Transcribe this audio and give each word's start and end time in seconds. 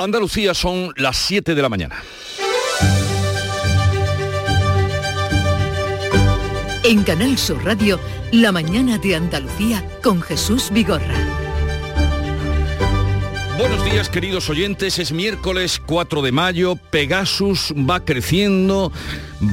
Andalucía 0.00 0.54
son 0.54 0.92
las 0.94 1.16
7 1.16 1.56
de 1.56 1.62
la 1.62 1.68
mañana. 1.68 2.04
En 6.84 7.02
Canal 7.02 7.36
Sur 7.36 7.64
Radio, 7.64 7.98
La 8.30 8.52
mañana 8.52 8.98
de 8.98 9.16
Andalucía 9.16 9.84
con 10.00 10.22
Jesús 10.22 10.70
Vigorra. 10.70 11.16
Buenos 13.58 13.84
días 13.86 14.08
queridos 14.08 14.48
oyentes, 14.48 15.00
es 15.00 15.10
miércoles 15.10 15.82
4 15.84 16.22
de 16.22 16.30
mayo, 16.30 16.76
Pegasus 16.76 17.74
va 17.74 18.04
creciendo, 18.04 18.92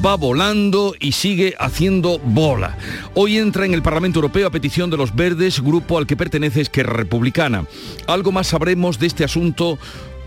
va 0.06 0.14
volando 0.16 0.94
y 1.00 1.14
sigue 1.14 1.56
haciendo 1.58 2.20
bola. 2.20 2.78
Hoy 3.16 3.40
entra 3.40 3.66
en 3.66 3.74
el 3.74 3.82
Parlamento 3.82 4.20
Europeo 4.20 4.46
a 4.46 4.52
petición 4.52 4.92
de 4.92 4.98
los 4.98 5.16
Verdes, 5.16 5.60
grupo 5.60 5.98
al 5.98 6.06
que 6.06 6.16
pertenece 6.16 6.62
Esquerra 6.62 6.94
Republicana. 6.94 7.66
Algo 8.06 8.32
más 8.32 8.46
sabremos 8.46 9.00
de 9.00 9.08
este 9.08 9.24
asunto 9.24 9.80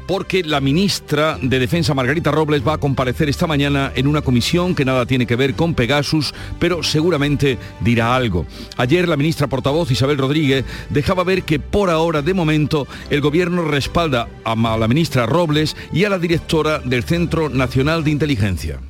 porque 0.08 0.42
la 0.42 0.62
ministra 0.62 1.38
de 1.40 1.58
Defensa 1.58 1.92
Margarita 1.92 2.30
Robles 2.30 2.66
va 2.66 2.72
a 2.72 2.78
comparecer 2.78 3.28
esta 3.28 3.46
mañana 3.46 3.92
en 3.94 4.06
una 4.06 4.22
comisión 4.22 4.74
que 4.74 4.86
nada 4.86 5.04
tiene 5.04 5.26
que 5.26 5.36
ver 5.36 5.54
con 5.54 5.74
Pegasus, 5.74 6.34
pero 6.58 6.82
seguramente 6.82 7.58
dirá 7.80 8.16
algo. 8.16 8.46
Ayer 8.78 9.06
la 9.06 9.18
ministra 9.18 9.48
portavoz 9.48 9.90
Isabel 9.90 10.16
Rodríguez 10.16 10.64
dejaba 10.88 11.24
ver 11.24 11.42
que 11.42 11.60
por 11.60 11.90
ahora, 11.90 12.22
de 12.22 12.32
momento, 12.32 12.88
el 13.10 13.20
gobierno 13.20 13.62
respalda 13.66 14.28
a 14.44 14.56
la 14.56 14.88
ministra 14.88 15.26
Robles 15.26 15.76
y 15.92 16.04
a 16.04 16.08
la 16.08 16.18
directora 16.18 16.78
del 16.78 17.04
Centro 17.04 17.50
Nacional 17.50 18.02
de 18.02 18.10
Inteligencia. 18.10 18.80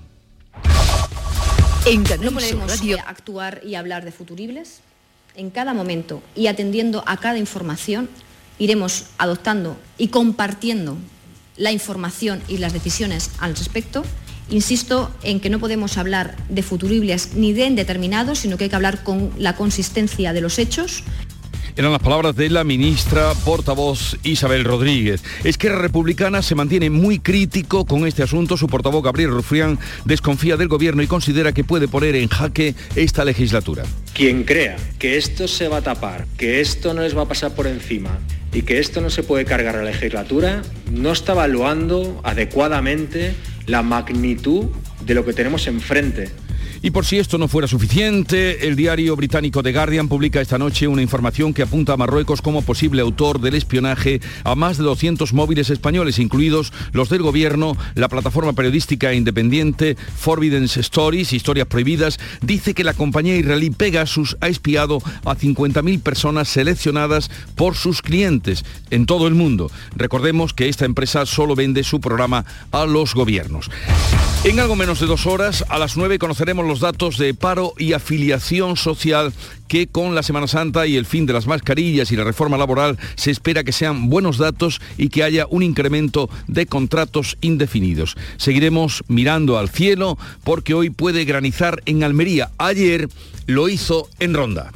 En 1.84 2.04
no 2.22 2.30
podemos 2.30 2.80
actuar 3.04 3.60
y 3.64 3.74
hablar 3.74 4.04
de 4.04 4.12
futuribles 4.12 4.82
en 5.34 5.50
cada 5.50 5.74
momento 5.74 6.22
y 6.36 6.46
atendiendo 6.46 7.02
a 7.06 7.16
cada 7.16 7.38
información 7.38 8.08
iremos 8.58 9.06
adoptando 9.18 9.78
y 9.96 10.08
compartiendo 10.08 10.96
la 11.56 11.72
información 11.72 12.42
y 12.48 12.58
las 12.58 12.72
decisiones 12.72 13.30
al 13.38 13.56
respecto. 13.56 14.04
Insisto 14.50 15.10
en 15.22 15.40
que 15.40 15.50
no 15.50 15.58
podemos 15.58 15.98
hablar 15.98 16.36
de 16.48 16.62
futuribles 16.62 17.34
ni 17.34 17.52
de 17.52 17.66
indeterminados, 17.66 18.38
sino 18.38 18.56
que 18.56 18.64
hay 18.64 18.70
que 18.70 18.76
hablar 18.76 19.02
con 19.02 19.30
la 19.36 19.56
consistencia 19.56 20.32
de 20.32 20.40
los 20.40 20.58
hechos 20.58 21.02
eran 21.78 21.92
las 21.92 22.02
palabras 22.02 22.34
de 22.34 22.50
la 22.50 22.64
ministra 22.64 23.32
portavoz 23.44 24.16
Isabel 24.24 24.64
Rodríguez. 24.64 25.22
Esquerra 25.44 25.78
Republicana 25.78 26.42
se 26.42 26.56
mantiene 26.56 26.90
muy 26.90 27.20
crítico 27.20 27.84
con 27.84 28.04
este 28.04 28.24
asunto. 28.24 28.56
Su 28.56 28.66
portavoz 28.66 29.04
Gabriel 29.04 29.30
Rufrián 29.30 29.78
desconfía 30.04 30.56
del 30.56 30.66
gobierno 30.66 31.04
y 31.04 31.06
considera 31.06 31.52
que 31.52 31.62
puede 31.62 31.86
poner 31.86 32.16
en 32.16 32.28
jaque 32.28 32.74
esta 32.96 33.24
legislatura. 33.24 33.84
Quien 34.12 34.42
crea 34.42 34.76
que 34.98 35.18
esto 35.18 35.46
se 35.46 35.68
va 35.68 35.76
a 35.76 35.82
tapar, 35.82 36.26
que 36.36 36.60
esto 36.60 36.94
no 36.94 37.02
les 37.02 37.16
va 37.16 37.22
a 37.22 37.28
pasar 37.28 37.54
por 37.54 37.68
encima 37.68 38.18
y 38.52 38.62
que 38.62 38.80
esto 38.80 39.00
no 39.00 39.08
se 39.08 39.22
puede 39.22 39.44
cargar 39.44 39.76
a 39.76 39.84
la 39.84 39.92
legislatura, 39.92 40.62
no 40.90 41.12
está 41.12 41.30
evaluando 41.30 42.20
adecuadamente 42.24 43.34
la 43.66 43.82
magnitud 43.82 44.66
de 45.04 45.14
lo 45.14 45.24
que 45.24 45.32
tenemos 45.32 45.66
enfrente. 45.66 46.30
Y 46.80 46.90
por 46.90 47.04
si 47.04 47.18
esto 47.18 47.38
no 47.38 47.48
fuera 47.48 47.66
suficiente, 47.66 48.68
el 48.68 48.76
diario 48.76 49.16
británico 49.16 49.62
The 49.62 49.72
Guardian 49.72 50.08
publica 50.08 50.40
esta 50.40 50.58
noche 50.58 50.86
una 50.86 51.02
información 51.02 51.52
que 51.52 51.62
apunta 51.62 51.94
a 51.94 51.96
Marruecos 51.96 52.40
como 52.40 52.62
posible 52.62 53.02
autor 53.02 53.40
del 53.40 53.56
espionaje 53.56 54.20
a 54.44 54.54
más 54.54 54.78
de 54.78 54.84
200 54.84 55.32
móviles 55.32 55.70
españoles, 55.70 56.20
incluidos 56.20 56.72
los 56.92 57.08
del 57.08 57.22
gobierno, 57.22 57.76
la 57.94 58.08
plataforma 58.08 58.52
periodística 58.52 59.12
independiente 59.12 59.96
Forbidden 60.16 60.64
Stories, 60.64 61.32
Historias 61.32 61.66
Prohibidas, 61.66 62.20
dice 62.42 62.74
que 62.74 62.84
la 62.84 62.94
compañía 62.94 63.36
israelí 63.36 63.70
Pegasus 63.70 64.36
ha 64.40 64.48
espiado 64.48 64.98
a 65.24 65.34
50.000 65.34 66.00
personas 66.00 66.48
seleccionadas 66.48 67.28
por 67.56 67.74
sus 67.74 68.02
clientes 68.02 68.64
en 68.90 69.06
todo 69.06 69.26
el 69.26 69.34
mundo. 69.34 69.70
Recordemos 69.96 70.54
que 70.54 70.68
esta 70.68 70.84
empresa 70.84 71.26
solo 71.26 71.56
vende 71.56 71.82
su 71.82 72.00
programa 72.00 72.44
a 72.70 72.86
los 72.86 73.14
gobiernos. 73.14 73.68
En 74.44 74.60
de 74.88 75.06
dos 75.06 75.26
horas, 75.26 75.66
a 75.68 75.78
las 75.78 75.98
9 75.98 76.18
conoceremos 76.18 76.66
los 76.66 76.80
datos 76.80 77.18
de 77.18 77.34
paro 77.34 77.74
y 77.76 77.92
afiliación 77.92 78.74
social 78.78 79.34
que 79.68 79.86
con 79.86 80.14
la 80.14 80.22
Semana 80.22 80.46
Santa 80.46 80.86
y 80.86 80.96
el 80.96 81.04
fin 81.04 81.26
de 81.26 81.34
las 81.34 81.46
mascarillas 81.46 82.10
y 82.10 82.16
la 82.16 82.24
reforma 82.24 82.56
laboral 82.56 82.98
se 83.14 83.30
espera 83.30 83.64
que 83.64 83.72
sean 83.72 84.08
buenos 84.08 84.38
datos 84.38 84.80
y 84.96 85.10
que 85.10 85.24
haya 85.24 85.46
un 85.50 85.62
incremento 85.62 86.30
de 86.46 86.64
contratos 86.64 87.36
indefinidos. 87.42 88.16
Seguiremos 88.38 89.04
mirando 89.08 89.58
al 89.58 89.68
cielo 89.68 90.16
porque 90.42 90.72
hoy 90.72 90.88
puede 90.88 91.26
granizar 91.26 91.82
en 91.84 92.02
Almería. 92.02 92.50
Ayer 92.56 93.10
lo 93.44 93.68
hizo 93.68 94.08
en 94.20 94.32
Ronda. 94.32 94.72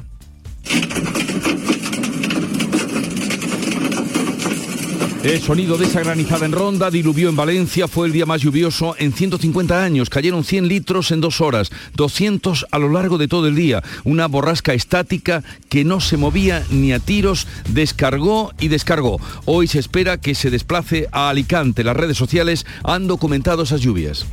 El 5.22 5.41
sonido 5.41 5.78
de 5.78 5.87
esa 5.87 6.00
granizada 6.00 6.47
en 6.47 6.50
Ronda 6.50 6.91
diluvió 6.91 7.28
en 7.28 7.37
Valencia, 7.37 7.87
fue 7.87 8.09
el 8.09 8.12
día 8.12 8.27
más 8.27 8.41
lluvioso 8.41 8.97
en 8.99 9.12
150 9.12 9.81
años, 9.81 10.10
cayeron 10.10 10.43
100 10.43 10.66
litros 10.66 11.12
en 11.12 11.21
dos 11.21 11.41
horas, 11.41 11.71
200 11.94 12.66
a 12.69 12.78
lo 12.81 12.88
largo 12.88 13.19
de 13.19 13.28
todo 13.28 13.47
el 13.47 13.55
día, 13.55 13.84
una 14.03 14.27
borrasca 14.27 14.75
estática 14.75 15.44
que 15.69 15.84
no 15.84 16.00
se 16.00 16.16
movía 16.16 16.65
ni 16.71 16.93
a 16.93 16.99
tiros, 16.99 17.47
descargó 17.69 18.53
y 18.59 18.66
descargó. 18.66 19.21
Hoy 19.44 19.69
se 19.69 19.78
espera 19.78 20.19
que 20.19 20.34
se 20.34 20.50
desplace 20.50 21.06
a 21.12 21.28
Alicante, 21.28 21.84
las 21.84 21.97
redes 21.97 22.16
sociales 22.16 22.66
han 22.82 23.06
documentado 23.06 23.62
esas 23.62 23.81
lluvias. 23.81 24.27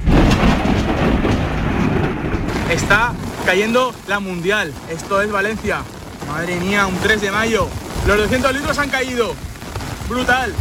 Está 2.71 3.13
cayendo 3.45 3.93
la 4.07 4.19
Mundial, 4.19 4.73
esto 4.89 5.21
es 5.21 5.31
Valencia, 5.31 5.83
madre 6.27 6.59
mía, 6.59 6.87
un 6.87 6.95
3 6.95 7.21
de 7.21 7.29
mayo, 7.29 7.67
los 8.07 8.17
200 8.17 8.53
litros 8.55 8.79
han 8.79 8.89
caído, 8.89 9.35
brutal. 10.09 10.55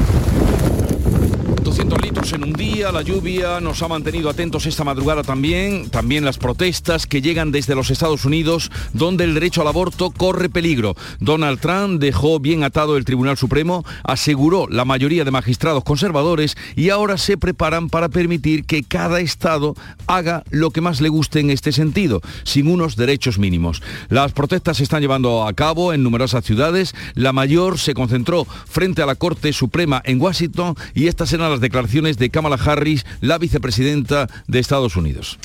200 1.79 2.03
litros 2.03 2.33
en 2.33 2.43
un 2.43 2.53
día, 2.55 2.91
la 2.91 3.03
lluvia 3.03 3.61
nos 3.61 3.81
ha 3.85 3.89
mantenido 3.89 4.29
atentos 4.29 4.67
esta 4.67 4.83
madrugada 4.83 5.23
también, 5.23 5.89
también 5.91 6.25
las 6.25 6.37
protestas 6.37 7.07
que 7.07 7.23
llegan 7.23 7.53
desde 7.53 7.77
los 7.77 7.91
Estados 7.91 8.25
Unidos, 8.25 8.73
donde 8.95 9.23
el 9.23 9.35
derecho 9.35 9.61
al 9.61 9.69
aborto 9.69 10.11
corre 10.11 10.49
peligro. 10.49 10.97
Donald 11.21 11.61
Trump 11.61 12.01
dejó 12.01 12.41
bien 12.41 12.65
atado 12.65 12.97
el 12.97 13.05
Tribunal 13.05 13.37
Supremo, 13.37 13.85
aseguró 14.03 14.67
la 14.69 14.85
mayoría 14.85 15.25
de 15.25 15.31
magistrados 15.31 15.85
conservadores 15.85 16.57
y 16.75 16.91
ahora 16.91 17.17
se 17.17 17.39
preparan 17.39 17.91
para 17.91 18.09
permitir 18.09 18.65
que 18.65 18.83
cada 18.83 19.21
Estado 19.21 19.77
haga 20.09 20.43
lo 20.51 20.73
que 20.73 20.81
más 20.81 21.01
le 21.01 21.11
guste 21.11 21.39
en 21.39 21.51
este 21.51 21.71
sentido, 21.71 22.23
sin 22.43 22.67
unos 22.67 22.97
derechos 22.97 23.39
mínimos. 23.39 23.83
Las 24.09 24.33
protestas 24.33 24.79
se 24.79 24.83
están 24.83 25.01
llevando 25.01 25.47
a 25.47 25.53
cabo 25.53 25.93
en 25.93 26.03
numerosas 26.03 26.45
ciudades, 26.45 26.97
la 27.15 27.33
mayor 27.33 27.79
se 27.79 27.95
concentró 27.95 28.49
frente 28.69 29.01
a 29.01 29.07
la 29.07 29.15
Corte 29.15 29.53
Suprema 29.53 30.03
en 30.05 30.21
Washington 30.21 30.75
y 30.93 31.07
estas 31.07 31.33
eran 31.33 31.53
las 31.53 31.61
declaraciones 31.69 32.17
de 32.17 32.31
Kamala 32.31 32.57
Harris, 32.57 33.05
la 33.21 33.39
vicepresidenta 33.39 34.29
de 34.47 34.59
Estados 34.59 34.97
Unidos. 34.97 35.39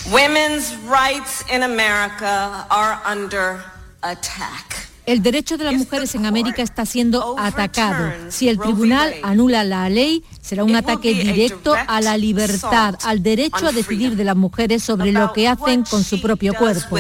El 5.05 5.21
derecho 5.21 5.57
de 5.57 5.65
las 5.65 5.73
mujeres 5.73 6.15
en 6.15 6.25
América 6.25 6.61
está 6.61 6.85
siendo 6.85 7.35
atacado. 7.37 8.13
Si 8.29 8.47
el 8.47 8.57
tribunal 8.57 9.13
anula 9.21 9.65
la 9.65 9.89
ley, 9.89 10.23
será 10.41 10.63
un 10.63 10.75
ataque 10.75 11.13
directo 11.13 11.75
a 11.75 11.99
la 11.99 12.17
libertad, 12.17 12.95
al 13.03 13.21
derecho 13.21 13.67
a 13.67 13.73
decidir 13.73 14.15
de 14.15 14.23
las 14.23 14.37
mujeres 14.37 14.81
sobre 14.81 15.11
lo 15.11 15.33
que 15.33 15.49
hacen 15.49 15.83
con 15.83 16.03
su 16.05 16.21
propio 16.21 16.53
cuerpo. 16.53 16.99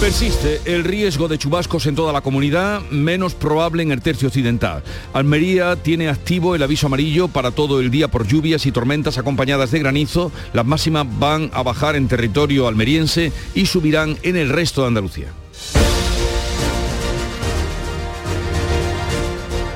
Persiste 0.00 0.62
el 0.64 0.82
riesgo 0.82 1.28
de 1.28 1.36
chubascos 1.36 1.84
en 1.84 1.94
toda 1.94 2.10
la 2.10 2.22
comunidad, 2.22 2.80
menos 2.90 3.34
probable 3.34 3.82
en 3.82 3.92
el 3.92 4.00
tercio 4.00 4.28
occidental. 4.28 4.82
Almería 5.12 5.76
tiene 5.76 6.08
activo 6.08 6.54
el 6.54 6.62
aviso 6.62 6.86
amarillo 6.86 7.28
para 7.28 7.50
todo 7.50 7.80
el 7.80 7.90
día 7.90 8.08
por 8.08 8.26
lluvias 8.26 8.64
y 8.64 8.72
tormentas 8.72 9.18
acompañadas 9.18 9.72
de 9.72 9.78
granizo. 9.78 10.32
Las 10.54 10.64
máximas 10.64 11.06
van 11.18 11.50
a 11.52 11.62
bajar 11.62 11.96
en 11.96 12.08
territorio 12.08 12.66
almeriense 12.66 13.30
y 13.54 13.66
subirán 13.66 14.16
en 14.22 14.36
el 14.36 14.48
resto 14.48 14.80
de 14.80 14.88
Andalucía. 14.88 15.34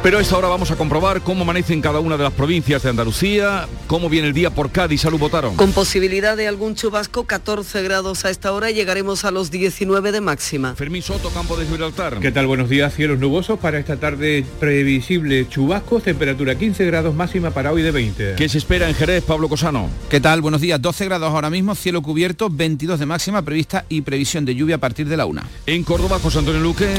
Pero 0.04 0.18
a 0.18 0.20
esta 0.20 0.36
hora 0.36 0.48
vamos 0.48 0.70
a 0.70 0.76
comprobar 0.76 1.22
cómo 1.22 1.44
amanece 1.44 1.72
en 1.72 1.80
cada 1.80 1.98
una 1.98 2.18
de 2.18 2.24
las 2.24 2.34
provincias 2.34 2.82
de 2.82 2.90
Andalucía, 2.90 3.66
cómo 3.86 4.10
viene 4.10 4.28
el 4.28 4.34
día 4.34 4.50
por 4.50 4.70
Cádiz. 4.70 5.00
Salud, 5.00 5.18
votaron. 5.18 5.56
Con 5.56 5.72
posibilidad 5.72 6.36
de 6.36 6.46
algún 6.46 6.74
chubasco, 6.74 7.24
14 7.24 7.82
grados 7.82 8.26
a 8.26 8.30
esta 8.30 8.52
hora 8.52 8.70
y 8.70 8.74
llegaremos 8.74 9.24
a 9.24 9.30
los 9.30 9.50
19 9.50 10.12
de 10.12 10.20
máxima. 10.20 10.74
Fermín 10.74 11.00
Soto, 11.00 11.30
Campo 11.30 11.56
de 11.56 11.64
Gibraltar. 11.64 12.20
¿Qué 12.20 12.30
tal? 12.32 12.46
Buenos 12.46 12.68
días. 12.68 12.94
Cielos 12.94 13.18
nubosos 13.18 13.58
para 13.58 13.78
esta 13.78 13.96
tarde 13.96 14.44
previsible 14.60 15.48
chubascos, 15.48 16.02
temperatura 16.02 16.54
15 16.54 16.84
grados 16.84 17.14
máxima 17.14 17.52
para 17.52 17.72
hoy 17.72 17.80
de 17.80 17.90
20. 17.90 18.34
¿Qué 18.36 18.48
se 18.50 18.58
espera 18.58 18.86
en 18.90 18.94
Jerez, 18.94 19.24
Pablo 19.24 19.48
Cosano? 19.48 19.88
¿Qué 20.10 20.20
tal? 20.20 20.42
Buenos 20.42 20.60
días. 20.60 20.82
12 20.82 21.06
grados 21.06 21.30
ahora 21.32 21.48
mismo, 21.48 21.74
cielo 21.74 22.02
cubierto, 22.02 22.50
22 22.50 23.00
de 23.00 23.06
máxima 23.06 23.40
prevista 23.40 23.86
y 23.88 24.02
previsión 24.02 24.44
de 24.44 24.54
lluvia 24.54 24.76
a 24.76 24.80
partir 24.80 25.08
de 25.08 25.16
la 25.16 25.24
una. 25.24 25.48
En 25.64 25.82
Córdoba, 25.82 26.18
José 26.22 26.40
Antonio 26.40 26.60
Luque. 26.60 26.92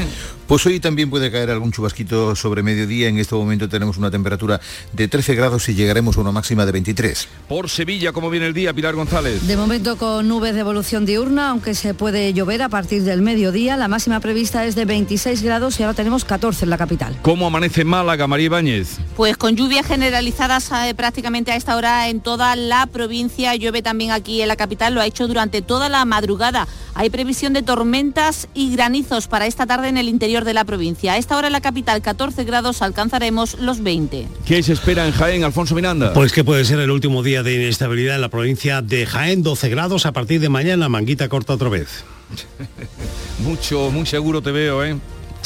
Pues 0.48 0.64
hoy 0.66 0.78
también 0.78 1.10
puede 1.10 1.30
caer 1.32 1.50
algún 1.50 1.72
chubasquito 1.72 2.36
sobre 2.36 2.62
mediodía 2.62 2.95
día. 2.96 3.08
En 3.08 3.18
este 3.18 3.34
momento 3.34 3.68
tenemos 3.68 3.96
una 3.98 4.10
temperatura 4.10 4.60
de 4.92 5.08
13 5.08 5.34
grados 5.34 5.68
y 5.68 5.74
llegaremos 5.74 6.16
a 6.16 6.20
una 6.20 6.32
máxima 6.32 6.64
de 6.64 6.72
23. 6.72 7.28
Por 7.48 7.68
Sevilla, 7.68 8.12
¿cómo 8.12 8.30
viene 8.30 8.46
el 8.46 8.54
día, 8.54 8.72
Pilar 8.72 8.94
González? 8.94 9.46
De 9.46 9.56
momento 9.56 9.96
con 9.96 10.26
nubes 10.28 10.54
de 10.54 10.60
evolución 10.60 11.04
diurna, 11.04 11.50
aunque 11.50 11.74
se 11.74 11.94
puede 11.94 12.32
llover 12.32 12.62
a 12.62 12.68
partir 12.68 13.02
del 13.02 13.22
mediodía. 13.22 13.76
La 13.76 13.88
máxima 13.88 14.20
prevista 14.20 14.64
es 14.64 14.74
de 14.74 14.84
26 14.84 15.42
grados 15.42 15.78
y 15.78 15.82
ahora 15.82 15.94
tenemos 15.94 16.24
14 16.24 16.64
en 16.64 16.70
la 16.70 16.78
capital. 16.78 17.18
¿Cómo 17.22 17.46
amanece 17.46 17.84
Málaga, 17.84 18.26
María 18.26 18.46
Ibáñez? 18.46 18.96
Pues 19.16 19.36
con 19.36 19.56
lluvias 19.56 19.86
generalizadas 19.86 20.70
eh, 20.72 20.94
prácticamente 20.94 21.52
a 21.52 21.56
esta 21.56 21.76
hora 21.76 22.08
en 22.08 22.20
toda 22.20 22.56
la 22.56 22.86
provincia. 22.86 23.54
Llueve 23.54 23.82
también 23.82 24.10
aquí 24.10 24.40
en 24.40 24.48
la 24.48 24.56
capital, 24.56 24.94
lo 24.94 25.00
ha 25.00 25.06
hecho 25.06 25.28
durante 25.28 25.62
toda 25.62 25.88
la 25.88 26.04
madrugada. 26.04 26.66
Hay 26.94 27.10
previsión 27.10 27.52
de 27.52 27.62
tormentas 27.62 28.48
y 28.54 28.70
granizos 28.70 29.28
para 29.28 29.46
esta 29.46 29.66
tarde 29.66 29.88
en 29.88 29.98
el 29.98 30.08
interior 30.08 30.44
de 30.44 30.54
la 30.54 30.64
provincia. 30.64 31.12
A 31.12 31.16
esta 31.18 31.36
hora 31.36 31.48
en 31.48 31.52
la 31.52 31.60
capital 31.60 32.00
14 32.00 32.44
grados 32.44 32.80
alcanzaremos 32.86 33.58
los 33.60 33.82
20. 33.82 34.28
¿Qué 34.46 34.62
se 34.62 34.72
espera 34.72 35.06
en 35.06 35.12
Jaén, 35.12 35.44
Alfonso 35.44 35.74
Miranda? 35.74 36.12
Pues 36.12 36.32
que 36.32 36.44
puede 36.44 36.64
ser 36.64 36.80
el 36.80 36.90
último 36.90 37.22
día 37.22 37.42
de 37.42 37.54
inestabilidad 37.54 38.14
en 38.14 38.22
la 38.22 38.30
provincia 38.30 38.82
de 38.82 39.06
Jaén, 39.06 39.42
12 39.42 39.68
grados 39.68 40.06
a 40.06 40.12
partir 40.12 40.40
de 40.40 40.48
mañana, 40.48 40.88
manguita 40.88 41.28
corta 41.28 41.52
otra 41.54 41.68
vez. 41.68 42.04
Mucho, 43.40 43.90
muy 43.90 44.06
seguro 44.06 44.42
te 44.42 44.50
veo, 44.50 44.82
¿eh? 44.84 44.96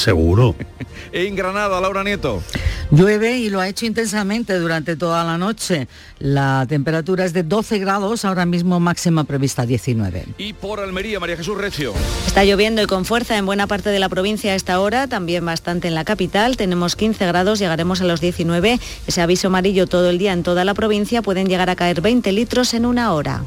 Seguro. 0.01 0.55
en 1.13 1.37
Granada, 1.37 1.79
Laura 1.81 2.03
Nieto. 2.03 2.43
Llueve 2.91 3.39
y 3.39 3.51
lo 3.51 3.61
ha 3.61 3.69
hecho 3.69 3.85
intensamente 3.85 4.59
durante 4.59 4.97
toda 4.97 5.23
la 5.25 5.37
noche. 5.37 5.89
La 6.19 6.65
temperatura 6.69 7.27
es 7.27 7.35
de 7.35 7.43
12 7.43 7.79
grados, 7.79 8.25
ahora 8.25 8.47
mismo 8.47 8.81
máxima 8.81 9.25
prevista 9.25 9.67
19. 9.67 10.25
Y 10.39 10.55
por 10.55 10.81
Almería, 10.81 11.21
María 11.21 11.37
Jesús 11.37 11.57
Recio. 11.59 11.93
Está 12.27 12.45
lloviendo 12.45 12.83
y 12.83 12.87
con 12.87 13.05
fuerza 13.05 13.37
en 13.37 13.45
buena 13.45 13.67
parte 13.67 13.91
de 13.91 13.99
la 13.99 14.09
provincia 14.09 14.53
a 14.53 14.55
esta 14.55 14.81
hora, 14.81 15.07
también 15.07 15.45
bastante 15.45 15.87
en 15.87 15.95
la 15.95 16.05
capital. 16.05 16.57
Tenemos 16.57 16.97
15 16.97 17.27
grados, 17.27 17.59
llegaremos 17.59 18.01
a 18.01 18.05
los 18.05 18.23
19. 18.23 18.81
Ese 19.07 19.21
aviso 19.21 19.49
amarillo 19.49 19.87
todo 19.87 20.09
el 20.09 20.17
día 20.17 20.33
en 20.33 20.43
toda 20.43 20.65
la 20.65 20.73
provincia 20.73 21.21
pueden 21.21 21.47
llegar 21.47 21.69
a 21.69 21.77
caer 21.77 22.01
20 22.01 22.33
litros 22.33 22.73
en 22.73 22.87
una 22.87 23.13
hora. 23.13 23.45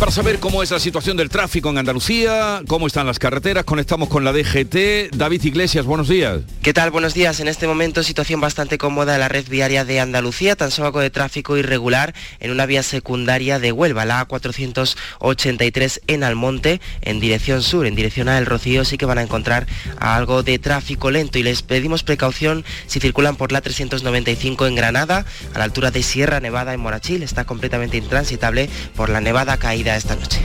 Para 0.00 0.12
saber 0.12 0.38
cómo 0.40 0.62
es 0.62 0.70
la 0.70 0.80
situación 0.80 1.18
del 1.18 1.28
tráfico 1.28 1.68
en 1.68 1.76
Andalucía, 1.76 2.62
cómo 2.66 2.86
están 2.86 3.06
las 3.06 3.18
carreteras, 3.18 3.64
conectamos 3.64 4.08
con 4.08 4.24
la 4.24 4.32
DGT. 4.32 5.14
David 5.14 5.44
Iglesias, 5.44 5.84
buenos 5.84 6.08
días. 6.08 6.40
¿Qué 6.62 6.72
tal? 6.72 6.90
Buenos 6.90 7.12
días. 7.12 7.38
En 7.40 7.48
este 7.48 7.66
momento 7.66 8.02
situación 8.02 8.40
bastante 8.40 8.78
cómoda 8.78 9.12
en 9.12 9.20
la 9.20 9.28
red 9.28 9.46
viaria 9.46 9.84
de 9.84 10.00
Andalucía, 10.00 10.56
tan 10.56 10.70
solo 10.70 10.98
de 10.98 11.10
tráfico 11.10 11.58
irregular 11.58 12.14
en 12.38 12.50
una 12.50 12.64
vía 12.64 12.82
secundaria 12.82 13.58
de 13.58 13.72
Huelva, 13.72 14.06
la 14.06 14.26
A483 14.26 16.00
en 16.06 16.24
Almonte, 16.24 16.80
en 17.02 17.20
dirección 17.20 17.62
sur, 17.62 17.84
en 17.84 17.94
dirección 17.94 18.30
a 18.30 18.38
El 18.38 18.46
Rocío, 18.46 18.86
sí 18.86 18.96
que 18.96 19.04
van 19.04 19.18
a 19.18 19.22
encontrar 19.22 19.66
algo 19.98 20.42
de 20.42 20.58
tráfico 20.58 21.10
lento 21.10 21.38
y 21.38 21.42
les 21.42 21.60
pedimos 21.60 22.04
precaución 22.04 22.64
si 22.86 23.00
circulan 23.00 23.36
por 23.36 23.52
la 23.52 23.60
395 23.60 24.66
en 24.66 24.76
Granada, 24.76 25.26
a 25.52 25.58
la 25.58 25.64
altura 25.64 25.90
de 25.90 26.02
Sierra 26.02 26.40
Nevada 26.40 26.72
en 26.72 26.80
Morachil, 26.80 27.22
está 27.22 27.44
completamente 27.44 27.98
intransitable 27.98 28.70
por 28.96 29.10
la 29.10 29.20
nevada 29.20 29.58
caída 29.58 29.89
esta 29.96 30.16
noche. 30.16 30.40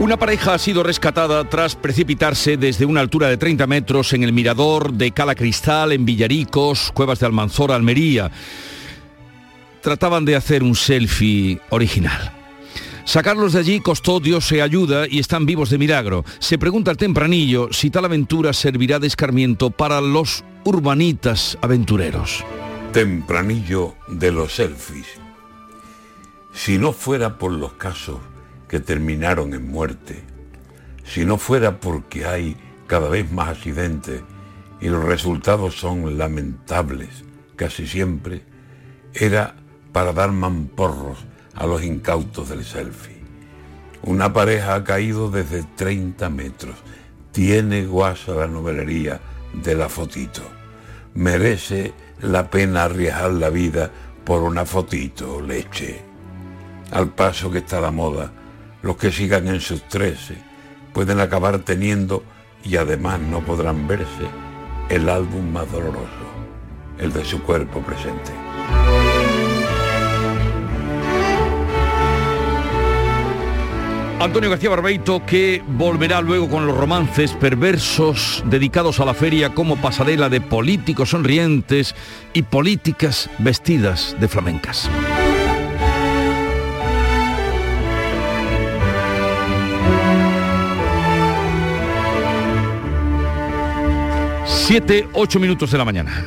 Una 0.00 0.16
pareja 0.16 0.54
ha 0.54 0.58
sido 0.58 0.82
rescatada 0.82 1.44
tras 1.50 1.74
precipitarse 1.74 2.56
desde 2.56 2.86
una 2.86 3.00
altura 3.00 3.28
de 3.28 3.36
30 3.36 3.66
metros 3.66 4.12
en 4.14 4.22
el 4.22 4.32
mirador 4.32 4.94
de 4.94 5.10
Cala 5.10 5.34
Cristal, 5.34 5.92
en 5.92 6.06
Villaricos, 6.06 6.92
Cuevas 6.92 7.18
de 7.18 7.26
Almanzora, 7.26 7.74
Almería. 7.74 8.30
Trataban 9.82 10.24
de 10.24 10.36
hacer 10.36 10.62
un 10.62 10.74
selfie 10.76 11.60
original. 11.68 12.37
Sacarlos 13.08 13.54
de 13.54 13.60
allí 13.60 13.80
costó 13.80 14.20
Dios 14.20 14.46
se 14.46 14.60
ayuda 14.60 15.06
y 15.08 15.18
están 15.18 15.46
vivos 15.46 15.70
de 15.70 15.78
milagro. 15.78 16.26
Se 16.40 16.58
pregunta 16.58 16.90
el 16.90 16.98
tempranillo 16.98 17.72
si 17.72 17.88
tal 17.88 18.04
aventura 18.04 18.52
servirá 18.52 18.98
de 18.98 19.06
escarmiento 19.06 19.70
para 19.70 20.02
los 20.02 20.44
urbanitas 20.64 21.56
aventureros. 21.62 22.44
Tempranillo 22.92 23.94
de 24.08 24.30
los 24.30 24.56
selfies. 24.56 25.06
Si 26.52 26.76
no 26.76 26.92
fuera 26.92 27.38
por 27.38 27.50
los 27.50 27.72
casos 27.72 28.18
que 28.68 28.78
terminaron 28.78 29.54
en 29.54 29.66
muerte, 29.66 30.22
si 31.02 31.24
no 31.24 31.38
fuera 31.38 31.80
porque 31.80 32.26
hay 32.26 32.58
cada 32.86 33.08
vez 33.08 33.32
más 33.32 33.48
accidentes 33.48 34.20
y 34.82 34.88
los 34.90 35.02
resultados 35.02 35.76
son 35.76 36.18
lamentables 36.18 37.24
casi 37.56 37.86
siempre, 37.86 38.42
era 39.14 39.56
para 39.92 40.12
dar 40.12 40.30
mamporros 40.30 41.27
a 41.58 41.66
los 41.66 41.82
incautos 41.82 42.48
del 42.48 42.64
selfie. 42.64 43.18
Una 44.02 44.32
pareja 44.32 44.76
ha 44.76 44.84
caído 44.84 45.28
desde 45.28 45.64
30 45.64 46.30
metros. 46.30 46.76
Tiene 47.32 47.84
guasa 47.84 48.32
la 48.32 48.46
novelería 48.46 49.20
de 49.52 49.74
la 49.74 49.88
fotito. 49.88 50.42
Merece 51.14 51.92
la 52.22 52.48
pena 52.48 52.84
arriesgar 52.84 53.32
la 53.32 53.50
vida 53.50 53.90
por 54.24 54.42
una 54.42 54.64
fotito, 54.64 55.40
leche. 55.40 56.00
Al 56.92 57.08
paso 57.08 57.50
que 57.50 57.58
está 57.58 57.80
la 57.80 57.90
moda, 57.90 58.32
los 58.82 58.96
que 58.96 59.10
sigan 59.10 59.48
en 59.48 59.60
sus 59.60 59.82
13 59.88 60.36
pueden 60.92 61.18
acabar 61.18 61.58
teniendo 61.58 62.22
y 62.62 62.76
además 62.76 63.18
no 63.18 63.44
podrán 63.44 63.88
verse 63.88 64.28
el 64.88 65.08
álbum 65.08 65.50
más 65.50 65.70
doloroso, 65.72 66.08
el 66.98 67.12
de 67.12 67.24
su 67.24 67.42
cuerpo 67.42 67.80
presente. 67.80 68.47
Antonio 74.20 74.50
García 74.50 74.70
Barbeito 74.70 75.24
que 75.24 75.62
volverá 75.64 76.20
luego 76.20 76.48
con 76.48 76.66
los 76.66 76.76
romances 76.76 77.32
perversos 77.34 78.42
dedicados 78.46 78.98
a 78.98 79.04
la 79.04 79.14
feria 79.14 79.54
como 79.54 79.76
pasarela 79.76 80.28
de 80.28 80.40
políticos 80.40 81.10
sonrientes 81.10 81.94
y 82.32 82.42
políticas 82.42 83.30
vestidas 83.38 84.16
de 84.18 84.26
flamencas. 84.26 84.90
Siete, 94.44 95.08
ocho 95.12 95.38
minutos 95.38 95.70
de 95.70 95.78
la 95.78 95.84
mañana. 95.84 96.26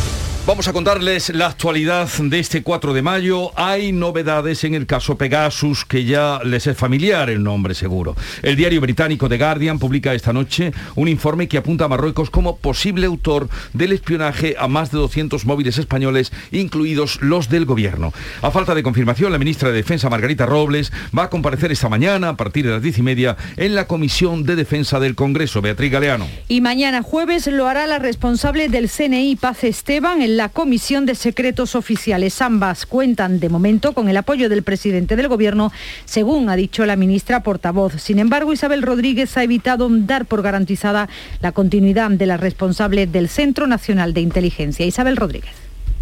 Vamos 0.47 0.67
a 0.67 0.73
contarles 0.73 1.29
la 1.35 1.45
actualidad 1.45 2.09
de 2.19 2.39
este 2.39 2.63
4 2.63 2.93
de 2.93 3.03
mayo. 3.03 3.51
Hay 3.55 3.91
novedades 3.91 4.63
en 4.63 4.73
el 4.73 4.87
caso 4.87 5.15
Pegasus, 5.15 5.85
que 5.85 6.03
ya 6.03 6.39
les 6.43 6.65
es 6.65 6.75
familiar 6.75 7.29
el 7.29 7.43
nombre 7.43 7.75
seguro. 7.75 8.15
El 8.41 8.55
diario 8.55 8.81
británico 8.81 9.29
The 9.29 9.37
Guardian 9.37 9.77
publica 9.77 10.15
esta 10.15 10.33
noche 10.33 10.73
un 10.95 11.07
informe 11.07 11.47
que 11.47 11.59
apunta 11.59 11.85
a 11.85 11.87
Marruecos 11.87 12.31
como 12.31 12.57
posible 12.57 13.05
autor 13.05 13.49
del 13.73 13.91
espionaje 13.91 14.55
a 14.57 14.67
más 14.67 14.91
de 14.91 14.97
200 14.97 15.45
móviles 15.45 15.77
españoles, 15.77 16.31
incluidos 16.51 17.21
los 17.21 17.47
del 17.47 17.65
gobierno. 17.65 18.11
A 18.41 18.49
falta 18.49 18.73
de 18.73 18.81
confirmación, 18.81 19.31
la 19.31 19.37
ministra 19.37 19.69
de 19.69 19.75
Defensa, 19.75 20.09
Margarita 20.09 20.47
Robles, 20.47 20.91
va 21.15 21.25
a 21.25 21.29
comparecer 21.29 21.71
esta 21.71 21.87
mañana, 21.87 22.29
a 22.29 22.35
partir 22.35 22.65
de 22.65 22.71
las 22.71 22.81
10 22.81 22.97
y 22.97 23.03
media, 23.03 23.37
en 23.57 23.75
la 23.75 23.85
Comisión 23.85 24.43
de 24.43 24.55
Defensa 24.55 24.99
del 24.99 25.13
Congreso. 25.13 25.61
Beatriz 25.61 25.91
Galeano. 25.91 26.27
Y 26.47 26.61
mañana 26.61 27.03
jueves 27.03 27.45
lo 27.45 27.67
hará 27.67 27.85
la 27.85 27.99
responsable 27.99 28.69
del 28.69 28.89
CNI, 28.89 29.35
Paz 29.35 29.63
Esteban, 29.63 30.30
la 30.37 30.49
Comisión 30.49 31.05
de 31.05 31.15
Secretos 31.15 31.75
Oficiales. 31.75 32.41
Ambas 32.41 32.85
cuentan 32.85 33.39
de 33.39 33.49
momento 33.49 33.93
con 33.93 34.07
el 34.07 34.17
apoyo 34.17 34.49
del 34.49 34.63
presidente 34.63 35.15
del 35.15 35.27
Gobierno, 35.27 35.71
según 36.05 36.49
ha 36.49 36.55
dicho 36.55 36.85
la 36.85 36.95
ministra 36.95 37.43
portavoz. 37.43 38.01
Sin 38.01 38.19
embargo, 38.19 38.53
Isabel 38.53 38.81
Rodríguez 38.81 39.35
ha 39.37 39.43
evitado 39.43 39.89
dar 39.91 40.25
por 40.25 40.41
garantizada 40.41 41.09
la 41.41 41.51
continuidad 41.51 42.11
de 42.11 42.25
la 42.25 42.37
responsable 42.37 43.07
del 43.07 43.27
Centro 43.27 43.67
Nacional 43.67 44.13
de 44.13 44.21
Inteligencia. 44.21 44.85
Isabel 44.85 45.17
Rodríguez. 45.17 45.51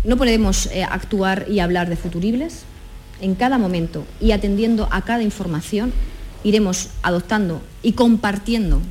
No 0.04 0.16
podemos 0.16 0.68
eh, 0.68 0.84
actuar 0.84 1.46
y 1.50 1.60
hablar 1.60 1.90
de 1.90 1.96
futuribles. 1.96 2.64
En 3.22 3.36
cada 3.36 3.58
momento 3.58 4.06
y 4.22 4.32
atendiendo 4.32 4.88
a 4.92 5.02
cada 5.02 5.24
información, 5.24 5.92
iremos 6.44 6.90
adoptando 7.02 7.62
y 7.82 7.94
compartiendo 7.94 8.82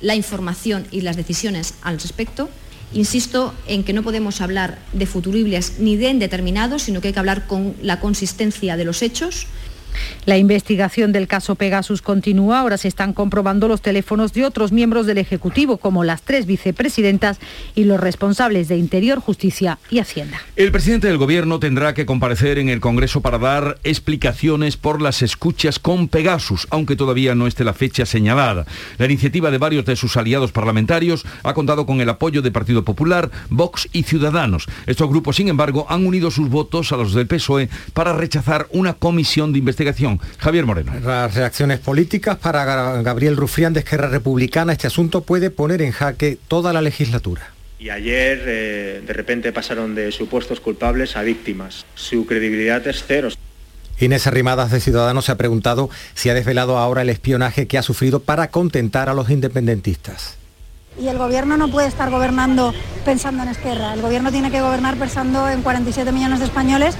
la 0.00 0.14
información 0.14 0.86
y 0.90 1.02
las 1.02 1.16
decisiones 1.16 1.74
al 1.82 2.00
respecto. 2.00 2.48
Insisto 2.92 3.54
en 3.66 3.84
que 3.84 3.92
no 3.92 4.02
podemos 4.02 4.40
hablar 4.40 4.78
de 4.92 5.06
futuribles 5.06 5.74
ni 5.78 5.96
de 5.96 6.08
indeterminados, 6.08 6.82
sino 6.82 7.00
que 7.00 7.08
hay 7.08 7.14
que 7.14 7.20
hablar 7.20 7.46
con 7.46 7.74
la 7.82 8.00
consistencia 8.00 8.76
de 8.76 8.84
los 8.84 9.02
hechos 9.02 9.46
la 10.26 10.38
investigación 10.38 11.12
del 11.12 11.26
caso 11.26 11.54
Pegasus 11.54 12.02
continúa. 12.02 12.60
Ahora 12.60 12.76
se 12.76 12.88
están 12.88 13.12
comprobando 13.12 13.68
los 13.68 13.82
teléfonos 13.82 14.32
de 14.32 14.44
otros 14.44 14.72
miembros 14.72 15.06
del 15.06 15.18
Ejecutivo, 15.18 15.78
como 15.78 16.04
las 16.04 16.22
tres 16.22 16.46
vicepresidentas 16.46 17.38
y 17.74 17.84
los 17.84 17.98
responsables 17.98 18.68
de 18.68 18.76
Interior, 18.76 19.20
Justicia 19.20 19.78
y 19.90 19.98
Hacienda. 19.98 20.40
El 20.56 20.70
presidente 20.70 21.08
del 21.08 21.18
Gobierno 21.18 21.58
tendrá 21.58 21.94
que 21.94 22.06
comparecer 22.06 22.58
en 22.58 22.68
el 22.68 22.80
Congreso 22.80 23.20
para 23.20 23.38
dar 23.38 23.78
explicaciones 23.84 24.76
por 24.76 25.02
las 25.02 25.22
escuchas 25.22 25.78
con 25.78 26.08
Pegasus, 26.08 26.66
aunque 26.70 26.96
todavía 26.96 27.34
no 27.34 27.46
esté 27.46 27.64
la 27.64 27.74
fecha 27.74 28.06
señalada. 28.06 28.66
La 28.98 29.06
iniciativa 29.06 29.50
de 29.50 29.58
varios 29.58 29.84
de 29.84 29.96
sus 29.96 30.16
aliados 30.16 30.52
parlamentarios 30.52 31.24
ha 31.42 31.54
contado 31.54 31.86
con 31.86 32.00
el 32.00 32.08
apoyo 32.08 32.42
de 32.42 32.50
Partido 32.50 32.84
Popular, 32.84 33.30
Vox 33.50 33.88
y 33.92 34.02
Ciudadanos. 34.04 34.66
Estos 34.86 35.08
grupos, 35.08 35.36
sin 35.36 35.48
embargo, 35.48 35.86
han 35.88 36.06
unido 36.06 36.30
sus 36.30 36.48
votos 36.48 36.92
a 36.92 36.96
los 36.96 37.14
del 37.14 37.26
PSOE 37.26 37.68
para 37.92 38.12
rechazar 38.12 38.68
una 38.70 38.94
comisión 38.94 39.52
de 39.52 39.58
investigación 39.58 39.87
Javier 40.38 40.66
Moreno. 40.66 40.92
Las 41.04 41.34
reacciones 41.34 41.78
políticas 41.78 42.36
para 42.36 42.64
Gabriel 43.02 43.36
Rufián 43.36 43.72
de 43.72 43.80
Esquerra 43.80 44.08
Republicana, 44.08 44.72
este 44.72 44.86
asunto 44.86 45.22
puede 45.22 45.50
poner 45.50 45.82
en 45.82 45.92
jaque 45.92 46.38
toda 46.48 46.72
la 46.72 46.82
legislatura. 46.82 47.50
Y 47.78 47.90
ayer 47.90 48.42
eh, 48.46 49.02
de 49.06 49.12
repente 49.12 49.52
pasaron 49.52 49.94
de 49.94 50.10
supuestos 50.10 50.60
culpables 50.60 51.16
a 51.16 51.22
víctimas. 51.22 51.86
Su 51.94 52.26
credibilidad 52.26 52.84
es 52.86 53.04
cero. 53.06 53.28
Inés 54.00 54.26
Arrimadas 54.26 54.70
de 54.70 54.80
Ciudadanos 54.80 55.24
se 55.24 55.32
ha 55.32 55.36
preguntado 55.36 55.90
si 56.14 56.28
ha 56.28 56.34
desvelado 56.34 56.78
ahora 56.78 57.02
el 57.02 57.08
espionaje 57.08 57.66
que 57.66 57.78
ha 57.78 57.82
sufrido 57.82 58.20
para 58.20 58.50
contentar 58.50 59.08
a 59.08 59.14
los 59.14 59.30
independentistas. 59.30 60.36
Y 61.00 61.06
el 61.06 61.18
gobierno 61.18 61.56
no 61.56 61.70
puede 61.70 61.86
estar 61.86 62.10
gobernando 62.10 62.74
pensando 63.04 63.44
en 63.44 63.50
Esquerra. 63.50 63.94
El 63.94 64.02
gobierno 64.02 64.32
tiene 64.32 64.50
que 64.50 64.60
gobernar 64.60 64.96
pensando 64.96 65.48
en 65.48 65.62
47 65.62 66.10
millones 66.10 66.40
de 66.40 66.46
españoles 66.46 66.96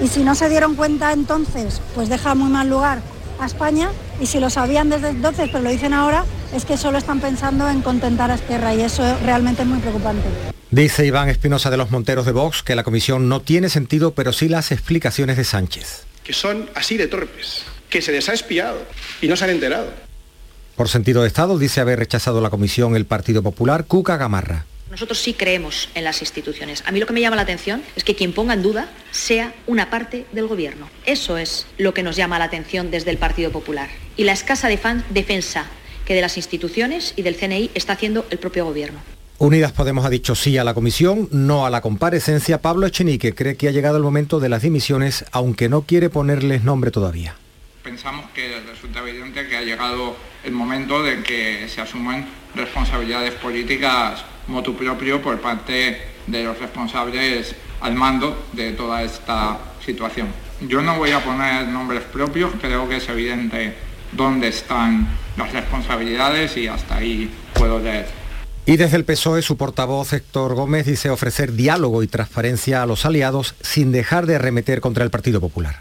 y 0.00 0.08
si 0.08 0.24
no 0.24 0.34
se 0.34 0.48
dieron 0.48 0.74
cuenta 0.74 1.12
entonces, 1.12 1.80
pues 1.94 2.08
deja 2.08 2.34
muy 2.34 2.50
mal 2.50 2.68
lugar 2.68 3.00
a 3.40 3.46
España 3.46 3.90
y 4.20 4.26
si 4.26 4.40
lo 4.40 4.50
sabían 4.50 4.88
desde 4.88 5.10
entonces, 5.10 5.48
pero 5.50 5.64
lo 5.64 5.70
dicen 5.70 5.92
ahora, 5.92 6.24
es 6.54 6.64
que 6.64 6.76
solo 6.76 6.98
están 6.98 7.20
pensando 7.20 7.68
en 7.68 7.82
contentar 7.82 8.30
a 8.30 8.34
Esquerra 8.34 8.74
y 8.74 8.82
eso 8.82 9.02
realmente 9.24 9.62
es 9.62 9.68
muy 9.68 9.80
preocupante. 9.80 10.28
Dice 10.70 11.04
Iván 11.04 11.28
Espinosa 11.28 11.70
de 11.70 11.76
los 11.76 11.90
Monteros 11.90 12.24
de 12.24 12.32
Vox 12.32 12.62
que 12.62 12.74
la 12.74 12.82
comisión 12.82 13.28
no 13.28 13.42
tiene 13.42 13.68
sentido, 13.68 14.14
pero 14.14 14.32
sí 14.32 14.48
las 14.48 14.72
explicaciones 14.72 15.36
de 15.36 15.44
Sánchez. 15.44 16.04
Que 16.24 16.32
son 16.32 16.70
así 16.74 16.96
de 16.96 17.08
torpes, 17.08 17.64
que 17.90 18.00
se 18.00 18.12
les 18.12 18.28
ha 18.28 18.32
espiado 18.32 18.78
y 19.20 19.28
no 19.28 19.36
se 19.36 19.44
han 19.44 19.50
enterado. 19.50 19.86
Por 20.76 20.88
sentido 20.88 21.22
de 21.22 21.28
Estado, 21.28 21.58
dice 21.58 21.80
haber 21.80 21.98
rechazado 21.98 22.40
la 22.40 22.48
comisión 22.48 22.96
el 22.96 23.04
Partido 23.04 23.42
Popular, 23.42 23.84
Cuca 23.84 24.16
Gamarra. 24.16 24.64
Nosotros 24.92 25.20
sí 25.20 25.32
creemos 25.32 25.88
en 25.94 26.04
las 26.04 26.20
instituciones. 26.20 26.84
A 26.86 26.92
mí 26.92 27.00
lo 27.00 27.06
que 27.06 27.14
me 27.14 27.22
llama 27.22 27.34
la 27.34 27.42
atención 27.42 27.82
es 27.96 28.04
que 28.04 28.14
quien 28.14 28.34
ponga 28.34 28.52
en 28.52 28.62
duda 28.62 28.90
sea 29.10 29.54
una 29.66 29.88
parte 29.88 30.26
del 30.32 30.48
Gobierno. 30.48 30.90
Eso 31.06 31.38
es 31.38 31.66
lo 31.78 31.94
que 31.94 32.02
nos 32.02 32.14
llama 32.14 32.38
la 32.38 32.44
atención 32.44 32.90
desde 32.90 33.10
el 33.10 33.16
Partido 33.16 33.50
Popular. 33.50 33.88
Y 34.18 34.24
la 34.24 34.32
escasa 34.32 34.68
defensa 34.68 35.64
que 36.04 36.14
de 36.14 36.20
las 36.20 36.36
instituciones 36.36 37.14
y 37.16 37.22
del 37.22 37.36
CNI 37.36 37.70
está 37.72 37.94
haciendo 37.94 38.26
el 38.28 38.38
propio 38.38 38.66
Gobierno. 38.66 39.00
Unidas 39.38 39.72
Podemos 39.72 40.04
ha 40.04 40.10
dicho 40.10 40.34
sí 40.34 40.58
a 40.58 40.62
la 40.62 40.74
comisión, 40.74 41.26
no 41.30 41.64
a 41.64 41.70
la 41.70 41.80
comparecencia. 41.80 42.60
Pablo 42.60 42.86
Echenique 42.86 43.34
cree 43.34 43.56
que 43.56 43.68
ha 43.68 43.72
llegado 43.72 43.96
el 43.96 44.02
momento 44.02 44.40
de 44.40 44.50
las 44.50 44.60
dimisiones, 44.60 45.24
aunque 45.32 45.70
no 45.70 45.82
quiere 45.82 46.10
ponerles 46.10 46.64
nombre 46.64 46.90
todavía. 46.90 47.34
Pensamos 47.82 48.26
que 48.34 48.60
resulta 48.70 49.00
evidente 49.00 49.48
que 49.48 49.56
ha 49.56 49.62
llegado 49.62 50.16
el 50.44 50.52
momento 50.52 51.02
de 51.02 51.22
que 51.22 51.66
se 51.70 51.80
asuman 51.80 52.26
responsabilidades 52.54 53.32
políticas 53.32 54.26
motu 54.46 54.76
propio 54.76 55.20
por 55.20 55.40
parte 55.40 56.00
de 56.26 56.44
los 56.44 56.58
responsables 56.58 57.54
al 57.80 57.94
mando 57.94 58.46
de 58.52 58.72
toda 58.72 59.02
esta 59.02 59.58
situación. 59.84 60.28
Yo 60.60 60.80
no 60.82 60.96
voy 60.96 61.10
a 61.10 61.22
poner 61.24 61.66
nombres 61.66 62.02
propios, 62.04 62.52
creo 62.60 62.88
que 62.88 62.96
es 62.96 63.08
evidente 63.08 63.74
dónde 64.12 64.48
están 64.48 65.08
las 65.36 65.52
responsabilidades 65.52 66.56
y 66.56 66.68
hasta 66.68 66.96
ahí 66.96 67.30
puedo 67.54 67.78
leer. 67.78 68.06
Y 68.64 68.76
desde 68.76 68.96
el 68.96 69.04
PSOE 69.04 69.42
su 69.42 69.56
portavoz 69.56 70.12
Héctor 70.12 70.54
Gómez 70.54 70.86
dice 70.86 71.10
ofrecer 71.10 71.52
diálogo 71.54 72.04
y 72.04 72.06
transparencia 72.06 72.82
a 72.82 72.86
los 72.86 73.04
aliados 73.04 73.56
sin 73.60 73.90
dejar 73.90 74.26
de 74.26 74.36
arremeter 74.36 74.80
contra 74.80 75.02
el 75.02 75.10
Partido 75.10 75.40
Popular. 75.40 75.80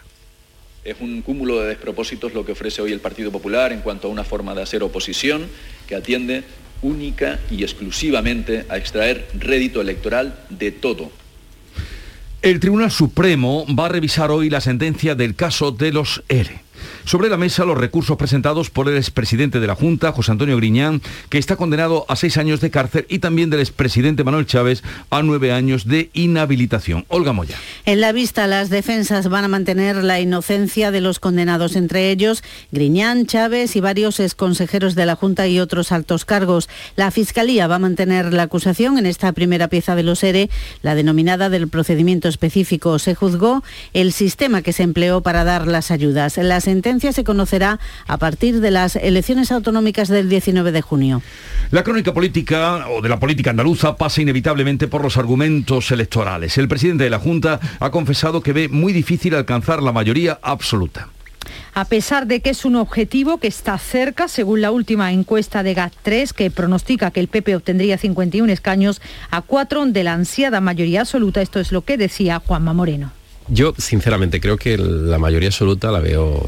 Es 0.84 1.00
un 1.00 1.22
cúmulo 1.22 1.60
de 1.60 1.68
despropósitos 1.68 2.34
lo 2.34 2.44
que 2.44 2.54
ofrece 2.54 2.82
hoy 2.82 2.92
el 2.92 3.00
Partido 3.00 3.32
Popular 3.32 3.72
en 3.72 3.82
cuanto 3.82 4.08
a 4.08 4.12
una 4.12 4.24
forma 4.24 4.56
de 4.56 4.64
hacer 4.64 4.82
oposición 4.82 5.48
que 5.88 5.96
atiende 5.96 6.44
única 6.82 7.40
y 7.50 7.64
exclusivamente 7.64 8.66
a 8.70 8.78
extraer 8.78 9.28
rédito 9.34 9.82
electoral 9.82 10.40
de 10.50 10.72
todo. 10.72 11.12
El 12.42 12.60
Tribunal 12.60 12.90
Supremo 12.90 13.66
va 13.68 13.86
a 13.86 13.90
revisar 13.90 14.32
hoy 14.32 14.50
la 14.50 14.62
sentencia 14.62 15.14
del 15.14 15.36
caso 15.36 15.72
de 15.72 15.92
los 15.92 16.24
ERE. 16.28 16.62
Sobre 17.06 17.30
la 17.30 17.38
mesa 17.38 17.66
los 17.66 17.78
recursos 17.78 18.16
presentados 18.16 18.70
por 18.70 18.88
el 18.88 18.98
expresidente 18.98 19.60
de 19.60 19.68
la 19.68 19.76
Junta, 19.76 20.12
José 20.12 20.32
Antonio 20.32 20.58
Griñán, 20.58 21.02
que 21.30 21.38
está 21.38 21.56
condenado 21.56 22.06
a 22.08 22.16
seis 22.16 22.38
años 22.38 22.62
de 22.62 22.70
cárcel, 22.70 23.06
y 23.10 23.20
también 23.20 23.50
del 23.50 23.60
expresidente 23.60 24.24
Manuel 24.24 24.46
Chávez 24.46 24.84
a 25.10 25.24
nueve 25.24 25.52
años 25.52 25.88
de 25.88 26.10
inhabilitación. 26.14 27.06
Olga 27.08 27.34
Moya. 27.34 27.56
En 27.86 28.02
la 28.02 28.12
vista, 28.12 28.46
las 28.46 28.70
defensas 28.70 29.30
van 29.30 29.46
a 29.46 29.48
mantener 29.48 30.04
la 30.04 30.20
inocencia 30.20 30.92
de 30.92 31.02
los 31.02 31.20
condenados, 31.20 31.76
entre 31.76 32.12
ellos 32.12 32.44
Griñán, 32.72 33.26
Chávez 33.26 33.76
y 33.76 33.82
varios 33.82 34.20
exconsejeros 34.20 34.94
de 34.96 35.06
la 35.06 35.16
Junta 35.16 35.48
y 35.48 35.60
otros 35.60 35.92
altos 35.92 36.24
cargos. 36.24 36.70
La 36.96 37.10
Fiscalía 37.10 37.68
va 37.68 37.76
a 37.76 37.80
mantener 37.80 38.32
la 38.32 38.44
acusación 38.44 38.98
en 38.98 39.08
esta 39.08 39.32
primera 39.32 39.70
pieza 39.70 39.96
de 39.96 40.04
los 40.04 40.24
ERE, 40.24 40.50
la 40.84 40.94
denominada 40.96 41.50
del 41.50 41.68
procedimiento 41.68 42.28
específico. 42.28 43.00
Se 43.00 43.16
juzgó 43.16 43.64
el 43.94 44.14
sistema 44.14 44.62
que 44.62 44.74
se 44.74 44.84
empleó 44.84 45.22
para 45.22 45.44
dar 45.44 45.68
las 45.68 45.90
ayudas. 45.90 46.38
La 46.38 46.62
sentencia 46.62 46.91
se 47.00 47.24
conocerá 47.24 47.80
a 48.08 48.18
partir 48.18 48.60
de 48.60 48.72
las 48.72 48.96
elecciones 48.96 49.52
autonómicas 49.52 50.10
del 50.10 50.30
19 50.30 50.72
de 50.72 50.82
junio. 50.82 51.22
La 51.72 51.84
crónica 51.84 52.14
política 52.14 52.88
o 52.90 53.02
de 53.02 53.10
la 53.10 53.20
política 53.20 53.52
andaluza 53.52 53.96
pasa 53.96 54.22
inevitablemente 54.22 54.88
por 54.88 55.04
los 55.04 55.18
argumentos 55.18 55.92
electorales. 55.92 56.58
El 56.58 56.68
presidente 56.68 57.06
de 57.06 57.10
la 57.10 57.20
Junta 57.20 57.60
ha 57.80 57.92
confesado 57.92 58.42
que 58.42 58.54
ve 58.54 58.68
muy 58.68 58.94
difícil 58.94 59.36
alcanzar 59.36 59.82
la 59.82 59.92
mayoría 59.92 60.40
absoluta 60.42 61.08
a 61.74 61.86
pesar 61.86 62.28
de 62.28 62.42
que 62.42 62.50
es 62.50 62.66
un 62.66 62.76
objetivo 62.76 63.38
que 63.38 63.48
está 63.48 63.78
cerca, 63.78 64.28
según 64.28 64.62
la 64.62 64.72
última 64.72 65.12
encuesta 65.12 65.64
de 65.64 65.76
GAT3, 65.76 66.34
que 66.34 66.52
pronostica 66.52 67.12
que 67.12 67.20
el 67.20 67.28
PP 67.28 67.56
obtendría 67.56 67.98
51 67.98 68.52
escaños 68.52 69.02
a 69.30 69.42
cuatro 69.42 69.86
de 69.86 70.04
la 70.04 70.14
ansiada 70.14 70.62
mayoría 70.62 71.02
absoluta. 71.02 71.42
Esto 71.42 71.60
es 71.60 71.72
lo 71.72 71.82
que 71.82 71.98
decía 71.98 72.42
Juanma 72.46 72.74
Moreno. 72.74 73.12
Yo, 73.54 73.74
sinceramente, 73.78 74.40
creo 74.40 74.56
que 74.56 74.78
la 74.78 75.20
mayoría 75.20 75.50
absoluta 75.50 75.92
la 75.92 76.00
veo 76.00 76.42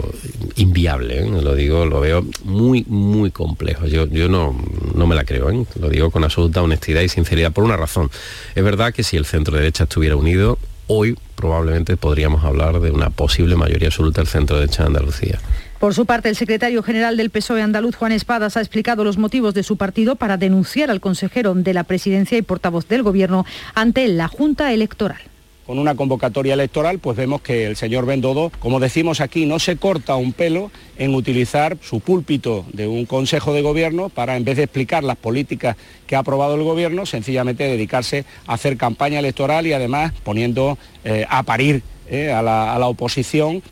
inviable, 0.56 1.20
¿eh? 1.20 1.30
lo 1.30 1.54
digo, 1.54 1.86
lo 1.86 2.00
veo 2.00 2.26
muy, 2.46 2.86
muy 2.88 3.30
complejo. 3.30 3.88
Yo, 3.88 4.08
yo 4.08 4.30
no, 4.30 4.56
no 4.96 5.06
me 5.06 5.14
la 5.14 5.26
creo, 5.26 5.52
¿eh? 5.52 5.66
lo 5.82 5.90
digo 5.90 6.12
con 6.12 6.24
absoluta 6.24 6.62
honestidad 6.62 7.02
y 7.02 7.10
sinceridad, 7.10 7.52
por 7.52 7.66
una 7.66 7.76
razón. 7.76 8.10
Es 8.56 8.64
verdad 8.64 8.94
que 8.94 9.04
si 9.04 9.18
el 9.18 9.26
centro 9.26 9.58
derecha 9.58 9.84
estuviera 9.84 10.16
unido, 10.16 10.58
hoy 10.88 11.18
probablemente 11.36 11.98
podríamos 11.98 12.46
hablar 12.46 12.80
de 12.80 12.92
una 12.92 13.10
posible 13.10 13.58
mayoría 13.58 13.90
absoluta 13.90 14.22
del 14.22 14.30
centro 14.30 14.56
derecha 14.56 14.84
de 14.84 14.88
Andalucía. 14.88 15.40
Por 15.82 15.94
su 15.94 16.06
parte, 16.06 16.30
el 16.30 16.38
secretario 16.38 16.84
general 16.84 17.18
del 17.18 17.32
PSOE 17.32 17.62
andaluz, 17.62 17.98
Juan 17.98 18.14
Espadas, 18.14 18.56
ha 18.56 18.62
explicado 18.62 19.04
los 19.04 19.18
motivos 19.18 19.54
de 19.54 19.64
su 19.64 19.76
partido 19.76 20.16
para 20.16 20.38
denunciar 20.38 20.90
al 20.90 21.02
consejero 21.02 21.54
de 21.54 21.74
la 21.74 21.84
presidencia 21.84 22.38
y 22.38 22.44
portavoz 22.44 22.88
del 22.88 23.04
Gobierno 23.04 23.46
ante 23.76 24.08
la 24.08 24.30
Junta 24.30 24.72
Electoral 24.72 25.33
con 25.66 25.80
una 25.80 25.96
convocatoria 25.96 26.54
electoral, 26.54 27.00
pues 27.00 27.18
vemos 27.18 27.42
que 27.42 27.66
el 27.66 27.76
señor 27.76 28.06
Bendodo, 28.06 28.52
como 28.60 28.80
decimos 28.80 29.22
aquí, 29.22 29.46
no 29.46 29.60
se 29.60 29.78
corta 29.78 30.16
un 30.16 30.34
pelo 30.34 30.72
en 30.98 31.16
utilizar 31.16 31.78
su 31.82 32.00
púlpito 32.00 32.66
de 32.74 32.88
un 32.88 33.06
Consejo 33.06 33.54
de 33.54 33.62
Gobierno 33.62 34.10
para, 34.10 34.36
en 34.36 34.44
vez 34.44 34.58
de 34.58 34.64
explicar 34.64 35.04
las 35.04 35.18
políticas 35.18 35.76
que 36.08 36.16
ha 36.16 36.20
aprobado 36.20 36.56
el 36.56 36.64
Gobierno, 36.64 37.06
sencillamente 37.06 37.64
dedicarse 37.64 38.26
a 38.48 38.54
hacer 38.54 38.78
campaña 38.78 39.20
electoral 39.20 39.66
y 39.68 39.74
además 39.74 40.14
poniendo 40.24 40.78
eh, 41.04 41.26
a 41.30 41.44
parir 41.44 41.82
eh, 42.10 42.32
a 42.32 42.42
la 42.42 42.88
oposición 42.88 43.64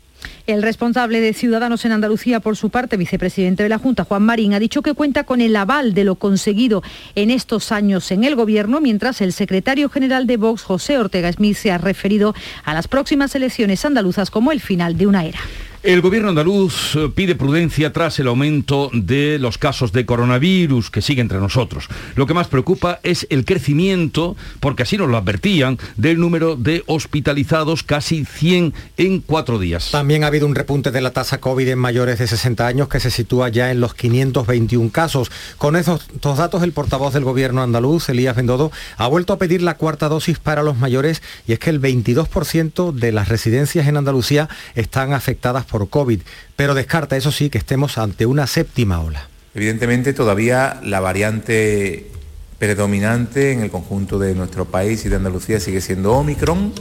el 0.46 0.62
responsable 0.62 1.20
de 1.20 1.32
Ciudadanos 1.32 1.84
en 1.84 1.92
Andalucía, 1.92 2.40
por 2.40 2.56
su 2.56 2.70
parte, 2.70 2.96
vicepresidente 2.96 3.62
de 3.62 3.68
la 3.68 3.78
Junta, 3.78 4.04
Juan 4.04 4.22
Marín, 4.22 4.54
ha 4.54 4.58
dicho 4.58 4.82
que 4.82 4.94
cuenta 4.94 5.24
con 5.24 5.40
el 5.40 5.54
aval 5.56 5.94
de 5.94 6.04
lo 6.04 6.16
conseguido 6.16 6.82
en 7.14 7.30
estos 7.30 7.72
años 7.72 8.10
en 8.10 8.24
el 8.24 8.36
Gobierno, 8.36 8.80
mientras 8.80 9.20
el 9.20 9.32
secretario 9.32 9.88
general 9.88 10.26
de 10.26 10.36
Vox, 10.36 10.62
José 10.62 10.98
Ortega 10.98 11.32
Smith, 11.32 11.56
se 11.56 11.70
ha 11.70 11.78
referido 11.78 12.34
a 12.64 12.74
las 12.74 12.88
próximas 12.88 13.34
elecciones 13.34 13.84
andaluzas 13.84 14.30
como 14.30 14.52
el 14.52 14.60
final 14.60 14.96
de 14.96 15.06
una 15.06 15.24
era. 15.24 15.40
El 15.82 16.00
gobierno 16.00 16.28
andaluz 16.28 16.94
eh, 16.94 17.10
pide 17.12 17.34
prudencia 17.34 17.92
tras 17.92 18.16
el 18.20 18.28
aumento 18.28 18.88
de 18.92 19.40
los 19.40 19.58
casos 19.58 19.90
de 19.90 20.06
coronavirus 20.06 20.92
que 20.92 21.02
sigue 21.02 21.20
entre 21.20 21.40
nosotros. 21.40 21.88
Lo 22.14 22.24
que 22.24 22.34
más 22.34 22.46
preocupa 22.46 23.00
es 23.02 23.26
el 23.30 23.44
crecimiento, 23.44 24.36
porque 24.60 24.84
así 24.84 24.96
nos 24.96 25.08
lo 25.08 25.16
advertían, 25.16 25.80
del 25.96 26.20
número 26.20 26.54
de 26.54 26.84
hospitalizados, 26.86 27.82
casi 27.82 28.24
100 28.24 28.74
en 28.96 29.18
cuatro 29.22 29.58
días. 29.58 29.90
También 29.90 30.22
ha 30.22 30.28
habido 30.28 30.46
un 30.46 30.54
repunte 30.54 30.92
de 30.92 31.00
la 31.00 31.10
tasa 31.10 31.38
COVID 31.38 31.70
en 31.70 31.80
mayores 31.80 32.20
de 32.20 32.28
60 32.28 32.64
años 32.64 32.86
que 32.86 33.00
se 33.00 33.10
sitúa 33.10 33.48
ya 33.48 33.72
en 33.72 33.80
los 33.80 33.94
521 33.94 34.88
casos. 34.92 35.32
Con 35.58 35.74
esos 35.74 36.06
dos 36.20 36.38
datos, 36.38 36.62
el 36.62 36.70
portavoz 36.70 37.12
del 37.12 37.24
gobierno 37.24 37.60
andaluz, 37.60 38.08
Elías 38.08 38.36
Bendodo, 38.36 38.70
ha 38.98 39.08
vuelto 39.08 39.32
a 39.32 39.38
pedir 39.38 39.62
la 39.62 39.76
cuarta 39.76 40.08
dosis 40.08 40.38
para 40.38 40.62
los 40.62 40.78
mayores 40.78 41.22
y 41.48 41.54
es 41.54 41.58
que 41.58 41.70
el 41.70 41.80
22% 41.80 42.92
de 42.92 43.10
las 43.10 43.28
residencias 43.28 43.88
en 43.88 43.96
Andalucía 43.96 44.48
están 44.76 45.12
afectadas 45.12 45.64
COVID, 45.88 46.20
pero 46.56 46.74
descarta, 46.74 47.16
eso 47.16 47.32
sí, 47.32 47.50
que 47.50 47.58
estemos 47.58 47.98
ante 47.98 48.26
una 48.26 48.46
séptima 48.46 49.00
ola. 49.00 49.28
Evidentemente 49.54 50.12
todavía 50.12 50.80
la 50.82 51.00
variante 51.00 52.10
predominante 52.58 53.52
en 53.52 53.60
el 53.60 53.70
conjunto 53.70 54.18
de 54.18 54.34
nuestro 54.34 54.66
país 54.66 55.04
y 55.04 55.08
de 55.08 55.16
Andalucía 55.16 55.58
sigue 55.58 55.80
siendo 55.80 56.12
Omicron 56.12 56.72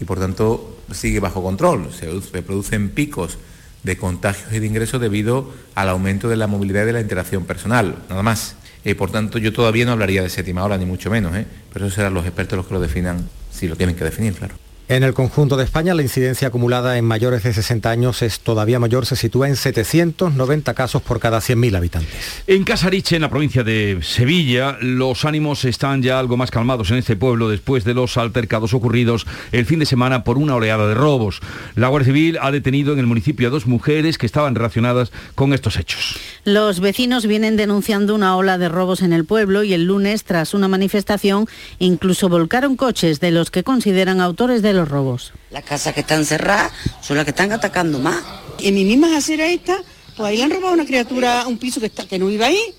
y 0.00 0.04
por 0.04 0.18
tanto 0.18 0.78
sigue 0.92 1.20
bajo 1.20 1.42
control. 1.42 1.90
Se, 1.92 2.42
producen 2.42 2.90
picos 2.90 3.38
de 3.82 3.96
contagios 3.96 4.52
y 4.52 4.58
de 4.58 4.66
ingresos 4.66 5.00
debido 5.00 5.52
al 5.74 5.88
aumento 5.88 6.28
de 6.28 6.36
la 6.36 6.48
movilidad 6.48 6.82
y 6.82 6.86
de 6.86 6.92
la 6.92 7.00
interacción 7.00 7.44
personal, 7.44 7.96
nada 8.08 8.22
más. 8.22 8.56
Y 8.84 8.94
por 8.94 9.10
tanto, 9.12 9.38
yo 9.38 9.52
todavía 9.52 9.84
no 9.84 9.92
hablaría 9.92 10.22
de 10.22 10.28
séptima 10.28 10.64
ola, 10.64 10.76
ni 10.76 10.86
mucho 10.86 11.08
menos, 11.08 11.36
¿eh? 11.36 11.46
pero 11.72 11.86
eso 11.86 11.94
serán 11.94 12.14
los 12.14 12.26
expertos 12.26 12.56
los 12.56 12.66
que 12.66 12.74
lo 12.74 12.80
definan, 12.80 13.28
si 13.52 13.68
lo 13.68 13.76
tienen 13.76 13.94
que 13.94 14.04
definir, 14.04 14.34
claro. 14.34 14.56
En 14.92 15.04
el 15.04 15.14
conjunto 15.14 15.56
de 15.56 15.64
España, 15.64 15.94
la 15.94 16.02
incidencia 16.02 16.48
acumulada 16.48 16.98
en 16.98 17.06
mayores 17.06 17.42
de 17.44 17.54
60 17.54 17.88
años 17.88 18.20
es 18.20 18.40
todavía 18.40 18.78
mayor, 18.78 19.06
se 19.06 19.16
sitúa 19.16 19.48
en 19.48 19.56
790 19.56 20.74
casos 20.74 21.00
por 21.00 21.18
cada 21.18 21.38
100.000 21.38 21.74
habitantes. 21.78 22.42
En 22.46 22.62
Casariche, 22.64 23.16
en 23.16 23.22
la 23.22 23.30
provincia 23.30 23.64
de 23.64 24.00
Sevilla, 24.02 24.76
los 24.82 25.24
ánimos 25.24 25.64
están 25.64 26.02
ya 26.02 26.18
algo 26.18 26.36
más 26.36 26.50
calmados 26.50 26.90
en 26.90 26.98
este 26.98 27.16
pueblo 27.16 27.48
después 27.48 27.84
de 27.84 27.94
los 27.94 28.18
altercados 28.18 28.74
ocurridos 28.74 29.26
el 29.50 29.64
fin 29.64 29.78
de 29.78 29.86
semana 29.86 30.24
por 30.24 30.36
una 30.36 30.56
oleada 30.56 30.86
de 30.86 30.92
robos. 30.92 31.40
La 31.74 31.88
Guardia 31.88 32.12
Civil 32.12 32.38
ha 32.42 32.50
detenido 32.50 32.92
en 32.92 32.98
el 32.98 33.06
municipio 33.06 33.48
a 33.48 33.50
dos 33.50 33.66
mujeres 33.66 34.18
que 34.18 34.26
estaban 34.26 34.54
relacionadas 34.54 35.10
con 35.34 35.54
estos 35.54 35.78
hechos. 35.78 36.18
Los 36.44 36.80
vecinos 36.80 37.24
vienen 37.24 37.56
denunciando 37.56 38.14
una 38.14 38.36
ola 38.36 38.58
de 38.58 38.68
robos 38.68 39.00
en 39.00 39.14
el 39.14 39.24
pueblo 39.24 39.62
y 39.62 39.72
el 39.72 39.84
lunes, 39.84 40.24
tras 40.24 40.52
una 40.52 40.68
manifestación, 40.68 41.46
incluso 41.78 42.28
volcaron 42.28 42.76
coches 42.76 43.20
de 43.20 43.30
los 43.30 43.50
que 43.50 43.64
consideran 43.64 44.20
autores 44.20 44.60
de 44.60 44.74
los 44.74 44.81
robos. 44.88 45.32
Las 45.50 45.64
casas 45.64 45.94
que 45.94 46.00
están 46.00 46.24
cerradas 46.24 46.72
son 47.00 47.16
las 47.16 47.24
que 47.24 47.30
están 47.30 47.52
atacando 47.52 47.98
más. 47.98 48.22
En 48.58 48.74
mi 48.74 48.84
misma 48.84 49.16
acera 49.16 49.46
esta, 49.46 49.82
pues 50.16 50.28
ahí 50.28 50.36
le 50.36 50.44
han 50.44 50.50
robado 50.50 50.68
a 50.68 50.74
una 50.74 50.86
criatura 50.86 51.44
un 51.46 51.58
piso 51.58 51.80
que, 51.80 51.86
está, 51.86 52.06
que 52.06 52.18
no 52.18 52.30
iba 52.30 52.46
ahí, 52.46 52.74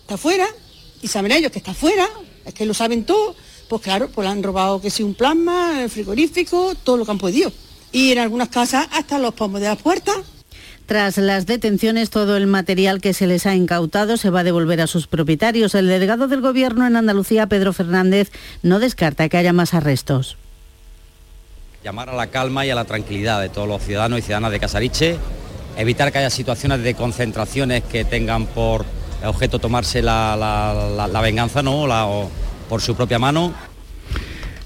está 0.00 0.14
afuera, 0.14 0.46
y 1.02 1.08
saben 1.08 1.32
ellos 1.32 1.50
que 1.50 1.58
está 1.58 1.72
afuera, 1.72 2.08
es 2.44 2.54
que 2.54 2.66
lo 2.66 2.74
saben 2.74 3.04
todo, 3.04 3.34
pues 3.68 3.82
claro, 3.82 4.08
pues 4.08 4.26
le 4.26 4.32
han 4.32 4.42
robado 4.42 4.80
que 4.80 4.90
si 4.90 5.02
un 5.02 5.14
plasma, 5.14 5.82
el 5.82 5.90
frigorífico, 5.90 6.74
todo 6.82 6.96
lo 6.96 7.04
que 7.04 7.10
han 7.10 7.18
podido. 7.18 7.52
Y 7.92 8.12
en 8.12 8.18
algunas 8.18 8.48
casas 8.48 8.86
hasta 8.92 9.18
los 9.18 9.34
pomos 9.34 9.60
de 9.60 9.68
las 9.68 9.78
puertas. 9.78 10.16
Tras 10.86 11.18
las 11.18 11.44
detenciones, 11.44 12.08
todo 12.08 12.38
el 12.38 12.46
material 12.46 13.02
que 13.02 13.12
se 13.12 13.26
les 13.26 13.44
ha 13.44 13.54
incautado 13.54 14.16
se 14.16 14.30
va 14.30 14.40
a 14.40 14.44
devolver 14.44 14.80
a 14.80 14.86
sus 14.86 15.06
propietarios. 15.06 15.74
El 15.74 15.86
delegado 15.86 16.28
del 16.28 16.40
Gobierno 16.40 16.86
en 16.86 16.96
Andalucía, 16.96 17.46
Pedro 17.46 17.74
Fernández, 17.74 18.30
no 18.62 18.78
descarta 18.78 19.28
que 19.28 19.36
haya 19.36 19.52
más 19.52 19.74
arrestos 19.74 20.38
llamar 21.88 22.10
a 22.10 22.14
la 22.14 22.26
calma 22.26 22.66
y 22.66 22.70
a 22.70 22.74
la 22.74 22.84
tranquilidad 22.84 23.40
de 23.40 23.48
todos 23.48 23.66
los 23.66 23.82
ciudadanos 23.82 24.18
y 24.18 24.22
ciudadanas 24.22 24.52
de 24.52 24.60
Casariche, 24.60 25.16
evitar 25.78 26.12
que 26.12 26.18
haya 26.18 26.28
situaciones 26.28 26.82
de 26.82 26.92
concentraciones 26.92 27.82
que 27.82 28.04
tengan 28.04 28.44
por 28.44 28.84
objeto 29.24 29.58
tomarse 29.58 30.02
la, 30.02 31.20
venganza 31.22 31.62
¿no? 31.62 31.84
o 31.84 32.30
por 32.68 32.82
su 32.82 32.94
propia 32.94 33.18
mano 33.18 33.54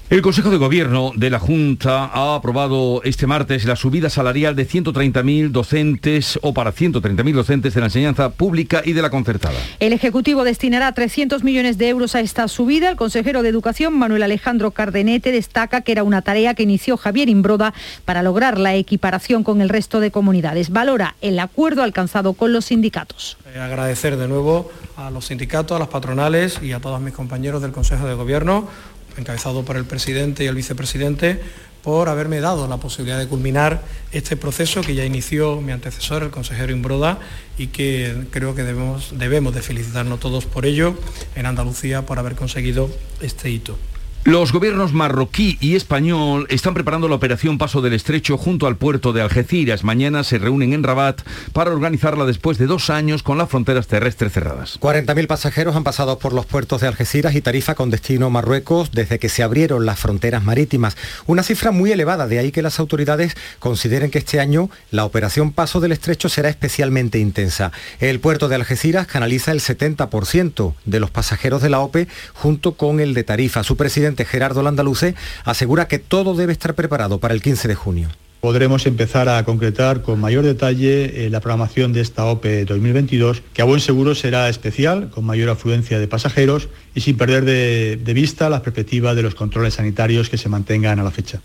el 0.09 0.21
Consejo 0.21 0.51
de 0.51 0.57
Gobierno 0.57 1.11
de 1.15 1.29
la 1.29 1.39
Junta 1.39 2.05
ha 2.05 2.35
aprobado 2.35 3.01
este 3.03 3.25
martes 3.25 3.65
la 3.65 3.75
subida 3.75 4.09
salarial 4.09 4.55
de 4.55 4.67
130.000 4.67 5.49
docentes 5.49 6.37
o 6.41 6.53
para 6.53 6.73
130.000 6.73 7.33
docentes 7.33 7.73
de 7.73 7.79
la 7.79 7.87
enseñanza 7.87 8.29
pública 8.29 8.81
y 8.85 8.93
de 8.93 9.01
la 9.01 9.09
concertada. 9.09 9.55
El 9.79 9.93
Ejecutivo 9.93 10.43
destinará 10.43 10.91
300 10.91 11.43
millones 11.43 11.77
de 11.77 11.89
euros 11.89 12.15
a 12.15 12.19
esta 12.19 12.47
subida. 12.47 12.89
El 12.89 12.95
consejero 12.95 13.41
de 13.41 13.49
Educación, 13.49 13.97
Manuel 13.97 14.23
Alejandro 14.23 14.71
Cardenete, 14.71 15.31
destaca 15.31 15.81
que 15.81 15.93
era 15.93 16.03
una 16.03 16.21
tarea 16.21 16.53
que 16.53 16.63
inició 16.63 16.97
Javier 16.97 17.29
Imbroda 17.29 17.73
para 18.05 18.21
lograr 18.21 18.59
la 18.59 18.75
equiparación 18.75 19.43
con 19.43 19.61
el 19.61 19.69
resto 19.69 19.99
de 19.99 20.11
comunidades. 20.11 20.69
Valora 20.69 21.15
el 21.21 21.39
acuerdo 21.39 21.81
alcanzado 21.81 22.33
con 22.33 22.53
los 22.53 22.65
sindicatos. 22.65 23.37
Eh, 23.53 23.59
agradecer 23.59 24.17
de 24.17 24.27
nuevo 24.27 24.69
a 24.97 25.09
los 25.09 25.25
sindicatos, 25.25 25.75
a 25.75 25.79
las 25.79 25.87
patronales 25.87 26.59
y 26.61 26.73
a 26.73 26.79
todos 26.79 27.01
mis 27.01 27.13
compañeros 27.13 27.61
del 27.61 27.71
Consejo 27.71 28.05
de 28.05 28.13
Gobierno 28.13 28.67
encabezado 29.17 29.63
por 29.63 29.77
el 29.77 29.85
presidente 29.85 30.43
y 30.43 30.47
el 30.47 30.55
vicepresidente, 30.55 31.39
por 31.83 32.07
haberme 32.07 32.39
dado 32.39 32.67
la 32.67 32.77
posibilidad 32.77 33.19
de 33.19 33.27
culminar 33.27 33.83
este 34.13 34.37
proceso 34.37 34.81
que 34.81 34.95
ya 34.95 35.03
inició 35.03 35.59
mi 35.59 35.73
antecesor, 35.73 36.23
el 36.23 36.29
consejero 36.31 36.71
Imbroda, 36.71 37.19
y 37.57 37.67
que 37.67 38.25
creo 38.31 38.55
que 38.55 38.63
debemos, 38.63 39.17
debemos 39.17 39.53
de 39.53 39.61
felicitarnos 39.61 40.19
todos 40.19 40.45
por 40.45 40.65
ello 40.65 40.97
en 41.35 41.45
Andalucía 41.45 42.05
por 42.05 42.19
haber 42.19 42.35
conseguido 42.35 42.89
este 43.21 43.49
hito. 43.49 43.77
Los 44.25 44.53
gobiernos 44.53 44.93
marroquí 44.93 45.57
y 45.59 45.75
español 45.75 46.47
están 46.49 46.73
preparando 46.73 47.09
la 47.09 47.15
operación 47.15 47.57
Paso 47.57 47.81
del 47.81 47.91
Estrecho 47.91 48.37
junto 48.37 48.67
al 48.67 48.77
puerto 48.77 49.11
de 49.11 49.21
Algeciras. 49.21 49.83
Mañana 49.83 50.23
se 50.23 50.37
reúnen 50.37 50.71
en 50.71 50.81
Rabat 50.81 51.21
para 51.51 51.71
organizarla 51.71 52.23
después 52.23 52.57
de 52.57 52.65
dos 52.65 52.89
años 52.89 53.21
con 53.21 53.37
las 53.37 53.49
fronteras 53.49 53.87
terrestres 53.87 54.31
cerradas. 54.31 54.79
40.000 54.79 55.27
pasajeros 55.27 55.75
han 55.75 55.83
pasado 55.83 56.19
por 56.19 56.31
los 56.31 56.45
puertos 56.45 56.79
de 56.79 56.87
Algeciras 56.87 57.35
y 57.35 57.41
Tarifa 57.41 57.75
con 57.75 57.89
destino 57.89 58.29
Marruecos 58.29 58.91
desde 58.93 59.19
que 59.19 59.27
se 59.27 59.43
abrieron 59.43 59.85
las 59.85 59.99
fronteras 59.99 60.41
marítimas. 60.41 60.95
Una 61.25 61.43
cifra 61.43 61.71
muy 61.71 61.91
elevada, 61.91 62.25
de 62.25 62.39
ahí 62.39 62.53
que 62.53 62.61
las 62.61 62.79
autoridades 62.79 63.35
consideren 63.59 64.09
que 64.09 64.19
este 64.19 64.39
año 64.39 64.69
la 64.89 65.03
operación 65.03 65.51
Paso 65.51 65.81
del 65.81 65.91
Estrecho 65.91 66.29
será 66.29 66.47
especialmente 66.47 67.19
intensa. 67.19 67.73
El 67.99 68.21
puerto 68.21 68.47
de 68.47 68.55
Algeciras 68.55 69.05
canaliza 69.05 69.51
el 69.51 69.59
70% 69.59 70.75
de 70.85 70.99
los 71.01 71.11
pasajeros 71.11 71.61
de 71.61 71.69
la 71.69 71.81
OPE 71.81 72.07
junto 72.33 72.75
con 72.75 73.01
el 73.01 73.13
de 73.13 73.25
Tarifa. 73.25 73.65
Su 73.65 73.75
presidente 73.75 74.12
Gerardo 74.15 74.61
Landaluce 74.61 75.15
asegura 75.43 75.87
que 75.87 75.99
todo 75.99 76.35
debe 76.35 76.53
estar 76.53 76.75
preparado 76.75 77.19
para 77.19 77.33
el 77.33 77.41
15 77.41 77.67
de 77.67 77.75
junio 77.75 78.09
podremos 78.43 78.85
empezar 78.87 79.29
a 79.29 79.45
concretar 79.45 80.01
con 80.01 80.19
mayor 80.19 80.43
detalle 80.43 81.25
eh, 81.25 81.29
la 81.29 81.39
programación 81.39 81.93
de 81.93 82.01
esta 82.01 82.25
OPE 82.25 82.65
2022, 82.65 83.41
que 83.53 83.61
a 83.61 83.65
buen 83.65 83.79
seguro 83.79 84.15
será 84.15 84.49
especial, 84.49 85.09
con 85.11 85.23
mayor 85.23 85.49
afluencia 85.49 85.97
de 85.97 86.09
pasajeros 86.09 86.67
y 86.93 86.99
sin 86.99 87.15
perder 87.15 87.45
de, 87.45 87.95
de 87.95 88.13
vista 88.13 88.49
las 88.49 88.59
perspectivas 88.59 89.15
de 89.15 89.21
los 89.21 89.33
controles 89.33 89.75
sanitarios 89.75 90.29
que 90.29 90.37
se 90.37 90.49
mantengan 90.49 90.99
a 90.99 91.03
la 91.03 91.11
fecha. 91.11 91.39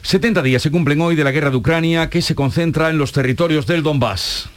70 0.00 0.40
días 0.40 0.62
se 0.62 0.70
cumplen 0.70 1.02
hoy 1.02 1.16
de 1.16 1.24
la 1.24 1.32
guerra 1.32 1.50
de 1.50 1.56
Ucrania 1.56 2.08
que 2.08 2.22
se 2.22 2.34
concentra 2.34 2.88
en 2.88 2.96
los 2.96 3.12
territorios 3.12 3.66
del 3.66 3.82
Donbass 3.82 4.48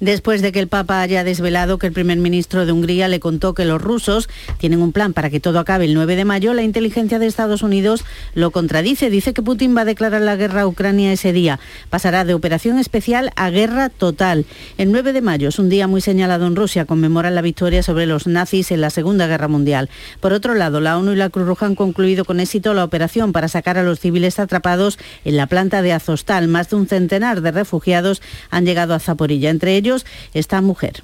después 0.00 0.42
de 0.42 0.52
que 0.52 0.60
el 0.60 0.68
Papa 0.68 1.00
haya 1.00 1.24
desvelado 1.24 1.78
que 1.78 1.86
el 1.86 1.92
primer 1.92 2.18
ministro 2.18 2.66
de 2.66 2.72
Hungría 2.72 3.08
le 3.08 3.20
contó 3.20 3.54
que 3.54 3.64
los 3.64 3.80
rusos 3.80 4.28
tienen 4.58 4.82
un 4.82 4.92
plan 4.92 5.12
para 5.12 5.30
que 5.30 5.40
todo 5.40 5.58
acabe 5.58 5.86
el 5.86 5.94
9 5.94 6.16
de 6.16 6.24
mayo, 6.24 6.54
la 6.54 6.62
inteligencia 6.62 7.18
de 7.18 7.26
Estados 7.26 7.62
Unidos 7.62 8.04
lo 8.34 8.50
contradice. 8.50 9.10
Dice 9.10 9.32
que 9.32 9.42
Putin 9.42 9.76
va 9.76 9.82
a 9.82 9.84
declarar 9.84 10.20
la 10.20 10.36
guerra 10.36 10.62
a 10.62 10.66
Ucrania 10.66 11.12
ese 11.12 11.32
día. 11.32 11.58
Pasará 11.90 12.24
de 12.24 12.34
operación 12.34 12.78
especial 12.78 13.32
a 13.36 13.50
guerra 13.50 13.88
total. 13.88 14.46
El 14.76 14.92
9 14.92 15.12
de 15.12 15.20
mayo 15.20 15.48
es 15.48 15.58
un 15.58 15.68
día 15.68 15.86
muy 15.86 16.00
señalado 16.00 16.46
en 16.46 16.56
Rusia. 16.56 16.84
Conmemoran 16.84 17.34
la 17.34 17.42
victoria 17.42 17.82
sobre 17.82 18.06
los 18.06 18.26
nazis 18.26 18.70
en 18.70 18.80
la 18.80 18.90
Segunda 18.90 19.26
Guerra 19.26 19.48
Mundial. 19.48 19.90
Por 20.20 20.32
otro 20.32 20.54
lado, 20.54 20.80
la 20.80 20.98
ONU 20.98 21.12
y 21.12 21.16
la 21.16 21.30
Cruz 21.30 21.46
Roja 21.46 21.66
han 21.66 21.74
concluido 21.74 22.24
con 22.24 22.40
éxito 22.40 22.74
la 22.74 22.84
operación 22.84 23.32
para 23.32 23.48
sacar 23.48 23.78
a 23.78 23.82
los 23.82 24.00
civiles 24.00 24.38
atrapados 24.38 24.98
en 25.24 25.36
la 25.36 25.46
planta 25.46 25.82
de 25.82 25.92
Azostal. 25.92 26.48
Más 26.48 26.70
de 26.70 26.76
un 26.76 26.86
centenar 26.86 27.40
de 27.40 27.50
refugiados 27.50 28.22
han 28.50 28.64
llegado 28.64 28.94
a 28.94 29.00
Zaporilla. 29.00 29.50
Entre 29.50 29.76
ellos 29.76 29.87
esta 30.34 30.60
mujer. 30.60 31.02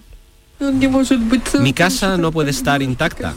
Mi 1.61 1.73
casa 1.73 2.17
no 2.17 2.33
puede 2.33 2.51
estar 2.51 2.83
intacta. 2.83 3.35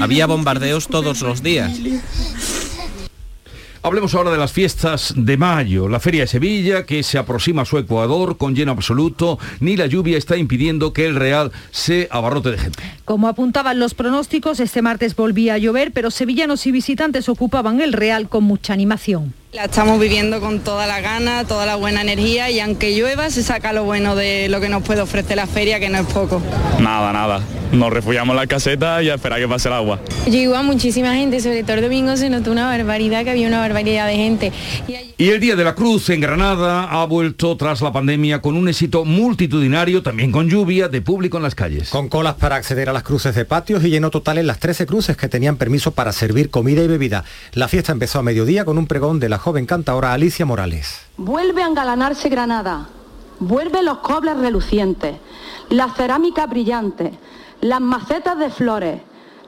Había 0.00 0.26
bombardeos 0.26 0.88
todos 0.88 1.20
los 1.20 1.42
días. 1.42 1.72
Hablemos 3.86 4.16
ahora 4.16 4.32
de 4.32 4.38
las 4.38 4.50
fiestas 4.50 5.14
de 5.16 5.36
mayo. 5.36 5.88
La 5.88 6.00
Feria 6.00 6.22
de 6.22 6.26
Sevilla, 6.26 6.84
que 6.84 7.04
se 7.04 7.18
aproxima 7.18 7.62
a 7.62 7.64
su 7.64 7.78
Ecuador 7.78 8.36
con 8.36 8.56
lleno 8.56 8.72
absoluto, 8.72 9.38
ni 9.60 9.76
la 9.76 9.86
lluvia 9.86 10.18
está 10.18 10.36
impidiendo 10.36 10.92
que 10.92 11.06
el 11.06 11.14
Real 11.14 11.52
se 11.70 12.08
abarrote 12.10 12.50
de 12.50 12.58
gente. 12.58 12.82
Como 13.04 13.28
apuntaban 13.28 13.78
los 13.78 13.94
pronósticos, 13.94 14.58
este 14.58 14.82
martes 14.82 15.14
volvía 15.14 15.54
a 15.54 15.58
llover, 15.58 15.92
pero 15.92 16.10
sevillanos 16.10 16.66
y 16.66 16.72
visitantes 16.72 17.28
ocupaban 17.28 17.80
el 17.80 17.92
Real 17.92 18.28
con 18.28 18.42
mucha 18.42 18.72
animación. 18.72 19.34
La 19.52 19.64
estamos 19.64 19.98
viviendo 20.00 20.40
con 20.40 20.60
toda 20.60 20.86
la 20.86 21.00
gana, 21.00 21.44
toda 21.44 21.66
la 21.66 21.76
buena 21.76 22.02
energía 22.02 22.50
y 22.50 22.60
aunque 22.60 22.94
llueva 22.94 23.30
se 23.30 23.42
saca 23.42 23.72
lo 23.72 23.84
bueno 23.84 24.16
de 24.16 24.48
lo 24.48 24.60
que 24.60 24.68
nos 24.68 24.82
puede 24.82 25.00
ofrecer 25.00 25.36
la 25.36 25.46
feria, 25.46 25.80
que 25.80 25.88
no 25.88 25.98
es 25.98 26.06
poco. 26.06 26.42
Nada, 26.80 27.12
nada. 27.12 27.40
Nos 27.72 27.92
refugiamos 27.92 28.34
en 28.34 28.36
la 28.36 28.46
caseta 28.46 29.02
y 29.02 29.08
a 29.08 29.14
esperar 29.14 29.40
que 29.40 29.48
pase 29.48 29.68
el 29.68 29.74
agua. 29.74 30.00
Llegó 30.30 30.54
a 30.54 30.62
muchísima 30.62 31.14
gente, 31.14 31.40
sobre 31.40 31.62
todo 31.62 31.74
el 31.74 31.82
domingo 31.82 32.16
se 32.16 32.30
notó 32.30 32.52
una 32.52 32.66
barbaridad, 32.66 33.24
que 33.24 33.30
había 33.30 33.48
una 33.48 33.58
barbaridad 33.58 34.06
de 34.06 34.14
gente. 34.14 34.52
Y 35.18 35.30
el 35.30 35.40
Día 35.40 35.56
de 35.56 35.64
la 35.64 35.74
Cruz 35.74 36.10
en 36.10 36.20
Granada 36.20 36.84
ha 36.84 37.04
vuelto 37.06 37.56
tras 37.56 37.80
la 37.80 37.92
pandemia 37.92 38.40
con 38.40 38.56
un 38.56 38.68
éxito 38.68 39.04
multitudinario, 39.04 40.02
también 40.02 40.30
con 40.30 40.48
lluvia, 40.48 40.88
de 40.88 41.00
público 41.02 41.38
en 41.38 41.42
las 41.42 41.54
calles. 41.54 41.90
Con 41.90 42.08
colas 42.08 42.34
para 42.34 42.56
acceder 42.56 42.88
a 42.88 42.92
las 42.92 43.02
cruces 43.02 43.34
de 43.34 43.44
patios 43.44 43.82
y 43.84 43.90
lleno 43.90 44.10
total 44.10 44.38
en 44.38 44.46
las 44.46 44.58
13 44.58 44.86
cruces 44.86 45.16
que 45.16 45.28
tenían 45.28 45.56
permiso 45.56 45.90
para 45.90 46.12
servir 46.12 46.50
comida 46.50 46.82
y 46.82 46.86
bebida. 46.86 47.24
La 47.52 47.66
fiesta 47.66 47.92
empezó 47.92 48.18
a 48.18 48.22
mediodía 48.22 48.64
con 48.64 48.78
un 48.78 48.86
pregón 48.86 49.18
de 49.18 49.28
la 49.28 49.38
joven 49.46 49.64
cantadora 49.64 50.12
Alicia 50.12 50.44
Morales. 50.44 51.02
Vuelve 51.16 51.62
a 51.62 51.68
engalanarse 51.68 52.28
Granada, 52.28 52.88
vuelve 53.38 53.80
los 53.80 53.98
cobles 53.98 54.36
relucientes, 54.36 55.18
la 55.68 55.88
cerámica 55.94 56.46
brillante, 56.46 57.16
las 57.60 57.80
macetas 57.80 58.36
de 58.40 58.50
flores, 58.50 59.00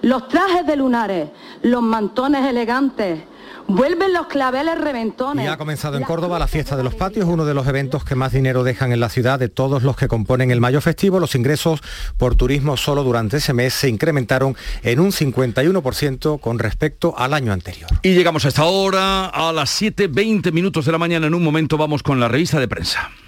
los 0.02 0.28
trajes 0.28 0.64
de 0.64 0.76
lunares, 0.76 1.30
los 1.62 1.82
mantones 1.82 2.46
elegantes, 2.46 3.24
Vuelven 3.68 4.14
los 4.14 4.28
claveles 4.28 4.80
reventones. 4.80 5.44
Y 5.44 5.48
ha 5.48 5.58
comenzado 5.58 5.98
en 5.98 6.02
Córdoba 6.02 6.38
la 6.38 6.48
fiesta 6.48 6.74
de 6.74 6.82
los 6.82 6.94
patios, 6.94 7.26
uno 7.26 7.44
de 7.44 7.52
los 7.52 7.66
eventos 7.66 8.02
que 8.02 8.14
más 8.14 8.32
dinero 8.32 8.64
dejan 8.64 8.92
en 8.92 9.00
la 9.00 9.10
ciudad 9.10 9.38
de 9.38 9.50
todos 9.50 9.82
los 9.82 9.94
que 9.94 10.08
componen 10.08 10.50
el 10.50 10.58
mayo 10.58 10.80
festivo. 10.80 11.20
Los 11.20 11.34
ingresos 11.34 11.80
por 12.16 12.34
turismo 12.34 12.78
solo 12.78 13.04
durante 13.04 13.36
ese 13.36 13.52
mes 13.52 13.74
se 13.74 13.90
incrementaron 13.90 14.56
en 14.82 15.00
un 15.00 15.12
51% 15.12 16.40
con 16.40 16.58
respecto 16.58 17.14
al 17.18 17.34
año 17.34 17.52
anterior. 17.52 17.90
Y 18.02 18.14
llegamos 18.14 18.46
a 18.46 18.48
esta 18.48 18.64
hora, 18.64 19.26
a 19.26 19.52
las 19.52 19.82
7.20 19.82 20.50
minutos 20.50 20.86
de 20.86 20.92
la 20.92 20.98
mañana. 20.98 21.26
En 21.26 21.34
un 21.34 21.44
momento 21.44 21.76
vamos 21.76 22.02
con 22.02 22.18
la 22.20 22.28
revista 22.28 22.58
de 22.58 22.68
prensa. 22.68 23.10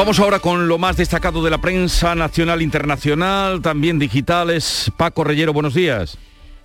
Vamos 0.00 0.18
ahora 0.18 0.38
con 0.38 0.66
lo 0.66 0.78
más 0.78 0.96
destacado 0.96 1.44
de 1.44 1.50
la 1.50 1.58
prensa 1.58 2.14
nacional, 2.14 2.62
internacional, 2.62 3.60
también 3.60 3.98
digitales. 3.98 4.90
Paco 4.96 5.24
Reyero, 5.24 5.52
buenos 5.52 5.74
días. 5.74 6.16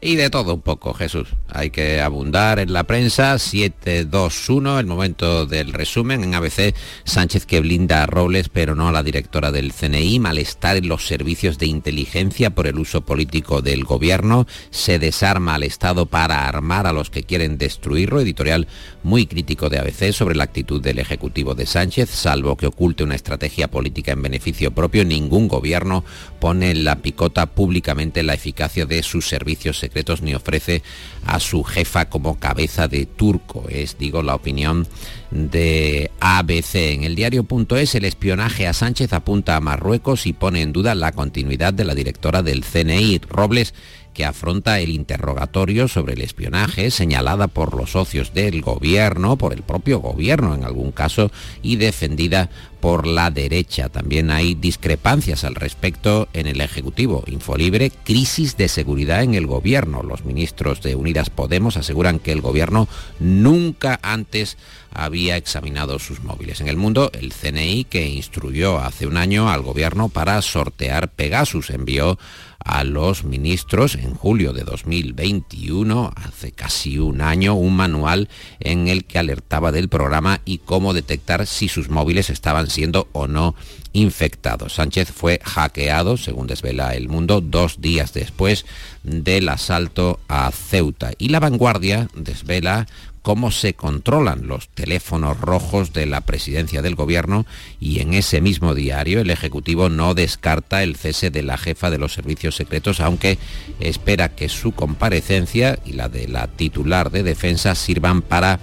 Y 0.05 0.17
de 0.17 0.29
todo 0.29 0.53
un 0.53 0.61
poco, 0.61 0.93
Jesús. 0.93 1.29
Hay 1.49 1.71
que 1.71 1.99
abundar 1.99 2.59
en 2.59 2.73
la 2.73 2.83
prensa. 2.83 3.39
721, 3.39 4.79
el 4.79 4.85
momento 4.85 5.47
del 5.47 5.73
resumen. 5.73 6.23
En 6.23 6.35
ABC, 6.35 6.75
Sánchez 7.05 7.47
que 7.47 7.59
blinda 7.59 8.03
a 8.03 8.05
Robles, 8.05 8.49
pero 8.49 8.75
no 8.75 8.87
a 8.87 8.91
la 8.91 9.01
directora 9.01 9.51
del 9.51 9.73
CNI. 9.73 10.19
Malestar 10.19 10.77
en 10.77 10.89
los 10.89 11.07
servicios 11.07 11.57
de 11.57 11.65
inteligencia 11.65 12.51
por 12.51 12.67
el 12.67 12.77
uso 12.77 13.01
político 13.01 13.63
del 13.63 13.83
gobierno. 13.83 14.45
Se 14.69 14.99
desarma 14.99 15.55
al 15.55 15.63
Estado 15.63 16.05
para 16.05 16.47
armar 16.47 16.85
a 16.85 16.93
los 16.93 17.09
que 17.09 17.23
quieren 17.23 17.57
destruirlo. 17.57 18.21
Editorial 18.21 18.67
muy 19.01 19.25
crítico 19.25 19.69
de 19.69 19.79
ABC 19.79 20.11
sobre 20.11 20.35
la 20.35 20.43
actitud 20.43 20.83
del 20.83 20.99
Ejecutivo 20.99 21.55
de 21.55 21.65
Sánchez. 21.65 22.11
Salvo 22.11 22.57
que 22.57 22.67
oculte 22.67 23.03
una 23.03 23.15
estrategia 23.15 23.71
política 23.71 24.11
en 24.11 24.21
beneficio 24.21 24.69
propio, 24.69 25.03
ningún 25.03 25.47
gobierno 25.47 26.03
pone 26.39 26.69
en 26.69 26.83
la 26.83 26.97
picota 26.97 27.47
públicamente 27.47 28.21
la 28.21 28.35
eficacia 28.35 28.85
de 28.85 29.01
sus 29.01 29.27
servicios 29.27 29.79
secretos 29.79 29.94
ni 30.21 30.35
ofrece 30.35 30.83
a 31.25 31.39
su 31.39 31.63
jefa 31.63 32.05
como 32.09 32.39
cabeza 32.39 32.87
de 32.87 33.05
turco. 33.05 33.63
Es, 33.69 33.97
digo, 33.97 34.23
la 34.23 34.35
opinión 34.35 34.87
de 35.31 36.11
ABC. 36.19 36.75
En 36.75 37.03
el 37.03 37.15
diario.es 37.15 37.95
el 37.95 38.05
espionaje 38.05 38.67
a 38.67 38.73
Sánchez 38.73 39.13
apunta 39.13 39.55
a 39.55 39.61
Marruecos 39.61 40.25
y 40.25 40.33
pone 40.33 40.61
en 40.61 40.73
duda 40.73 40.95
la 40.95 41.11
continuidad 41.11 41.73
de 41.73 41.85
la 41.85 41.95
directora 41.95 42.41
del 42.41 42.63
CNI, 42.63 43.21
Robles 43.29 43.73
que 44.15 44.25
afronta 44.25 44.79
el 44.79 44.89
interrogatorio 44.89 45.89
sobre 45.89 46.13
el 46.13 46.21
espionaje 46.21 46.89
señalada 46.89 47.47
por 47.47 47.75
los 47.75 47.91
socios 47.91 48.33
del 48.33 48.61
gobierno, 48.61 49.37
por 49.37 49.51
el 49.51 49.61
propio 49.61 49.99
gobierno 49.99 50.55
en 50.55 50.63
algún 50.63 50.93
caso, 50.93 51.31
y 51.61 51.75
defendida 51.75 52.49
por 52.85 53.07
la 53.07 53.31
derecha. 53.31 53.89
También 53.89 54.29
hay 54.29 54.53
discrepancias 54.53 55.43
al 55.43 55.55
respecto 55.55 56.27
en 56.33 56.45
el 56.45 56.61
Ejecutivo. 56.61 57.23
Infolibre, 57.25 57.89
crisis 57.89 58.57
de 58.57 58.67
seguridad 58.67 59.23
en 59.23 59.33
el 59.33 59.47
gobierno. 59.47 60.03
Los 60.03 60.23
ministros 60.23 60.83
de 60.83 60.93
Unidas 60.93 61.31
Podemos 61.31 61.77
aseguran 61.77 62.19
que 62.19 62.31
el 62.31 62.41
gobierno 62.41 62.87
nunca 63.19 63.99
antes 64.03 64.59
había 64.91 65.35
examinado 65.35 65.97
sus 65.97 66.23
móviles. 66.23 66.61
En 66.61 66.67
el 66.67 66.77
mundo, 66.77 67.09
el 67.13 67.33
CNI, 67.33 67.85
que 67.85 68.07
instruyó 68.07 68.77
hace 68.77 69.07
un 69.07 69.17
año 69.17 69.49
al 69.49 69.63
gobierno 69.63 70.09
para 70.09 70.39
sortear 70.43 71.09
Pegasus, 71.09 71.71
envió 71.71 72.19
a 72.65 72.83
los 72.83 73.23
ministros 73.23 73.93
en 73.93 74.15
julio 74.15 74.51
de 74.51 74.63
2021, 74.63 76.11
hace 76.15 76.51
casi 76.51 76.97
un 76.97 77.21
año, 77.21 77.53
un 77.53 77.75
manual 77.75 78.27
en 78.59 78.87
el 78.87 79.05
que 79.05 79.19
alertaba 79.19 79.71
del 79.71 79.87
programa 79.87 80.41
y 80.45 80.57
cómo 80.57 80.93
detectar 80.93 81.45
si 81.45 81.69
sus 81.69 81.89
móviles 81.89 82.31
estaban 82.31 82.67
siendo 82.75 83.07
o 83.13 83.27
no 83.27 83.55
infectados. 83.93 84.75
Sánchez 84.75 85.11
fue 85.11 85.39
hackeado, 85.43 86.17
según 86.17 86.47
desvela 86.47 86.95
el 86.95 87.09
mundo, 87.09 87.41
dos 87.41 87.81
días 87.81 88.13
después 88.13 88.65
del 89.03 89.49
asalto 89.49 90.19
a 90.27 90.51
Ceuta. 90.51 91.13
Y 91.17 91.29
la 91.29 91.39
vanguardia 91.39 92.09
desvela 92.13 92.87
cómo 93.25 93.49
se 93.49 93.73
controlan 93.73 94.45
los 94.45 94.69
teléfonos 94.69 95.39
rojos 95.39 95.93
de 95.93 96.05
la 96.05 96.21
presidencia 96.21 96.83
del 96.83 96.93
gobierno 96.93 97.47
y 97.79 97.99
en 97.99 98.13
ese 98.13 98.39
mismo 98.39 98.75
diario 98.75 99.19
el 99.19 99.31
Ejecutivo 99.31 99.89
no 99.89 100.13
descarta 100.13 100.83
el 100.83 100.95
cese 100.95 101.31
de 101.31 101.41
la 101.41 101.57
jefa 101.57 101.89
de 101.89 101.97
los 101.97 102.13
servicios 102.13 102.55
secretos, 102.55 102.99
aunque 102.99 103.39
espera 103.79 104.35
que 104.35 104.47
su 104.47 104.73
comparecencia 104.73 105.79
y 105.85 105.93
la 105.93 106.07
de 106.07 106.27
la 106.27 106.45
titular 106.45 107.09
de 107.09 107.23
defensa 107.23 107.73
sirvan 107.73 108.21
para 108.21 108.59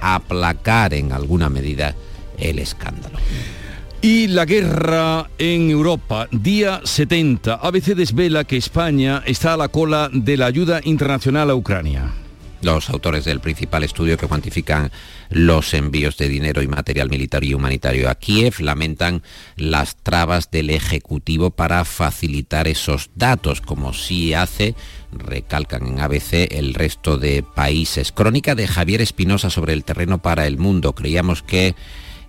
aplacar 0.00 0.94
en 0.94 1.12
alguna 1.12 1.50
medida 1.50 1.94
el 2.38 2.58
escándalo. 2.58 3.18
Y 4.08 4.28
la 4.28 4.44
guerra 4.44 5.30
en 5.36 5.68
Europa, 5.68 6.28
día 6.30 6.80
70. 6.84 7.54
ABC 7.54 7.86
desvela 7.96 8.44
que 8.44 8.56
España 8.56 9.20
está 9.26 9.54
a 9.54 9.56
la 9.56 9.66
cola 9.66 10.08
de 10.12 10.36
la 10.36 10.46
ayuda 10.46 10.80
internacional 10.84 11.50
a 11.50 11.56
Ucrania. 11.56 12.12
Los 12.62 12.88
autores 12.88 13.24
del 13.24 13.40
principal 13.40 13.82
estudio 13.82 14.16
que 14.16 14.28
cuantifican 14.28 14.92
los 15.28 15.74
envíos 15.74 16.16
de 16.18 16.28
dinero 16.28 16.62
y 16.62 16.68
material 16.68 17.10
militar 17.10 17.42
y 17.42 17.52
humanitario 17.52 18.08
a 18.08 18.14
Kiev 18.14 18.60
lamentan 18.60 19.24
las 19.56 19.96
trabas 19.96 20.52
del 20.52 20.70
Ejecutivo 20.70 21.50
para 21.50 21.84
facilitar 21.84 22.68
esos 22.68 23.10
datos, 23.16 23.60
como 23.60 23.92
sí 23.92 24.34
hace, 24.34 24.76
recalcan 25.10 25.84
en 25.84 25.98
ABC, 25.98 26.46
el 26.52 26.74
resto 26.74 27.18
de 27.18 27.42
países. 27.42 28.12
Crónica 28.12 28.54
de 28.54 28.68
Javier 28.68 29.00
Espinosa 29.00 29.50
sobre 29.50 29.72
el 29.72 29.82
terreno 29.82 30.22
para 30.22 30.46
el 30.46 30.58
mundo. 30.58 30.94
Creíamos 30.94 31.42
que 31.42 31.74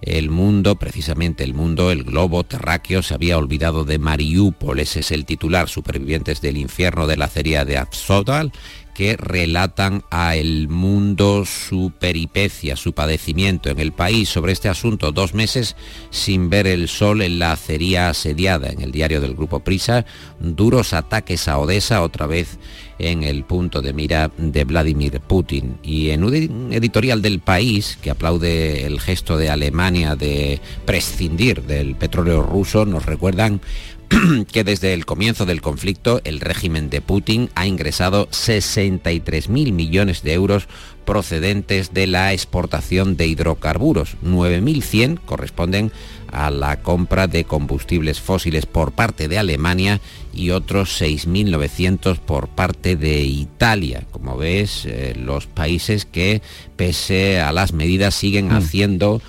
el 0.01 0.29
mundo, 0.29 0.75
precisamente 0.75 1.43
el 1.43 1.53
mundo, 1.53 1.91
el 1.91 2.03
globo 2.03 2.43
terráqueo, 2.43 3.01
se 3.01 3.13
había 3.13 3.38
olvidado 3.38 3.83
de 3.83 3.99
Mariupol. 3.99 4.79
Ese 4.79 4.99
es 5.01 5.12
el 5.12 5.25
titular, 5.25 5.69
supervivientes 5.69 6.41
del 6.41 6.57
infierno 6.57 7.07
de 7.07 7.17
la 7.17 7.25
acería 7.25 7.65
de 7.65 7.77
Azotl, 7.77 8.51
que 8.97 9.15
relatan 9.15 10.03
a 10.10 10.36
el 10.36 10.69
mundo 10.69 11.45
su 11.45 11.91
peripecia, 11.99 12.75
su 12.75 12.93
padecimiento 12.93 13.69
en 13.69 13.77
el 13.79 13.91
país 13.91 14.27
sobre 14.27 14.53
este 14.53 14.69
asunto. 14.69 15.12
Dos 15.12 15.36
meses 15.36 15.75
sin 16.10 16.49
ver 16.49 16.65
el 16.65 16.88
sol 16.88 17.21
en 17.21 17.38
la 17.38 17.51
acería 17.51 18.10
asediada. 18.10 18.69
En 18.71 18.81
el 18.81 18.91
diario 18.91 19.21
del 19.21 19.36
Grupo 19.36 19.60
Prisa, 19.60 20.03
duros 20.39 20.93
ataques 20.93 21.47
a 21.47 21.60
Odessa, 21.60 22.01
otra 22.01 22.25
vez 22.25 22.57
en 22.97 23.21
el 23.21 23.43
punto 23.43 23.83
de 23.83 23.93
mira 23.93 24.31
de 24.36 24.63
Vladimir 24.63 25.19
Putin. 25.19 25.77
Y 25.83 26.10
en 26.10 26.23
un 26.23 26.73
editorial 26.73 27.21
del 27.21 27.39
país, 27.39 27.99
que 28.01 28.10
aplaude 28.10 28.88
el 28.88 28.99
gesto 28.99 29.38
de 29.38 29.51
Alemania 29.51 30.15
de 30.15 30.60
prescindir 30.88 31.62
del 31.62 31.95
petróleo 31.95 32.41
ruso, 32.41 32.83
nos 32.88 33.05
recuerdan 33.05 33.62
que 34.52 34.63
desde 34.63 34.93
el 34.93 35.06
comienzo 35.06 35.46
del 35.46 35.62
conflicto 35.62 36.22
el 36.24 36.39
régimen 36.39 36.89
de 36.89 37.02
Putin 37.02 37.50
ha 37.56 37.65
ingresado 37.67 38.30
63.000 38.30 39.72
millones 39.72 40.24
de 40.24 40.34
euros 40.34 40.67
procedentes 41.06 41.93
de 41.93 42.06
la 42.06 42.34
exportación 42.34 43.15
de 43.15 43.28
hidrocarburos. 43.28 44.17
9.100 44.24 45.20
corresponden 45.26 45.91
a 46.32 46.52
la 46.52 46.82
compra 46.82 47.28
de 47.28 47.46
combustibles 47.46 48.20
fósiles 48.20 48.65
por 48.65 48.91
parte 48.91 49.28
de 49.28 49.38
Alemania 49.38 50.02
y 50.34 50.52
otros 50.52 51.02
6.900 51.02 52.20
por 52.20 52.50
parte 52.50 52.98
de 52.98 53.22
Italia. 53.22 54.04
Como 54.12 54.38
ves, 54.38 54.86
eh, 54.86 55.13
los 55.17 55.48
países 55.48 56.06
que, 56.06 56.41
pese 56.76 57.39
a 57.39 57.52
las 57.54 57.72
medidas, 57.72 58.13
siguen 58.13 58.50
mm. 58.50 58.52
haciendo 58.52 59.22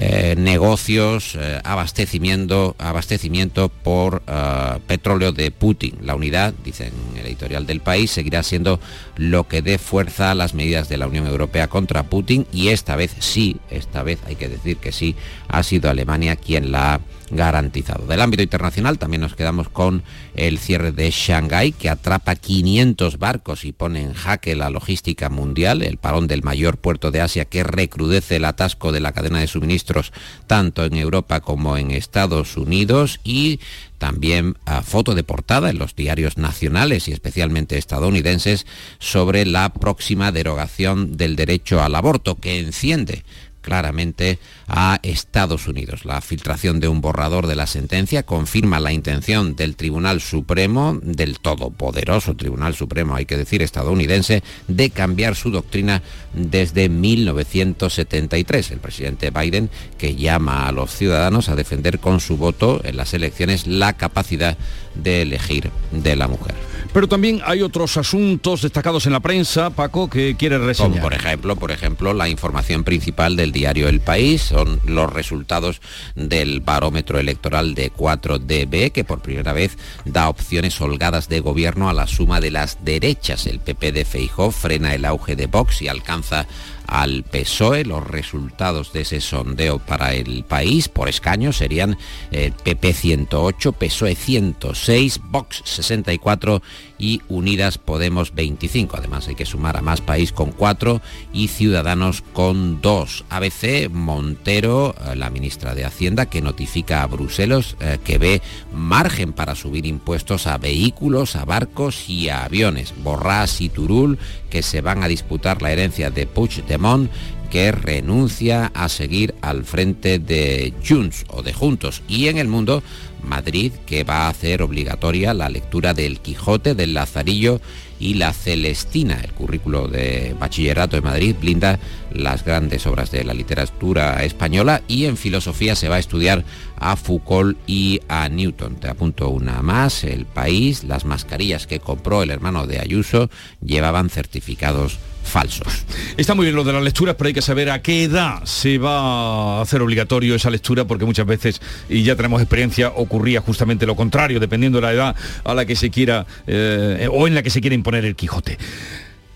eh, 0.00 0.36
negocios, 0.38 1.34
eh, 1.34 1.60
abastecimiento, 1.64 2.76
abastecimiento 2.78 3.68
por 3.68 4.22
eh, 4.28 4.67
petróleo 4.80 5.32
de 5.32 5.50
Putin. 5.50 5.96
La 6.02 6.14
unidad, 6.14 6.54
dicen 6.64 6.92
el 7.16 7.26
editorial 7.26 7.66
del 7.66 7.80
país, 7.80 8.10
seguirá 8.10 8.42
siendo 8.42 8.80
lo 9.16 9.48
que 9.48 9.62
dé 9.62 9.78
fuerza 9.78 10.30
a 10.30 10.34
las 10.34 10.54
medidas 10.54 10.88
de 10.88 10.96
la 10.96 11.06
Unión 11.06 11.26
Europea 11.26 11.68
contra 11.68 12.04
Putin 12.04 12.46
y 12.52 12.68
esta 12.68 12.96
vez 12.96 13.14
sí, 13.18 13.56
esta 13.70 14.02
vez 14.02 14.18
hay 14.26 14.36
que 14.36 14.48
decir 14.48 14.76
que 14.76 14.92
sí, 14.92 15.16
ha 15.48 15.62
sido 15.62 15.90
Alemania 15.90 16.36
quien 16.36 16.72
la 16.72 16.94
ha 16.94 17.00
garantizado. 17.30 18.06
Del 18.06 18.20
ámbito 18.20 18.42
internacional 18.42 18.98
también 18.98 19.20
nos 19.20 19.34
quedamos 19.34 19.68
con 19.68 20.02
el 20.34 20.58
cierre 20.58 20.92
de 20.92 21.10
Shanghái, 21.10 21.72
que 21.72 21.90
atrapa 21.90 22.36
500 22.36 23.18
barcos 23.18 23.64
y 23.64 23.72
pone 23.72 24.02
en 24.02 24.14
jaque 24.14 24.56
la 24.56 24.70
logística 24.70 25.28
mundial, 25.28 25.82
el 25.82 25.98
parón 25.98 26.26
del 26.26 26.42
mayor 26.42 26.78
puerto 26.78 27.10
de 27.10 27.20
Asia 27.20 27.44
que 27.44 27.64
recrudece 27.64 28.36
el 28.36 28.44
atasco 28.44 28.92
de 28.92 29.00
la 29.00 29.12
cadena 29.12 29.40
de 29.40 29.46
suministros 29.46 30.12
tanto 30.46 30.84
en 30.84 30.94
Europa 30.96 31.40
como 31.40 31.76
en 31.76 31.90
Estados 31.90 32.56
Unidos 32.56 33.20
y 33.24 33.60
también 33.98 34.56
a 34.64 34.82
foto 34.82 35.14
de 35.14 35.24
portada 35.24 35.70
en 35.70 35.78
los 35.78 35.94
diarios 35.94 36.38
nacionales 36.38 37.08
y 37.08 37.12
especialmente 37.12 37.78
estadounidenses 37.78 38.66
sobre 38.98 39.44
la 39.44 39.72
próxima 39.72 40.32
derogación 40.32 41.16
del 41.16 41.36
derecho 41.36 41.82
al 41.82 41.94
aborto 41.94 42.36
que 42.36 42.58
enciende 42.58 43.24
claramente 43.60 44.38
a 44.68 45.00
Estados 45.02 45.66
Unidos. 45.66 46.04
La 46.04 46.20
filtración 46.20 46.78
de 46.78 46.88
un 46.88 47.00
borrador 47.00 47.46
de 47.46 47.56
la 47.56 47.66
sentencia 47.66 48.22
confirma 48.22 48.80
la 48.80 48.92
intención 48.92 49.56
del 49.56 49.76
Tribunal 49.76 50.20
Supremo, 50.20 50.98
del 51.02 51.40
todopoderoso 51.40 52.36
Tribunal 52.36 52.74
Supremo, 52.74 53.16
hay 53.16 53.24
que 53.24 53.36
decir, 53.36 53.62
estadounidense, 53.62 54.42
de 54.68 54.90
cambiar 54.90 55.34
su 55.34 55.50
doctrina 55.50 56.02
desde 56.34 56.88
1973. 56.88 58.70
El 58.70 58.78
presidente 58.78 59.30
Biden 59.30 59.70
que 59.96 60.14
llama 60.14 60.68
a 60.68 60.72
los 60.72 60.94
ciudadanos 60.94 61.48
a 61.48 61.56
defender 61.56 61.98
con 61.98 62.20
su 62.20 62.36
voto 62.36 62.80
en 62.84 62.96
las 62.96 63.14
elecciones 63.14 63.66
la 63.66 63.94
capacidad 63.94 64.56
de 64.94 65.22
elegir 65.22 65.70
de 65.90 66.16
la 66.16 66.28
mujer. 66.28 66.54
Pero 66.92 67.08
también 67.08 67.40
hay 67.44 67.62
otros 67.62 67.96
asuntos 67.96 68.62
destacados 68.62 69.06
en 69.06 69.12
la 69.12 69.20
prensa, 69.20 69.70
Paco, 69.70 70.08
que 70.08 70.36
quiere 70.36 70.58
reseñar. 70.58 70.90
Como 70.90 71.02
por 71.02 71.14
ejemplo, 71.14 71.56
por 71.56 71.70
ejemplo, 71.70 72.14
la 72.14 72.28
información 72.28 72.84
principal 72.84 73.36
del 73.36 73.52
diario 73.52 73.88
El 73.88 74.00
País 74.00 74.52
son 74.58 74.80
los 74.86 75.12
resultados 75.12 75.80
del 76.16 76.58
barómetro 76.58 77.20
electoral 77.20 77.76
de 77.76 77.92
4DB, 77.92 78.90
que 78.90 79.04
por 79.04 79.20
primera 79.20 79.52
vez 79.52 79.78
da 80.04 80.28
opciones 80.28 80.80
holgadas 80.80 81.28
de 81.28 81.38
gobierno 81.38 81.88
a 81.88 81.92
la 81.92 82.08
suma 82.08 82.40
de 82.40 82.50
las 82.50 82.84
derechas. 82.84 83.46
El 83.46 83.60
PP 83.60 83.92
de 83.92 84.04
Feijó 84.04 84.50
frena 84.50 84.94
el 84.94 85.04
auge 85.04 85.36
de 85.36 85.46
Vox 85.46 85.82
y 85.82 85.86
alcanza 85.86 86.48
al 86.88 87.22
PSOE. 87.22 87.84
Los 87.84 88.04
resultados 88.04 88.92
de 88.92 89.02
ese 89.02 89.20
sondeo 89.20 89.78
para 89.78 90.14
el 90.14 90.42
país 90.42 90.88
por 90.88 91.08
escaño 91.08 91.52
serían 91.52 91.96
PP 92.30 92.92
108, 92.94 93.72
PSOE 93.72 94.16
106, 94.16 95.20
Vox 95.24 95.62
64 95.64 96.62
y 96.98 97.22
Unidas 97.28 97.78
Podemos 97.78 98.34
25. 98.34 98.96
Además 98.96 99.28
hay 99.28 99.34
que 99.34 99.46
sumar 99.46 99.76
a 99.76 99.82
más 99.82 100.00
país 100.00 100.32
con 100.32 100.52
4 100.52 101.00
y 101.32 101.48
Ciudadanos 101.48 102.22
con 102.32 102.80
2. 102.80 103.24
ABC 103.30 103.88
Montero, 103.90 104.94
eh, 105.06 105.16
la 105.16 105.30
ministra 105.30 105.74
de 105.74 105.84
Hacienda, 105.84 106.26
que 106.26 106.42
notifica 106.42 107.02
a 107.02 107.06
Bruselas 107.06 107.76
eh, 107.80 107.98
que 108.04 108.18
ve 108.18 108.42
margen 108.72 109.32
para 109.32 109.54
subir 109.54 109.86
impuestos 109.86 110.46
a 110.46 110.58
vehículos, 110.58 111.36
a 111.36 111.44
barcos 111.44 112.08
y 112.08 112.28
a 112.28 112.44
aviones. 112.44 112.94
Borrás 113.02 113.60
y 113.60 113.68
Turul, 113.68 114.18
que 114.50 114.62
se 114.62 114.80
van 114.80 115.02
a 115.02 115.08
disputar 115.08 115.62
la 115.62 115.72
herencia 115.72 116.10
de 116.10 116.26
Puigdemont 116.26 117.10
que 117.50 117.72
renuncia 117.72 118.70
a 118.74 118.88
seguir 118.88 119.34
al 119.40 119.64
frente 119.64 120.18
de 120.18 120.72
Junts 120.86 121.24
o 121.28 121.42
de 121.42 121.52
Juntos. 121.52 122.02
Y 122.08 122.28
en 122.28 122.38
el 122.38 122.48
mundo 122.48 122.82
Madrid, 123.22 123.72
que 123.86 124.04
va 124.04 124.26
a 124.26 124.28
hacer 124.28 124.62
obligatoria 124.62 125.34
la 125.34 125.48
lectura 125.48 125.94
del 125.94 126.20
Quijote, 126.20 126.74
del 126.74 126.94
Lazarillo 126.94 127.60
y 128.00 128.14
la 128.14 128.32
Celestina. 128.32 129.20
El 129.22 129.32
currículo 129.32 129.88
de 129.88 130.34
bachillerato 130.38 130.96
de 130.96 131.02
Madrid 131.02 131.34
blinda 131.40 131.78
las 132.12 132.44
grandes 132.44 132.86
obras 132.86 133.10
de 133.10 133.24
la 133.24 133.34
literatura 133.34 134.24
española 134.24 134.82
y 134.88 135.06
en 135.06 135.16
filosofía 135.16 135.74
se 135.74 135.88
va 135.88 135.96
a 135.96 136.00
estudiar 136.00 136.44
a 136.76 136.96
Foucault 136.96 137.58
y 137.66 138.00
a 138.08 138.28
Newton. 138.28 138.76
Te 138.76 138.88
apunto 138.88 139.28
una 139.30 139.62
más, 139.62 140.04
el 140.04 140.26
país, 140.26 140.84
las 140.84 141.04
mascarillas 141.04 141.66
que 141.66 141.80
compró 141.80 142.22
el 142.22 142.30
hermano 142.30 142.66
de 142.66 142.78
Ayuso 142.78 143.30
llevaban 143.60 144.10
certificados 144.10 144.98
falsos. 145.28 145.84
Está 146.16 146.34
muy 146.34 146.44
bien 146.44 146.56
lo 146.56 146.64
de 146.64 146.72
las 146.72 146.82
lecturas, 146.82 147.14
pero 147.16 147.28
hay 147.28 147.34
que 147.34 147.42
saber 147.42 147.70
a 147.70 147.82
qué 147.82 148.04
edad 148.04 148.44
se 148.44 148.78
va 148.78 149.58
a 149.58 149.62
hacer 149.62 149.82
obligatorio 149.82 150.34
esa 150.34 150.50
lectura, 150.50 150.84
porque 150.84 151.04
muchas 151.04 151.26
veces, 151.26 151.60
y 151.88 152.02
ya 152.02 152.16
tenemos 152.16 152.40
experiencia, 152.40 152.88
ocurría 152.94 153.40
justamente 153.40 153.86
lo 153.86 153.96
contrario, 153.96 154.40
dependiendo 154.40 154.78
de 154.78 154.82
la 154.82 154.92
edad 154.92 155.16
a 155.44 155.54
la 155.54 155.66
que 155.66 155.76
se 155.76 155.90
quiera 155.90 156.26
eh, 156.46 157.08
o 157.12 157.26
en 157.26 157.34
la 157.34 157.42
que 157.42 157.50
se 157.50 157.60
quiera 157.60 157.74
imponer 157.74 158.04
el 158.04 158.16
Quijote. 158.16 158.58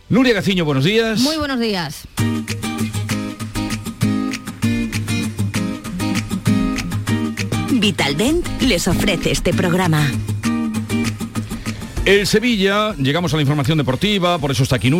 Nuria 0.09 0.35
Gaciño, 0.35 0.65
buenos 0.65 0.85
días. 0.85 1.21
Muy 1.21 1.37
buenos 1.37 1.59
días. 1.59 2.07
Vitaldent 7.71 8.47
les 8.61 8.87
ofrece 8.87 9.33
este 9.33 9.53
programa. 9.53 10.07
El 12.05 12.27
Sevilla, 12.27 12.97
llegamos 12.97 13.33
a 13.33 13.37
la 13.37 13.43
información 13.43 13.79
deportiva, 13.79 14.37
por 14.41 14.51
eso 14.51 14.65
está 14.65 14.75
aquí 14.75 14.91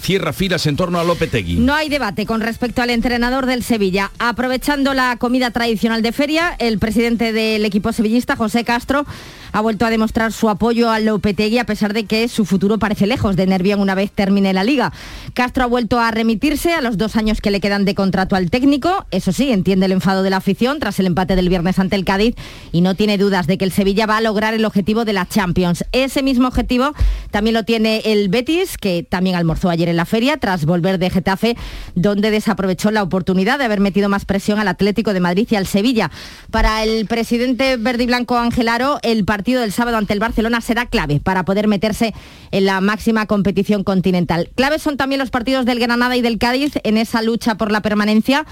cierra 0.00 0.32
filas 0.32 0.66
en 0.66 0.74
torno 0.74 0.98
a 0.98 1.04
Lopetegui. 1.04 1.54
No 1.54 1.74
hay 1.74 1.88
debate 1.88 2.26
con 2.26 2.40
respecto 2.40 2.82
al 2.82 2.90
entrenador 2.90 3.46
del 3.46 3.62
Sevilla. 3.62 4.10
Aprovechando 4.18 4.92
la 4.92 5.16
comida 5.16 5.52
tradicional 5.52 6.02
de 6.02 6.10
feria, 6.10 6.56
el 6.58 6.80
presidente 6.80 7.32
del 7.32 7.64
equipo 7.64 7.92
sevillista, 7.92 8.34
José 8.34 8.64
Castro, 8.64 9.06
ha 9.52 9.60
vuelto 9.60 9.86
a 9.86 9.90
demostrar 9.90 10.32
su 10.32 10.48
apoyo 10.48 10.90
a 10.90 11.00
Lopetegui 11.00 11.58
a 11.58 11.64
pesar 11.64 11.92
de 11.92 12.04
que 12.04 12.28
su 12.28 12.44
futuro 12.44 12.78
parece 12.78 13.06
lejos 13.06 13.36
de 13.36 13.46
Nervión 13.46 13.80
una 13.80 13.94
vez 13.94 14.10
termine 14.10 14.52
la 14.52 14.64
liga. 14.64 14.92
Castro 15.34 15.64
ha 15.64 15.66
vuelto 15.66 15.98
a 15.98 16.10
remitirse 16.10 16.72
a 16.72 16.80
los 16.80 16.98
dos 16.98 17.16
años 17.16 17.40
que 17.40 17.50
le 17.50 17.60
quedan 17.60 17.84
de 17.84 17.94
contrato 17.94 18.36
al 18.36 18.50
técnico. 18.50 19.06
Eso 19.10 19.32
sí, 19.32 19.50
entiende 19.50 19.86
el 19.86 19.92
enfado 19.92 20.22
de 20.22 20.30
la 20.30 20.36
afición 20.36 20.78
tras 20.78 20.98
el 21.00 21.06
empate 21.06 21.36
del 21.36 21.48
viernes 21.48 21.78
ante 21.78 21.96
el 21.96 22.04
Cádiz 22.04 22.34
y 22.72 22.80
no 22.80 22.94
tiene 22.94 23.18
dudas 23.18 23.46
de 23.46 23.58
que 23.58 23.64
el 23.64 23.72
Sevilla 23.72 24.06
va 24.06 24.18
a 24.18 24.20
lograr 24.20 24.54
el 24.54 24.64
objetivo 24.64 25.04
de 25.04 25.12
la 25.12 25.26
Champions. 25.26 25.84
Ese 25.92 26.22
mismo 26.22 26.48
objetivo 26.48 26.92
también 27.30 27.54
lo 27.54 27.64
tiene 27.64 28.02
el 28.04 28.28
Betis, 28.28 28.78
que 28.78 29.02
también 29.08 29.36
almorzó 29.36 29.70
ayer 29.70 29.88
en 29.88 29.96
la 29.96 30.04
feria 30.04 30.36
tras 30.36 30.64
volver 30.64 30.98
de 30.98 31.10
Getafe, 31.10 31.56
donde 31.94 32.30
desaprovechó 32.30 32.90
la 32.90 33.02
oportunidad 33.02 33.58
de 33.58 33.64
haber 33.64 33.80
metido 33.80 34.08
más 34.08 34.24
presión 34.24 34.58
al 34.58 34.68
Atlético 34.68 35.12
de 35.12 35.20
Madrid 35.20 35.48
y 35.50 35.56
al 35.56 35.66
Sevilla. 35.66 36.10
Para 36.50 36.82
el 36.82 37.06
presidente 37.06 37.76
verde 37.76 38.04
y 38.04 38.06
blanco 38.06 38.36
Angelaro, 38.36 38.98
el 39.02 39.24
partido 39.24 39.39
partido 39.40 39.62
del 39.62 39.72
sábado 39.72 39.96
ante 39.96 40.12
el 40.12 40.20
Barcelona 40.20 40.60
será 40.60 40.84
clave 40.84 41.18
para 41.18 41.46
poder 41.46 41.66
meterse 41.66 42.12
en 42.50 42.66
la 42.66 42.82
máxima 42.82 43.24
competición 43.24 43.84
continental. 43.84 44.50
Claves 44.54 44.82
son 44.82 44.98
también 44.98 45.18
los 45.18 45.30
partidos 45.30 45.64
del 45.64 45.80
Granada 45.80 46.14
y 46.14 46.20
del 46.20 46.36
Cádiz 46.36 46.74
en 46.84 46.98
esa 46.98 47.22
lucha 47.22 47.54
por 47.54 47.72
la 47.72 47.80
permanencia. 47.80 48.44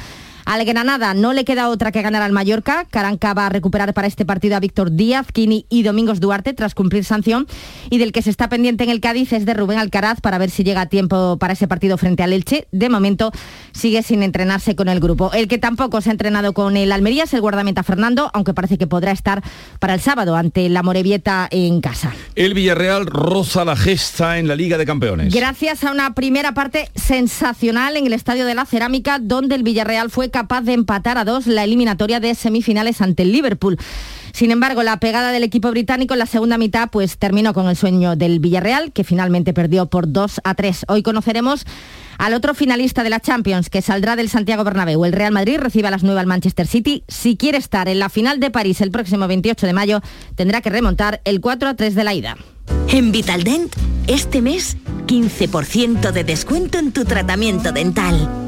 Al 0.48 0.64
Granada 0.64 1.12
no 1.12 1.34
le 1.34 1.44
queda 1.44 1.68
otra 1.68 1.92
que 1.92 2.00
ganar 2.00 2.22
al 2.22 2.32
Mallorca. 2.32 2.87
Caranca 2.88 3.34
va 3.34 3.44
a 3.44 3.48
recuperar 3.50 3.92
para 3.92 4.06
este 4.06 4.24
partido 4.24 4.56
a 4.56 4.61
Víctor 4.61 4.90
Díaz, 4.90 5.26
Kini 5.30 5.66
y 5.68 5.82
Domingos 5.82 6.20
Duarte 6.20 6.54
tras 6.54 6.74
cumplir 6.74 7.04
sanción. 7.04 7.46
Y 7.90 7.98
del 7.98 8.12
que 8.12 8.22
se 8.22 8.30
está 8.30 8.48
pendiente 8.48 8.82
en 8.82 8.88
el 8.88 9.02
Cádiz 9.02 9.34
es 9.34 9.44
de 9.44 9.52
Rubén 9.52 9.78
Alcaraz 9.78 10.22
para 10.22 10.38
ver 10.38 10.48
si 10.48 10.64
llega 10.64 10.80
a 10.80 10.87
tiempo 10.87 11.37
para 11.37 11.52
ese 11.52 11.68
partido 11.68 11.98
frente 11.98 12.22
al 12.22 12.32
Elche. 12.32 12.66
De 12.72 12.88
momento 12.88 13.30
sigue 13.72 14.02
sin 14.02 14.22
entrenarse 14.22 14.74
con 14.74 14.88
el 14.88 15.00
grupo. 15.00 15.30
El 15.34 15.48
que 15.48 15.58
tampoco 15.58 16.00
se 16.00 16.08
ha 16.08 16.12
entrenado 16.12 16.54
con 16.54 16.78
el 16.78 16.92
Almería 16.92 17.24
es 17.24 17.34
el 17.34 17.42
guardameta 17.42 17.82
Fernando, 17.82 18.30
aunque 18.32 18.54
parece 18.54 18.78
que 18.78 18.87
podrá 18.87 19.12
estar 19.12 19.42
para 19.80 19.92
el 19.92 20.00
sábado 20.00 20.34
ante 20.34 20.66
la 20.70 20.82
Morevieta 20.82 21.46
en 21.50 21.82
casa. 21.82 22.14
El 22.37 22.54
Villarreal 22.54 23.04
roza 23.04 23.66
la 23.66 23.76
gesta 23.76 24.38
en 24.38 24.48
la 24.48 24.56
Liga 24.56 24.78
de 24.78 24.87
Campeones. 24.87 25.34
Gracias 25.34 25.84
a 25.84 25.92
una 25.92 26.14
primera 26.14 26.54
parte 26.54 26.88
sensacional 26.94 27.98
en 27.98 28.06
el 28.06 28.14
Estadio 28.14 28.46
de 28.46 28.54
la 28.54 28.64
Cerámica, 28.64 29.18
donde 29.18 29.54
el 29.54 29.62
Villarreal 29.62 30.08
fue 30.08 30.30
capaz 30.38 30.61
de 30.61 30.72
empatar 30.72 31.18
a 31.18 31.24
dos 31.24 31.48
la 31.48 31.64
eliminatoria 31.64 32.20
de 32.20 32.33
semifinales 32.33 33.01
ante 33.01 33.24
el 33.24 33.33
Liverpool. 33.33 33.77
Sin 34.33 34.53
embargo, 34.53 34.85
la 34.85 35.01
pegada 35.01 35.33
del 35.33 35.42
equipo 35.42 35.68
británico 35.72 36.14
en 36.14 36.20
la 36.20 36.27
segunda 36.27 36.59
mitad 36.59 36.90
pues 36.92 37.18
terminó 37.18 37.53
con 37.53 37.68
el 37.68 37.74
sueño 37.74 38.14
del 38.14 38.38
Villarreal, 38.38 38.92
que 38.92 39.03
finalmente 39.03 39.53
perdió 39.53 39.87
por 39.87 40.12
2 40.12 40.42
a 40.44 40.55
3. 40.55 40.85
Hoy 40.87 41.03
conoceremos 41.03 41.66
Al 42.18 42.35
otro 42.35 42.55
finalista 42.55 43.03
de 43.03 43.11
la 43.11 43.18
Champions, 43.18 43.68
que 43.68 43.83
saldrá 43.83 44.14
del 44.14 44.29
Santiago 44.29 44.62
Bernabéu, 44.62 45.05
el 45.05 45.12
Real 45.12 45.33
Madrid 45.33 45.59
recibe 45.59 45.88
a 45.88 45.90
las 45.90 46.05
9 46.05 46.20
al 46.20 46.27
Manchester 46.29 46.68
City. 46.68 47.03
Si 47.09 47.37
quiere 47.37 47.59
estar 47.59 47.88
en 47.88 47.98
la 47.98 48.09
final 48.09 48.38
de 48.38 48.51
París 48.51 48.81
el 48.81 48.92
próximo 48.92 49.27
28 49.27 49.66
de 49.66 49.72
mayo, 49.72 50.01
tendrá 50.37 50.61
que 50.61 50.70
remontar 50.70 51.20
el 51.24 51.40
4 51.40 51.68
a 51.68 51.74
3 51.74 51.96
de 51.96 52.05
la 52.05 52.14
ida. 52.14 52.37
En 52.87 53.11
Vitaldent, 53.11 53.74
este 54.07 54.40
mes, 54.40 54.77
15% 55.09 56.12
de 56.12 56.22
descuento 56.22 56.79
en 56.79 56.92
tu 56.92 57.05
tratamiento 57.05 57.72
dental. 57.72 58.47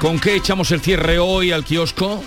¿Con 0.00 0.20
qué 0.20 0.36
echamos 0.36 0.70
el 0.72 0.80
cierre 0.80 1.18
hoy 1.18 1.52
al 1.52 1.64
kiosco? 1.64 2.22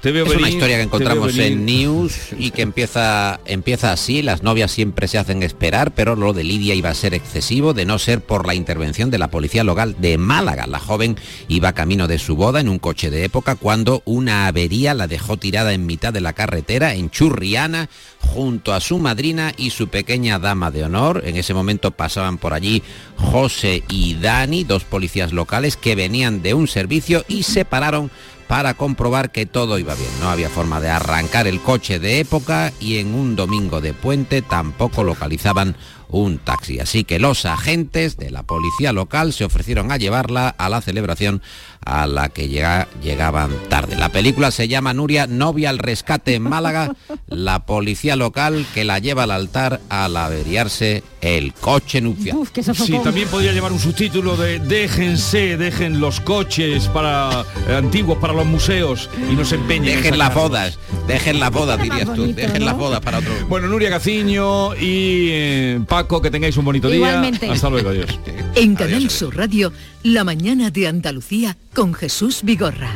Te 0.00 0.10
veo 0.10 0.24
es 0.24 0.36
una 0.36 0.48
historia 0.48 0.76
que 0.76 0.84
encontramos 0.84 1.36
en 1.36 1.66
News 1.66 2.30
y 2.38 2.50
que 2.50 2.62
empieza, 2.62 3.40
empieza 3.44 3.92
así. 3.92 4.22
Las 4.22 4.42
novias 4.42 4.70
siempre 4.70 5.06
se 5.06 5.18
hacen 5.18 5.42
esperar, 5.42 5.92
pero 5.92 6.16
lo 6.16 6.32
de 6.32 6.44
Lidia 6.44 6.74
iba 6.74 6.88
a 6.88 6.94
ser 6.94 7.12
excesivo 7.12 7.74
de 7.74 7.84
no 7.84 7.98
ser 7.98 8.22
por 8.22 8.46
la 8.46 8.54
intervención 8.54 9.10
de 9.10 9.18
la 9.18 9.28
policía 9.28 9.64
local 9.64 9.96
de 9.98 10.16
Málaga. 10.16 10.66
La 10.66 10.78
joven 10.78 11.16
iba 11.48 11.74
camino 11.74 12.08
de 12.08 12.18
su 12.18 12.36
boda 12.36 12.58
en 12.60 12.70
un 12.70 12.78
coche 12.78 13.10
de 13.10 13.24
época 13.24 13.54
cuando 13.54 14.02
una 14.06 14.46
avería 14.46 14.94
la 14.94 15.06
dejó 15.06 15.36
tirada 15.36 15.74
en 15.74 15.84
mitad 15.84 16.14
de 16.14 16.22
la 16.22 16.32
carretera 16.32 16.94
en 16.94 17.10
Churriana 17.10 17.90
junto 18.20 18.72
a 18.72 18.80
su 18.80 18.98
madrina 18.98 19.52
y 19.56 19.70
su 19.70 19.88
pequeña 19.88 20.38
dama 20.38 20.70
de 20.70 20.84
honor. 20.84 21.22
En 21.24 21.36
ese 21.36 21.54
momento 21.54 21.90
pasaban 21.90 22.38
por 22.38 22.52
allí 22.52 22.82
José 23.16 23.82
y 23.88 24.14
Dani, 24.14 24.64
dos 24.64 24.84
policías 24.84 25.32
locales 25.32 25.76
que 25.76 25.94
venían 25.94 26.42
de 26.42 26.54
un 26.54 26.68
servicio 26.68 27.24
y 27.28 27.42
se 27.42 27.64
pararon 27.64 28.10
para 28.50 28.74
comprobar 28.74 29.30
que 29.30 29.46
todo 29.46 29.78
iba 29.78 29.94
bien. 29.94 30.10
No 30.20 30.28
había 30.28 30.48
forma 30.48 30.80
de 30.80 30.90
arrancar 30.90 31.46
el 31.46 31.60
coche 31.60 32.00
de 32.00 32.18
época 32.18 32.72
y 32.80 32.98
en 32.98 33.14
un 33.14 33.36
domingo 33.36 33.80
de 33.80 33.94
puente 33.94 34.42
tampoco 34.42 35.04
localizaban 35.04 35.76
un 36.10 36.38
taxi. 36.38 36.80
Así 36.80 37.04
que 37.04 37.18
los 37.18 37.44
agentes 37.44 38.16
de 38.16 38.30
la 38.30 38.42
policía 38.42 38.92
local 38.92 39.32
se 39.32 39.44
ofrecieron 39.44 39.92
a 39.92 39.96
llevarla 39.96 40.48
a 40.48 40.68
la 40.68 40.80
celebración 40.80 41.42
a 41.84 42.06
la 42.06 42.28
que 42.28 42.48
llegaban 42.48 43.50
tarde. 43.68 43.96
La 43.96 44.10
película 44.10 44.50
se 44.50 44.68
llama 44.68 44.92
Nuria, 44.92 45.26
novia 45.26 45.70
al 45.70 45.78
rescate 45.78 46.34
en 46.34 46.42
Málaga, 46.42 46.94
la 47.26 47.64
policía 47.64 48.16
local 48.16 48.66
que 48.74 48.84
la 48.84 48.98
lleva 48.98 49.22
al 49.22 49.30
altar 49.30 49.80
al 49.88 50.16
averiarse 50.16 51.02
el 51.20 51.52
coche 51.54 52.00
nupcial. 52.00 52.38
sí, 52.74 52.98
también 53.02 53.28
podría 53.28 53.52
llevar 53.52 53.72
un 53.72 53.78
subtítulo 53.78 54.36
de 54.36 54.58
déjense, 54.58 55.56
dejen 55.56 56.00
los 56.00 56.20
coches 56.20 56.88
para 56.88 57.44
eh, 57.68 57.74
antiguos 57.76 58.18
para 58.18 58.32
los 58.32 58.46
museos 58.46 59.08
y 59.30 59.34
no 59.34 59.44
se 59.44 59.56
empeñen. 59.56 59.96
Dejen 59.96 60.18
las 60.18 60.34
bodas, 60.34 60.78
dejen 61.06 61.40
las 61.40 61.50
bodas, 61.50 61.80
dirías 61.80 62.12
tú, 62.14 62.32
dejen 62.34 62.64
las 62.64 62.76
bodas 62.76 63.00
para 63.00 63.18
otro. 63.18 63.32
Bueno, 63.48 63.68
Nuria 63.68 63.90
Gaciño 63.90 64.74
y 64.74 65.28
eh, 65.30 65.80
Paco, 65.86 65.99
que 66.06 66.30
tengáis 66.30 66.56
un 66.56 66.64
bonito 66.64 66.88
día. 66.88 67.22
Hasta 67.50 67.70
luego, 67.70 67.90
adiós. 67.90 68.18
En 68.54 68.74
Canal 68.74 69.08
Sur 69.10 69.36
Radio, 69.36 69.72
la 70.02 70.24
mañana 70.24 70.70
de 70.70 70.88
Andalucía 70.88 71.56
con 71.74 71.94
Jesús 71.94 72.40
Vigorra. 72.42 72.90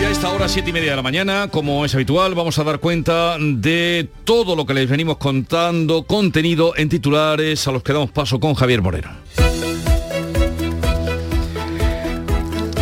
Y 0.00 0.04
a 0.04 0.10
esta 0.10 0.30
hora, 0.30 0.48
siete 0.48 0.70
y 0.70 0.72
media 0.72 0.90
de 0.90 0.96
la 0.96 1.02
mañana, 1.02 1.48
como 1.48 1.84
es 1.84 1.94
habitual, 1.94 2.34
vamos 2.34 2.58
a 2.58 2.64
dar 2.64 2.80
cuenta 2.80 3.36
de 3.38 4.08
todo 4.24 4.56
lo 4.56 4.66
que 4.66 4.74
les 4.74 4.88
venimos 4.88 5.18
contando, 5.18 6.04
contenido 6.04 6.74
en 6.76 6.88
titulares 6.88 7.68
a 7.68 7.72
los 7.72 7.82
que 7.82 7.92
damos 7.92 8.10
paso 8.10 8.40
con 8.40 8.54
Javier 8.54 8.82
Moreno. 8.82 9.10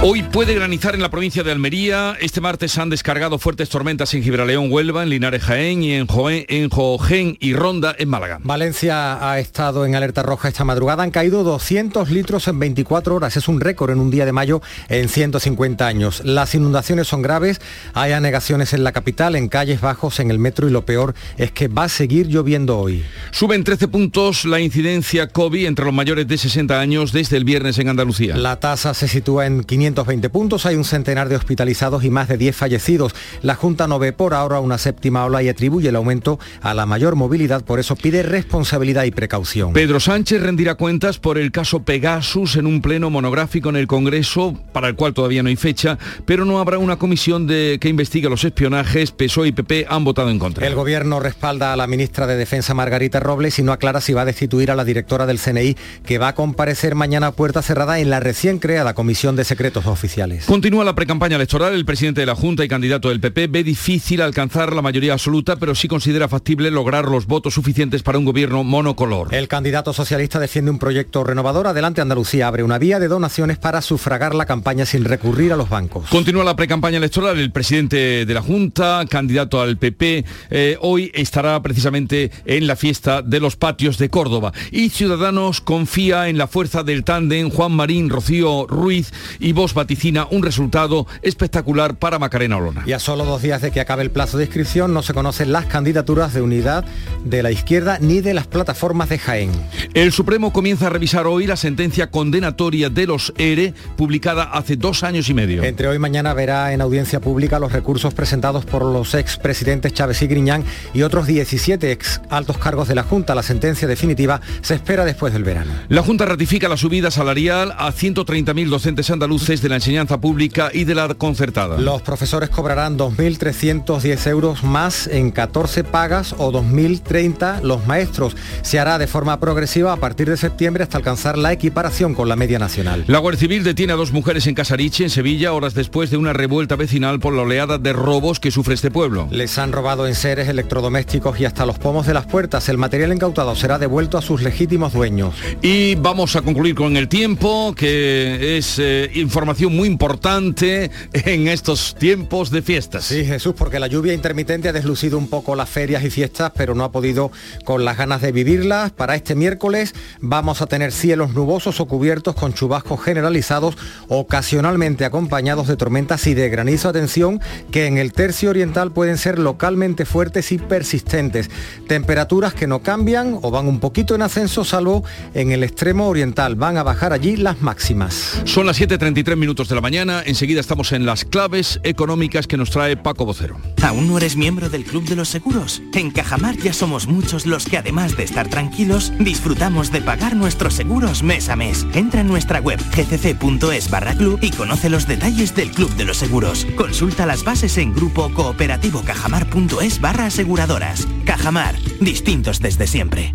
Hoy 0.04 0.24
puede 0.24 0.56
granizar 0.56 0.96
en 0.96 1.00
la 1.00 1.12
provincia 1.12 1.44
de 1.44 1.52
Almería. 1.52 2.16
Este 2.20 2.40
martes 2.40 2.76
han 2.76 2.90
descargado 2.90 3.38
fuertes 3.38 3.68
tormentas 3.68 4.12
en 4.14 4.24
Gibraleón, 4.24 4.66
Huelva, 4.68 5.04
en 5.04 5.10
Linares, 5.10 5.44
Jaén 5.44 5.84
y 5.84 5.92
en, 5.92 6.08
Joén, 6.08 6.44
en 6.48 6.70
Jojén 6.70 7.36
y 7.38 7.54
Ronda, 7.54 7.94
en 7.96 8.08
Málaga. 8.08 8.40
Valencia 8.42 9.30
ha 9.30 9.38
estado 9.38 9.86
en 9.86 9.94
alerta 9.94 10.24
roja 10.24 10.48
esta 10.48 10.64
madrugada. 10.64 11.04
Han 11.04 11.12
caído 11.12 11.44
200 11.44 12.10
litros 12.10 12.48
en 12.48 12.58
24 12.58 13.14
horas. 13.14 13.36
Es 13.36 13.46
un 13.46 13.60
récord 13.60 13.92
en 13.92 14.00
un 14.00 14.10
día 14.10 14.26
de 14.26 14.32
mayo 14.32 14.60
en 14.88 15.08
150 15.08 15.86
años. 15.86 16.20
Las 16.24 16.56
inundaciones 16.56 17.06
son 17.06 17.22
graves. 17.22 17.60
Hay 17.94 18.10
anegaciones 18.10 18.72
en 18.72 18.82
la 18.82 18.90
capital, 18.90 19.36
en 19.36 19.48
calles 19.48 19.80
bajos, 19.80 20.18
en 20.18 20.32
el 20.32 20.40
metro 20.40 20.66
y 20.66 20.72
lo 20.72 20.84
peor 20.84 21.14
es 21.36 21.52
que 21.52 21.68
va 21.68 21.84
a 21.84 21.88
seguir 21.88 22.26
lloviendo 22.26 22.76
hoy. 22.76 23.04
Suben 23.30 23.62
13 23.62 23.86
puntos 23.86 24.46
la 24.46 24.58
incidencia 24.58 25.28
COVID 25.28 25.64
entre 25.64 25.84
los 25.84 25.94
mayores 25.94 26.26
de 26.26 26.38
60 26.38 26.80
años 26.80 27.12
desde 27.12 27.36
el 27.36 27.44
viernes 27.44 27.78
en 27.78 27.88
Andalucía. 27.88 28.36
La 28.36 28.58
tasa 28.58 28.94
se 28.94 29.06
sitúa 29.06 29.46
en 29.46 29.62
500 29.62 29.91
220 29.94 30.30
puntos, 30.30 30.66
hay 30.66 30.76
un 30.76 30.84
centenar 30.84 31.28
de 31.28 31.36
hospitalizados 31.36 32.04
y 32.04 32.10
más 32.10 32.28
de 32.28 32.36
10 32.36 32.56
fallecidos. 32.56 33.14
La 33.42 33.54
Junta 33.54 33.86
no 33.86 33.98
ve 33.98 34.12
por 34.12 34.34
ahora 34.34 34.60
una 34.60 34.78
séptima 34.78 35.24
ola 35.24 35.42
y 35.42 35.48
atribuye 35.48 35.88
el 35.88 35.96
aumento 35.96 36.38
a 36.60 36.74
la 36.74 36.86
mayor 36.86 37.16
movilidad, 37.16 37.64
por 37.64 37.80
eso 37.80 37.96
pide 37.96 38.22
responsabilidad 38.22 39.04
y 39.04 39.10
precaución. 39.10 39.72
Pedro 39.72 40.00
Sánchez 40.00 40.42
rendirá 40.42 40.74
cuentas 40.74 41.18
por 41.18 41.38
el 41.38 41.52
caso 41.52 41.82
Pegasus 41.82 42.56
en 42.56 42.66
un 42.66 42.80
pleno 42.80 43.10
monográfico 43.10 43.68
en 43.68 43.76
el 43.76 43.86
Congreso, 43.86 44.58
para 44.72 44.88
el 44.88 44.96
cual 44.96 45.14
todavía 45.14 45.42
no 45.42 45.48
hay 45.48 45.56
fecha, 45.56 45.98
pero 46.24 46.44
no 46.44 46.58
habrá 46.58 46.78
una 46.78 46.96
comisión 46.96 47.46
de 47.46 47.78
que 47.80 47.88
investigue 47.88 48.28
los 48.28 48.44
espionajes. 48.44 49.12
PSOE 49.12 49.48
y 49.48 49.52
PP 49.52 49.86
han 49.88 50.04
votado 50.04 50.30
en 50.30 50.38
contra. 50.38 50.66
El 50.66 50.74
gobierno 50.74 51.20
respalda 51.20 51.72
a 51.72 51.76
la 51.76 51.86
ministra 51.86 52.26
de 52.26 52.36
Defensa 52.36 52.74
Margarita 52.74 53.20
Robles 53.20 53.58
y 53.58 53.62
no 53.62 53.72
aclara 53.72 54.00
si 54.00 54.12
va 54.12 54.22
a 54.22 54.26
destituir 54.26 54.70
a 54.70 54.76
la 54.76 54.84
directora 54.84 55.26
del 55.26 55.38
CNI, 55.38 55.76
que 56.04 56.18
va 56.18 56.28
a 56.28 56.34
comparecer 56.34 56.94
mañana 56.94 57.28
a 57.28 57.32
puerta 57.32 57.62
cerrada 57.62 57.98
en 57.98 58.10
la 58.10 58.20
recién 58.20 58.58
creada 58.58 58.94
Comisión 58.94 59.36
de 59.36 59.44
Secretos 59.44 59.81
oficiales. 59.86 60.46
Continúa 60.46 60.84
la 60.84 60.94
precampaña 60.94 61.36
electoral. 61.36 61.74
El 61.74 61.84
presidente 61.84 62.20
de 62.20 62.26
la 62.26 62.34
Junta 62.34 62.64
y 62.64 62.68
candidato 62.68 63.08
del 63.08 63.20
PP 63.20 63.46
ve 63.48 63.64
difícil 63.64 64.20
alcanzar 64.20 64.72
la 64.74 64.82
mayoría 64.82 65.12
absoluta, 65.12 65.56
pero 65.56 65.74
sí 65.74 65.88
considera 65.88 66.28
factible 66.28 66.70
lograr 66.70 67.06
los 67.06 67.26
votos 67.26 67.54
suficientes 67.54 68.02
para 68.02 68.18
un 68.18 68.24
gobierno 68.24 68.64
monocolor. 68.64 69.34
El 69.34 69.48
candidato 69.48 69.92
socialista 69.92 70.38
defiende 70.38 70.70
un 70.70 70.78
proyecto 70.78 71.24
renovador. 71.24 71.66
Adelante 71.66 72.00
Andalucía 72.00 72.48
abre 72.48 72.62
una 72.62 72.78
vía 72.78 72.98
de 72.98 73.08
donaciones 73.08 73.58
para 73.58 73.82
sufragar 73.82 74.34
la 74.34 74.46
campaña 74.46 74.86
sin 74.86 75.04
recurrir 75.04 75.52
a 75.52 75.56
los 75.56 75.68
bancos. 75.68 76.08
Continúa 76.08 76.44
la 76.44 76.56
precampaña 76.56 76.98
electoral. 76.98 77.38
El 77.38 77.52
presidente 77.52 78.26
de 78.26 78.34
la 78.34 78.42
Junta, 78.42 79.04
candidato 79.08 79.60
al 79.60 79.76
PP, 79.76 80.24
eh, 80.50 80.76
hoy 80.80 81.10
estará 81.14 81.60
precisamente 81.62 82.30
en 82.44 82.66
la 82.66 82.76
fiesta 82.76 83.22
de 83.22 83.40
los 83.40 83.56
patios 83.56 83.98
de 83.98 84.10
Córdoba. 84.10 84.52
Y 84.70 84.90
Ciudadanos 84.90 85.60
confía 85.60 86.28
en 86.28 86.38
la 86.38 86.46
fuerza 86.46 86.82
del 86.82 87.04
tándem 87.04 87.50
Juan 87.50 87.72
Marín, 87.72 88.10
Rocío 88.10 88.66
Ruiz 88.66 89.12
y 89.38 89.52
vaticina 89.74 90.26
un 90.30 90.42
resultado 90.42 91.06
espectacular 91.22 91.96
para 91.96 92.18
Macarena 92.18 92.56
Olona. 92.56 92.82
Y 92.86 92.92
a 92.92 92.98
solo 92.98 93.24
dos 93.24 93.42
días 93.42 93.62
de 93.62 93.70
que 93.70 93.80
acabe 93.80 94.02
el 94.02 94.10
plazo 94.10 94.38
de 94.38 94.44
inscripción 94.44 94.92
no 94.94 95.02
se 95.02 95.14
conocen 95.14 95.52
las 95.52 95.66
candidaturas 95.66 96.34
de 96.34 96.42
unidad 96.42 96.84
de 97.24 97.42
la 97.42 97.50
izquierda 97.50 97.98
ni 98.00 98.20
de 98.20 98.34
las 98.34 98.46
plataformas 98.46 99.08
de 99.08 99.18
Jaén. 99.18 99.50
El 99.94 100.12
Supremo 100.12 100.52
comienza 100.52 100.86
a 100.86 100.90
revisar 100.90 101.26
hoy 101.26 101.46
la 101.46 101.56
sentencia 101.56 102.10
condenatoria 102.10 102.90
de 102.90 103.06
los 103.06 103.32
ERE 103.38 103.74
publicada 103.96 104.44
hace 104.44 104.76
dos 104.76 105.02
años 105.02 105.28
y 105.28 105.34
medio. 105.34 105.62
Entre 105.62 105.88
hoy 105.88 105.96
y 105.96 105.98
mañana 105.98 106.34
verá 106.34 106.72
en 106.72 106.80
audiencia 106.80 107.20
pública 107.20 107.58
los 107.58 107.72
recursos 107.72 108.14
presentados 108.14 108.64
por 108.64 108.84
los 108.84 109.14
expresidentes 109.14 109.92
Chávez 109.92 110.22
y 110.22 110.26
Griñán 110.26 110.64
y 110.94 111.02
otros 111.02 111.26
17 111.26 111.90
ex 111.92 112.20
altos 112.30 112.58
cargos 112.58 112.88
de 112.88 112.94
la 112.94 113.02
Junta. 113.02 113.34
La 113.34 113.42
sentencia 113.42 113.88
definitiva 113.88 114.40
se 114.60 114.74
espera 114.74 115.04
después 115.04 115.32
del 115.32 115.44
verano. 115.44 115.72
La 115.88 116.02
Junta 116.02 116.24
ratifica 116.24 116.68
la 116.68 116.76
subida 116.76 117.10
salarial 117.10 117.72
a 117.78 117.92
130.000 117.92 118.68
docentes 118.68 119.10
andaluces 119.10 119.61
de 119.62 119.68
la 119.68 119.76
enseñanza 119.76 120.20
pública 120.20 120.70
y 120.72 120.84
de 120.84 120.94
la 120.94 121.14
concertada. 121.14 121.78
Los 121.78 122.02
profesores 122.02 122.50
cobrarán 122.50 122.98
2.310 122.98 124.26
euros 124.28 124.64
más 124.64 125.06
en 125.06 125.30
14 125.30 125.84
pagas 125.84 126.34
o 126.38 126.52
2.030 126.52 127.62
los 127.62 127.86
maestros. 127.86 128.36
Se 128.62 128.78
hará 128.78 128.98
de 128.98 129.06
forma 129.06 129.38
progresiva 129.38 129.92
a 129.92 129.96
partir 129.96 130.28
de 130.28 130.36
septiembre 130.36 130.82
hasta 130.82 130.98
alcanzar 130.98 131.38
la 131.38 131.52
equiparación 131.52 132.14
con 132.14 132.28
la 132.28 132.36
media 132.36 132.58
nacional. 132.58 133.04
La 133.06 133.18
Guardia 133.18 133.40
Civil 133.40 133.64
detiene 133.64 133.92
a 133.92 133.96
dos 133.96 134.12
mujeres 134.12 134.46
en 134.46 134.54
Casariche, 134.54 135.04
en 135.04 135.10
Sevilla, 135.10 135.52
horas 135.52 135.74
después 135.74 136.10
de 136.10 136.16
una 136.16 136.32
revuelta 136.32 136.76
vecinal 136.76 137.20
por 137.20 137.34
la 137.34 137.42
oleada 137.42 137.78
de 137.78 137.92
robos 137.92 138.40
que 138.40 138.50
sufre 138.50 138.74
este 138.74 138.90
pueblo. 138.90 139.28
Les 139.30 139.58
han 139.58 139.72
robado 139.72 140.06
enseres, 140.06 140.48
electrodomésticos 140.48 141.38
y 141.40 141.44
hasta 141.44 141.66
los 141.66 141.78
pomos 141.78 142.06
de 142.06 142.14
las 142.14 142.26
puertas. 142.26 142.68
El 142.68 142.78
material 142.78 143.12
incautado 143.12 143.54
será 143.54 143.78
devuelto 143.78 144.18
a 144.18 144.22
sus 144.22 144.42
legítimos 144.42 144.92
dueños. 144.92 145.34
Y 145.62 145.94
vamos 145.96 146.36
a 146.36 146.42
concluir 146.42 146.74
con 146.74 146.96
el 146.96 147.08
tiempo, 147.08 147.74
que 147.76 148.56
es 148.56 148.78
eh, 148.78 149.10
información 149.14 149.51
información 149.52 149.76
muy 149.76 149.88
importante 149.88 150.90
en 151.12 151.48
estos 151.48 151.94
tiempos 151.98 152.50
de 152.50 152.62
fiestas. 152.62 153.04
Sí, 153.04 153.24
Jesús, 153.24 153.54
porque 153.56 153.78
la 153.78 153.86
lluvia 153.86 154.14
intermitente 154.14 154.70
ha 154.70 154.72
deslucido 154.72 155.18
un 155.18 155.28
poco 155.28 155.54
las 155.54 155.68
ferias 155.68 156.02
y 156.04 156.10
fiestas, 156.10 156.52
pero 156.56 156.74
no 156.74 156.84
ha 156.84 156.92
podido 156.92 157.30
con 157.64 157.84
las 157.84 157.98
ganas 157.98 158.22
de 158.22 158.32
vivirlas. 158.32 158.92
Para 158.92 159.14
este 159.14 159.34
miércoles 159.34 159.94
vamos 160.20 160.62
a 160.62 160.66
tener 160.66 160.90
cielos 160.90 161.34
nubosos 161.34 161.80
o 161.80 161.86
cubiertos 161.86 162.34
con 162.34 162.54
chubascos 162.54 163.02
generalizados, 163.02 163.76
ocasionalmente 164.08 165.04
acompañados 165.04 165.68
de 165.68 165.76
tormentas 165.76 166.26
y 166.26 166.32
de 166.32 166.48
granizo. 166.48 166.88
Atención, 166.88 167.40
que 167.70 167.86
en 167.86 167.98
el 167.98 168.12
tercio 168.12 168.48
oriental 168.48 168.92
pueden 168.92 169.18
ser 169.18 169.38
localmente 169.38 170.06
fuertes 170.06 170.50
y 170.52 170.58
persistentes. 170.58 171.50
Temperaturas 171.88 172.54
que 172.54 172.66
no 172.66 172.82
cambian 172.82 173.38
o 173.42 173.50
van 173.50 173.68
un 173.68 173.80
poquito 173.80 174.14
en 174.14 174.22
ascenso, 174.22 174.64
salvo 174.64 175.04
en 175.34 175.52
el 175.52 175.62
extremo 175.62 176.08
oriental. 176.08 176.54
Van 176.54 176.78
a 176.78 176.82
bajar 176.82 177.12
allí 177.12 177.36
las 177.36 177.60
máximas. 177.60 178.40
Son 178.44 178.66
las 178.66 178.80
7.33 178.80 179.31
minutos 179.36 179.68
de 179.68 179.74
la 179.74 179.80
mañana. 179.80 180.22
Enseguida 180.24 180.60
estamos 180.60 180.92
en 180.92 181.06
las 181.06 181.24
claves 181.24 181.80
económicas 181.82 182.46
que 182.46 182.56
nos 182.56 182.70
trae 182.70 182.96
Paco 182.96 183.24
Vocero. 183.24 183.56
¿Aún 183.82 184.08
no 184.08 184.18
eres 184.18 184.36
miembro 184.36 184.68
del 184.68 184.84
Club 184.84 185.04
de 185.04 185.16
los 185.16 185.28
Seguros? 185.28 185.82
En 185.94 186.10
Cajamar 186.10 186.56
ya 186.56 186.72
somos 186.72 187.06
muchos 187.06 187.46
los 187.46 187.66
que 187.66 187.78
además 187.78 188.16
de 188.16 188.24
estar 188.24 188.48
tranquilos, 188.48 189.12
disfrutamos 189.18 189.92
de 189.92 190.00
pagar 190.00 190.36
nuestros 190.36 190.74
seguros 190.74 191.22
mes 191.22 191.48
a 191.48 191.56
mes. 191.56 191.86
Entra 191.94 192.20
en 192.20 192.28
nuestra 192.28 192.60
web 192.60 192.80
gcc.es 192.94 193.90
barra 193.90 194.14
club 194.14 194.38
y 194.42 194.50
conoce 194.50 194.88
los 194.90 195.06
detalles 195.06 195.54
del 195.54 195.70
Club 195.70 195.94
de 195.96 196.04
los 196.04 196.16
Seguros. 196.16 196.66
Consulta 196.76 197.26
las 197.26 197.44
bases 197.44 197.78
en 197.78 197.94
grupo 197.94 198.32
cooperativo 198.34 199.02
cajamar.es 199.02 200.00
barra 200.00 200.26
aseguradoras. 200.26 201.06
Cajamar, 201.24 201.76
distintos 202.00 202.60
desde 202.60 202.86
siempre. 202.86 203.34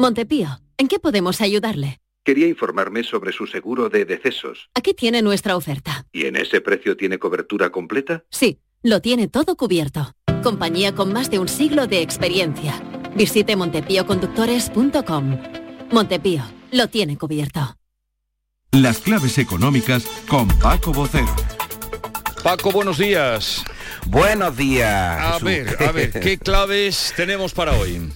Montepío, 0.00 0.60
¿en 0.78 0.88
qué 0.88 0.98
podemos 0.98 1.40
ayudarle? 1.40 2.00
Quería 2.24 2.46
informarme 2.46 3.04
sobre 3.04 3.32
su 3.32 3.46
seguro 3.46 3.88
de 3.88 4.04
decesos. 4.04 4.68
Aquí 4.74 4.92
tiene 4.94 5.22
nuestra 5.22 5.56
oferta. 5.56 6.06
¿Y 6.12 6.26
en 6.26 6.36
ese 6.36 6.60
precio 6.60 6.96
tiene 6.96 7.18
cobertura 7.18 7.70
completa? 7.70 8.24
Sí, 8.30 8.60
lo 8.82 9.00
tiene 9.00 9.28
todo 9.28 9.56
cubierto. 9.56 10.12
Compañía 10.42 10.94
con 10.94 11.12
más 11.12 11.30
de 11.30 11.38
un 11.38 11.48
siglo 11.48 11.86
de 11.86 12.02
experiencia. 12.02 12.82
Visite 13.16 13.56
montepíoconductores.com. 13.56 15.38
Montepío, 15.90 16.42
lo 16.72 16.88
tiene 16.88 17.16
cubierto. 17.16 17.76
Las 18.72 18.98
claves 18.98 19.38
económicas 19.38 20.04
con 20.28 20.48
Paco 20.58 20.92
Bocero. 20.92 21.34
Paco, 22.44 22.70
buenos 22.70 22.98
días. 22.98 23.64
Buenos 24.06 24.54
días. 24.56 25.18
A 25.18 25.32
Jesús. 25.32 25.42
ver, 25.44 25.76
a 25.82 25.92
ver, 25.92 26.12
¿qué 26.20 26.38
claves 26.44 27.14
tenemos 27.16 27.54
para 27.54 27.72
hoy? 27.72 28.12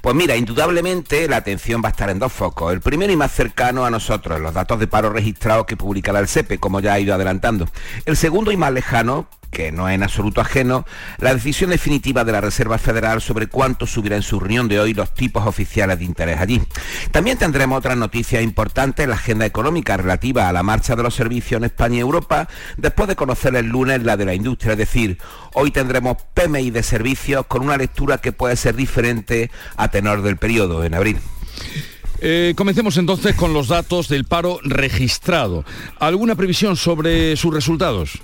Pues 0.00 0.14
mira, 0.14 0.36
indudablemente 0.36 1.28
la 1.28 1.38
atención 1.38 1.82
va 1.82 1.88
a 1.88 1.90
estar 1.90 2.08
en 2.10 2.18
dos 2.18 2.32
focos. 2.32 2.72
El 2.72 2.80
primero 2.80 3.12
y 3.12 3.16
más 3.16 3.32
cercano 3.32 3.84
a 3.84 3.90
nosotros, 3.90 4.40
los 4.40 4.54
datos 4.54 4.78
de 4.78 4.86
paro 4.86 5.10
registrados 5.10 5.66
que 5.66 5.76
publicará 5.76 6.20
el 6.20 6.28
SEPE, 6.28 6.58
como 6.58 6.80
ya 6.80 6.94
ha 6.94 7.00
ido 7.00 7.14
adelantando. 7.14 7.66
El 8.06 8.16
segundo 8.16 8.52
y 8.52 8.56
más 8.56 8.72
lejano, 8.72 9.28
que 9.50 9.72
no 9.72 9.88
es 9.88 9.94
en 9.94 10.02
absoluto 10.02 10.40
ajeno, 10.40 10.84
la 11.18 11.34
decisión 11.34 11.70
definitiva 11.70 12.24
de 12.24 12.32
la 12.32 12.40
Reserva 12.40 12.78
Federal 12.78 13.20
sobre 13.20 13.46
cuánto 13.46 13.86
subirá 13.86 14.16
en 14.16 14.22
su 14.22 14.38
reunión 14.38 14.68
de 14.68 14.80
hoy 14.80 14.94
los 14.94 15.14
tipos 15.14 15.46
oficiales 15.46 15.98
de 15.98 16.04
interés 16.04 16.38
allí. 16.40 16.62
También 17.10 17.38
tendremos 17.38 17.78
otras 17.78 17.96
noticias 17.96 18.42
importantes 18.42 19.04
en 19.04 19.10
la 19.10 19.16
agenda 19.16 19.46
económica 19.46 19.96
relativa 19.96 20.48
a 20.48 20.52
la 20.52 20.62
marcha 20.62 20.96
de 20.96 21.02
los 21.02 21.14
servicios 21.14 21.58
en 21.58 21.64
España 21.64 21.96
y 21.96 22.00
Europa, 22.00 22.48
después 22.76 23.08
de 23.08 23.16
conocer 23.16 23.54
el 23.56 23.66
lunes 23.66 24.02
la 24.02 24.16
de 24.16 24.26
la 24.26 24.34
industria. 24.34 24.72
Es 24.72 24.78
decir, 24.78 25.18
hoy 25.54 25.70
tendremos 25.70 26.18
PMI 26.34 26.70
de 26.70 26.82
servicios 26.82 27.46
con 27.46 27.62
una 27.62 27.76
lectura 27.76 28.18
que 28.18 28.32
puede 28.32 28.56
ser 28.56 28.76
diferente 28.76 29.50
a 29.76 29.88
tenor 29.88 30.22
del 30.22 30.36
periodo 30.36 30.84
en 30.84 30.94
abril. 30.94 31.18
Eh, 32.20 32.54
comencemos 32.56 32.96
entonces 32.96 33.36
con 33.36 33.52
los 33.52 33.68
datos 33.68 34.08
del 34.08 34.24
paro 34.24 34.58
registrado. 34.64 35.64
¿Alguna 36.00 36.34
previsión 36.34 36.76
sobre 36.76 37.36
sus 37.36 37.54
resultados? 37.54 38.20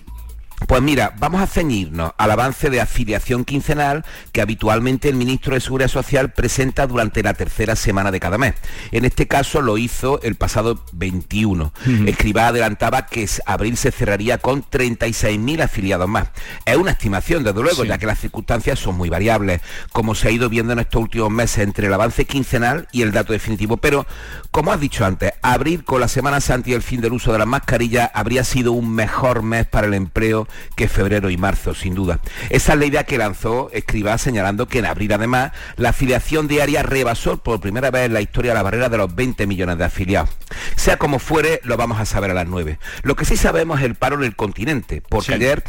Pues 0.68 0.80
mira, 0.80 1.14
vamos 1.18 1.42
a 1.42 1.46
ceñirnos 1.46 2.12
al 2.16 2.30
avance 2.30 2.70
de 2.70 2.80
afiliación 2.80 3.44
quincenal 3.44 4.04
que 4.32 4.40
habitualmente 4.40 5.08
el 5.08 5.14
ministro 5.16 5.54
de 5.54 5.60
Seguridad 5.60 5.88
Social 5.88 6.32
presenta 6.32 6.86
durante 6.86 7.22
la 7.22 7.34
tercera 7.34 7.76
semana 7.76 8.10
de 8.10 8.20
cada 8.20 8.38
mes. 8.38 8.54
En 8.90 9.04
este 9.04 9.28
caso 9.28 9.60
lo 9.60 9.76
hizo 9.76 10.22
el 10.22 10.36
pasado 10.36 10.82
21. 10.92 11.72
Escribá 12.06 12.48
adelantaba 12.48 13.06
que 13.06 13.28
abril 13.46 13.76
se 13.76 13.90
cerraría 13.90 14.38
con 14.38 14.64
36.000 14.64 15.62
afiliados 15.62 16.08
más. 16.08 16.28
Es 16.64 16.76
una 16.76 16.92
estimación, 16.92 17.44
desde 17.44 17.62
luego, 17.62 17.84
ya 17.84 17.98
que 17.98 18.06
las 18.06 18.20
circunstancias 18.20 18.78
son 18.78 18.96
muy 18.96 19.10
variables, 19.10 19.60
como 19.92 20.14
se 20.14 20.28
ha 20.28 20.30
ido 20.30 20.48
viendo 20.48 20.72
en 20.72 20.78
estos 20.78 21.02
últimos 21.02 21.30
meses 21.30 21.58
entre 21.58 21.88
el 21.88 21.94
avance 21.94 22.24
quincenal 22.24 22.88
y 22.90 23.02
el 23.02 23.12
dato 23.12 23.32
definitivo. 23.32 23.76
Pero, 23.76 24.06
como 24.50 24.72
has 24.72 24.80
dicho 24.80 25.04
antes, 25.04 25.32
abril 25.42 25.84
con 25.84 26.00
la 26.00 26.08
Semana 26.08 26.40
Santa 26.40 26.70
y 26.70 26.74
el 26.74 26.82
fin 26.82 27.00
del 27.00 27.12
uso 27.12 27.32
de 27.32 27.38
las 27.38 27.46
mascarillas 27.46 28.10
habría 28.14 28.44
sido 28.44 28.72
un 28.72 28.94
mejor 28.94 29.42
mes 29.42 29.66
para 29.66 29.86
el 29.86 29.94
empleo 29.94 30.43
que 30.76 30.88
febrero 30.88 31.30
y 31.30 31.36
marzo, 31.36 31.74
sin 31.74 31.94
duda. 31.94 32.20
Esa 32.50 32.72
es 32.72 32.78
la 32.78 32.86
idea 32.86 33.04
que 33.04 33.18
lanzó 33.18 33.70
Escribá 33.72 34.18
señalando 34.18 34.68
que 34.68 34.78
en 34.78 34.86
abril 34.86 35.12
además 35.12 35.52
la 35.76 35.90
afiliación 35.90 36.48
diaria 36.48 36.82
rebasó 36.82 37.36
por 37.38 37.60
primera 37.60 37.90
vez 37.90 38.06
en 38.06 38.14
la 38.14 38.20
historia 38.20 38.54
la 38.54 38.62
barrera 38.62 38.88
de 38.88 38.98
los 38.98 39.14
20 39.14 39.46
millones 39.46 39.78
de 39.78 39.84
afiliados. 39.84 40.30
Sea 40.76 40.96
como 40.96 41.18
fuere, 41.18 41.60
lo 41.64 41.76
vamos 41.76 42.00
a 42.00 42.04
saber 42.04 42.30
a 42.30 42.34
las 42.34 42.46
9. 42.46 42.78
Lo 43.02 43.16
que 43.16 43.24
sí 43.24 43.36
sabemos 43.36 43.80
es 43.80 43.86
el 43.86 43.94
paro 43.94 44.16
en 44.16 44.24
el 44.24 44.36
continente, 44.36 45.02
porque 45.08 45.34
ayer 45.34 45.62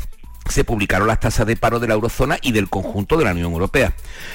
se 0.50 0.64
publicaron 0.64 1.08
las 1.08 1.20
tasas 1.20 1.48
de 1.48 1.56
paro 1.56 1.80
de 1.80 1.88
la 1.88 1.96
eurozona 1.96 2.38
y 2.42 2.52
del 2.52 2.70
conjunto 2.70 3.18
de 3.18 3.26
la 3.26 3.32
Unión 3.32 3.52
Europea. 3.52 3.94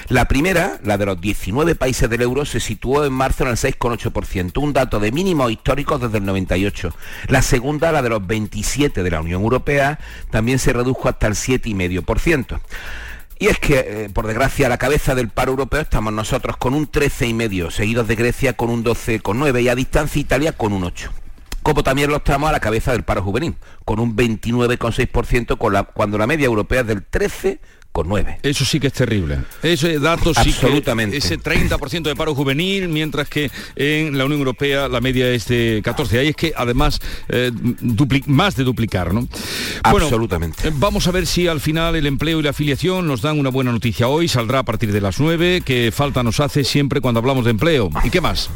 La 0.09 0.27
primera, 0.27 0.79
la 0.83 0.99
de 0.99 1.07
los 1.07 1.21
19 1.21 1.75
países 1.75 2.11
del 2.11 2.23
euro, 2.23 2.45
se 2.45 2.61
situó 2.61 3.05
en 3.05 3.13
marzo 3.13 3.45
en 3.45 3.51
el 3.51 3.57
6,8%, 3.57 4.59
un 4.61 4.73
dato 4.73 5.01
de 5.01 5.13
mínimos 5.13 5.51
históricos 5.51 6.01
desde 6.01 6.19
el 6.19 6.25
98. 6.25 6.95
La 7.29 7.43
segunda, 7.43 7.93
la 7.93 8.03
de 8.03 8.09
los 8.09 8.27
27 8.27 9.03
de 9.03 9.11
la 9.11 9.21
Unión 9.21 9.43
Europea, 9.43 9.99
también 10.31 10.59
se 10.59 10.73
redujo 10.73 11.09
hasta 11.09 11.27
el 11.27 11.35
7,5%. 11.35 12.61
Y 13.39 13.47
es 13.47 13.59
que, 13.59 13.79
eh, 13.79 14.11
por 14.13 14.27
desgracia, 14.27 14.67
a 14.67 14.69
la 14.69 14.77
cabeza 14.77 15.15
del 15.15 15.31
paro 15.31 15.53
europeo 15.53 15.81
estamos 15.81 16.13
nosotros 16.13 16.59
con 16.59 16.75
un 16.75 16.91
13,5, 16.91 17.71
seguidos 17.71 18.07
de 18.07 18.17
Grecia 18.17 18.53
con 18.53 18.69
un 18.69 18.85
12,9 18.85 19.63
y 19.63 19.69
a 19.69 19.75
distancia 19.75 20.21
Italia 20.21 20.53
con 20.53 20.75
un 20.75 20.85
8 20.85 21.11
como 21.63 21.83
también 21.83 22.11
lo 22.11 22.17
estamos 22.17 22.49
a 22.49 22.53
la 22.53 22.61
cabeza 22.61 22.93
del 22.93 23.03
paro 23.03 23.23
juvenil, 23.23 23.55
con 23.85 24.01
un 24.01 24.17
29,6% 24.17 25.59
con 25.59 25.73
la, 25.73 25.85
cuando 25.85 26.19
la 26.19 26.27
media 26.27 26.47
europea 26.47 26.81
es 26.81 26.87
del 26.87 27.09
13,9. 27.11 28.39
Eso 28.43 28.65
sí 28.65 28.81
que 28.81 28.87
es 28.87 28.93
terrible. 28.93 29.39
Ese 29.63 29.99
dato 29.99 30.33
sí 30.33 30.51
Absolutamente. 30.51 31.13
que 31.13 31.19
ese 31.19 31.39
30% 31.39 32.03
de 32.03 32.17
paro 32.17 32.35
juvenil, 32.35 32.89
mientras 32.89 33.29
que 33.29 33.51
en 33.77 34.17
la 34.17 34.25
Unión 34.25 34.41
Europea 34.41 34.89
la 34.89 35.01
media 35.01 35.29
es 35.31 35.47
de 35.49 35.81
14. 35.85 36.19
Ahí 36.19 36.29
es 36.29 36.37
que 36.37 36.53
además 36.57 37.01
eh, 37.29 37.51
más 38.27 38.57
de 38.57 38.65
duplicar, 38.65 39.13
¿no? 39.13 39.29
Absolutamente. 39.83 40.69
eh, 40.69 40.73
vamos 40.75 41.07
a 41.09 41.11
ver 41.11 41.27
si 41.27 41.47
al 41.49 41.61
final 41.61 41.97
el 41.97 42.07
empleo 42.07 42.41
y 42.41 42.43
la 42.43 42.51
afiliación 42.51 43.07
nos 43.07 43.23
dan 43.23 43.39
una 43.39 43.51
buena 43.51 43.73
noticia 43.73 44.09
hoy. 44.09 44.29
Saldrá 44.29 44.61
a 44.61 44.65
partir 44.65 44.93
de 44.93 45.01
las 45.01 45.21
9, 45.21 45.63
que 45.65 45.93
falta 45.93 46.23
nos 46.23 46.41
hace 46.41 46.65
siempre 46.65 47.01
cuando 47.01 47.21
hablamos 47.21 47.45
de 47.45 47.51
empleo. 47.51 47.91
¿Y 48.05 48.11
qué 48.11 48.21
más? 48.21 48.51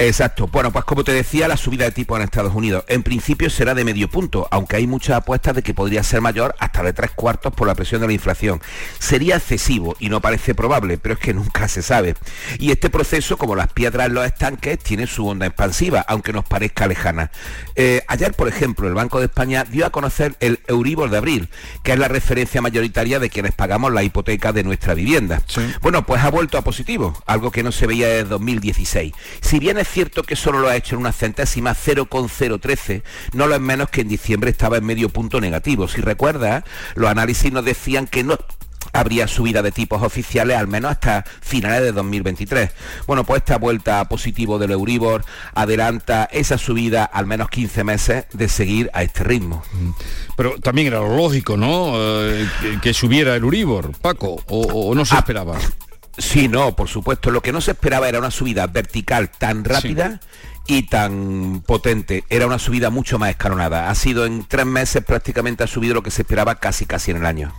Exacto. 0.00 0.46
Bueno, 0.46 0.72
pues 0.72 0.86
como 0.86 1.04
te 1.04 1.12
decía, 1.12 1.46
la 1.46 1.58
subida 1.58 1.84
de 1.84 1.90
tipo 1.90 2.16
en 2.16 2.22
Estados 2.22 2.54
Unidos 2.54 2.84
en 2.88 3.02
principio 3.02 3.50
será 3.50 3.74
de 3.74 3.84
medio 3.84 4.08
punto, 4.08 4.48
aunque 4.50 4.76
hay 4.76 4.86
muchas 4.86 5.18
apuestas 5.18 5.54
de 5.54 5.62
que 5.62 5.74
podría 5.74 6.02
ser 6.02 6.22
mayor 6.22 6.54
hasta 6.58 6.82
de 6.82 6.94
tres 6.94 7.10
cuartos 7.10 7.52
por 7.52 7.66
la 7.66 7.74
presión 7.74 8.00
de 8.00 8.06
la 8.06 8.14
inflación. 8.14 8.62
Sería 8.98 9.36
excesivo 9.36 9.96
y 10.00 10.08
no 10.08 10.22
parece 10.22 10.54
probable, 10.54 10.96
pero 10.96 11.16
es 11.16 11.20
que 11.20 11.34
nunca 11.40 11.68
se 11.68 11.82
sabe. 11.82 12.14
Y 12.58 12.70
este 12.70 12.88
proceso, 12.88 13.36
como 13.36 13.54
las 13.54 13.70
piedras 13.74 14.06
en 14.06 14.14
los 14.14 14.24
estanques, 14.24 14.78
tiene 14.78 15.06
su 15.06 15.28
onda 15.28 15.44
expansiva, 15.44 16.00
aunque 16.08 16.32
nos 16.32 16.46
parezca 16.46 16.86
lejana. 16.86 17.30
Eh, 17.76 18.02
ayer, 18.08 18.32
por 18.32 18.48
ejemplo, 18.48 18.88
el 18.88 18.94
Banco 18.94 19.18
de 19.18 19.26
España 19.26 19.64
dio 19.64 19.84
a 19.84 19.90
conocer 19.90 20.34
el 20.40 20.60
Euribor 20.66 21.10
de 21.10 21.18
abril, 21.18 21.50
que 21.82 21.92
es 21.92 21.98
la 21.98 22.08
referencia 22.08 22.62
mayoritaria 22.62 23.18
de 23.18 23.28
quienes 23.28 23.52
pagamos 23.52 23.92
la 23.92 24.02
hipoteca 24.02 24.54
de 24.54 24.64
nuestra 24.64 24.94
vivienda. 24.94 25.42
Bueno, 25.82 26.06
pues 26.06 26.22
ha 26.22 26.30
vuelto 26.30 26.56
a 26.56 26.62
positivo, 26.62 27.22
algo 27.26 27.50
que 27.50 27.62
no 27.62 27.70
se 27.70 27.86
veía 27.86 28.08
desde 28.08 28.30
2016. 28.30 29.12
Si 29.42 29.58
bien 29.58 29.76
es 29.76 29.89
cierto 29.90 30.22
que 30.22 30.36
solo 30.36 30.60
lo 30.60 30.68
ha 30.68 30.76
hecho 30.76 30.94
en 30.94 31.00
una 31.00 31.12
centésima 31.12 31.74
0,013, 31.74 33.02
no 33.32 33.46
lo 33.46 33.54
es 33.54 33.60
menos 33.60 33.90
que 33.90 34.02
en 34.02 34.08
diciembre 34.08 34.50
estaba 34.50 34.76
en 34.76 34.84
medio 34.84 35.08
punto 35.08 35.40
negativo. 35.40 35.88
Si 35.88 36.00
recuerdas, 36.00 36.64
los 36.94 37.10
análisis 37.10 37.52
nos 37.52 37.64
decían 37.64 38.06
que 38.06 38.24
no 38.24 38.38
habría 38.92 39.28
subida 39.28 39.62
de 39.62 39.72
tipos 39.72 40.02
oficiales 40.02 40.56
al 40.56 40.66
menos 40.66 40.92
hasta 40.92 41.24
finales 41.40 41.82
de 41.82 41.92
2023. 41.92 42.70
Bueno, 43.06 43.24
pues 43.24 43.38
esta 43.38 43.58
vuelta 43.58 44.00
a 44.00 44.08
positivo 44.08 44.58
del 44.58 44.72
Euribor 44.72 45.24
adelanta 45.54 46.28
esa 46.32 46.58
subida 46.58 47.04
al 47.04 47.26
menos 47.26 47.50
15 47.50 47.84
meses 47.84 48.24
de 48.32 48.48
seguir 48.48 48.90
a 48.92 49.02
este 49.02 49.24
ritmo. 49.24 49.62
Pero 50.36 50.58
también 50.58 50.88
era 50.88 51.00
lo 51.00 51.16
lógico, 51.16 51.56
¿no? 51.56 51.92
Eh, 51.96 52.48
que, 52.60 52.80
que 52.80 52.94
subiera 52.94 53.34
el 53.34 53.44
Uribor, 53.44 53.92
Paco, 53.98 54.42
o, 54.48 54.90
o 54.90 54.94
no 54.94 55.04
se 55.04 55.16
esperaba. 55.16 55.58
Sí, 56.18 56.48
no, 56.48 56.74
por 56.76 56.88
supuesto. 56.88 57.30
Lo 57.30 57.40
que 57.40 57.52
no 57.52 57.60
se 57.60 57.70
esperaba 57.72 58.08
era 58.08 58.18
una 58.18 58.30
subida 58.30 58.66
vertical 58.66 59.30
tan 59.30 59.64
rápida 59.64 60.20
y 60.66 60.82
tan 60.84 61.62
potente. 61.66 62.24
Era 62.28 62.46
una 62.46 62.58
subida 62.58 62.90
mucho 62.90 63.18
más 63.18 63.30
escalonada. 63.30 63.88
Ha 63.90 63.94
sido 63.94 64.26
en 64.26 64.44
tres 64.46 64.66
meses 64.66 65.02
prácticamente 65.04 65.64
ha 65.64 65.66
subido 65.66 65.94
lo 65.94 66.02
que 66.02 66.10
se 66.10 66.22
esperaba 66.22 66.56
casi 66.56 66.84
casi 66.86 67.10
en 67.10 67.18
el 67.18 67.26
año. 67.26 67.52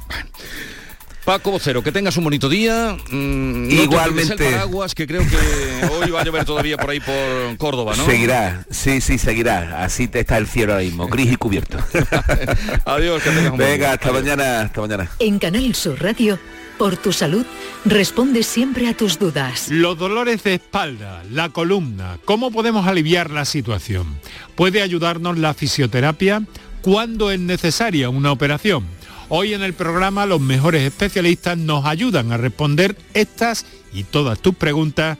Paco 1.26 1.52
Vocero, 1.52 1.84
que 1.84 1.92
tengas 1.92 2.18
un 2.18 2.24
bonito 2.24 2.50
día. 2.50 2.98
Mm, 3.12 3.64
no 3.64 3.70
te 3.70 3.76
Igualmente. 3.84 4.34
olvides 4.34 4.48
el 4.48 4.54
paraguas, 4.54 4.96
que 4.96 5.06
creo 5.06 5.22
que 5.22 5.86
hoy 5.88 6.10
va 6.10 6.22
a 6.22 6.24
llover 6.24 6.46
todavía 6.46 6.78
por 6.78 6.90
ahí 6.90 7.00
por 7.00 7.58
Córdoba, 7.58 7.94
¿no? 7.96 8.06
Seguirá, 8.06 8.66
sí, 8.72 9.02
sí, 9.02 9.20
seguirá. 9.20 9.84
Así 9.84 10.08
te 10.08 10.20
está 10.22 10.38
el 10.40 10.48
cielo 10.48 10.74
ahora 10.74 10.84
mismo, 10.84 11.08
gris 11.08 11.32
y 11.32 11.36
cubierto. 11.36 11.78
Adiós, 12.86 13.22
que 13.22 13.30
tengas 13.30 13.52
un 13.52 13.58
buen 13.58 13.70
Venga, 13.70 13.86
día. 13.88 13.92
hasta 13.94 14.12
mañana, 14.12 14.62
hasta 14.62 14.82
mañana. 14.82 15.12
En 15.20 15.38
Canal 15.38 15.76
Sur 15.76 16.02
Radio, 16.02 16.40
por 16.82 16.98
tu 16.98 17.14
salud, 17.14 17.46
responde 17.86 18.42
siempre 18.42 18.88
a 18.88 18.98
tus 18.98 19.20
dudas. 19.20 19.70
Los 19.70 20.00
dolores 20.00 20.42
de 20.42 20.56
espalda, 20.56 21.24
la 21.30 21.50
columna, 21.50 22.18
¿cómo 22.26 22.50
podemos 22.50 22.88
aliviar 22.88 23.30
la 23.30 23.46
situación? 23.46 24.08
¿Puede 24.56 24.82
ayudarnos 24.82 25.38
la 25.38 25.54
fisioterapia? 25.54 26.42
¿Cuándo 26.82 27.30
es 27.30 27.40
necesaria 27.40 28.10
una 28.10 28.32
operación? 28.32 28.84
Hoy 29.30 29.54
en 29.54 29.62
el 29.62 29.74
programa 29.74 30.26
los 30.26 30.42
mejores 30.42 30.82
especialistas 30.82 31.56
nos 31.56 31.86
ayudan 31.86 32.32
a 32.32 32.38
responder 32.38 32.96
estas 33.14 33.68
y 33.94 34.04
todas 34.04 34.40
tus 34.40 34.56
preguntas 34.56 35.20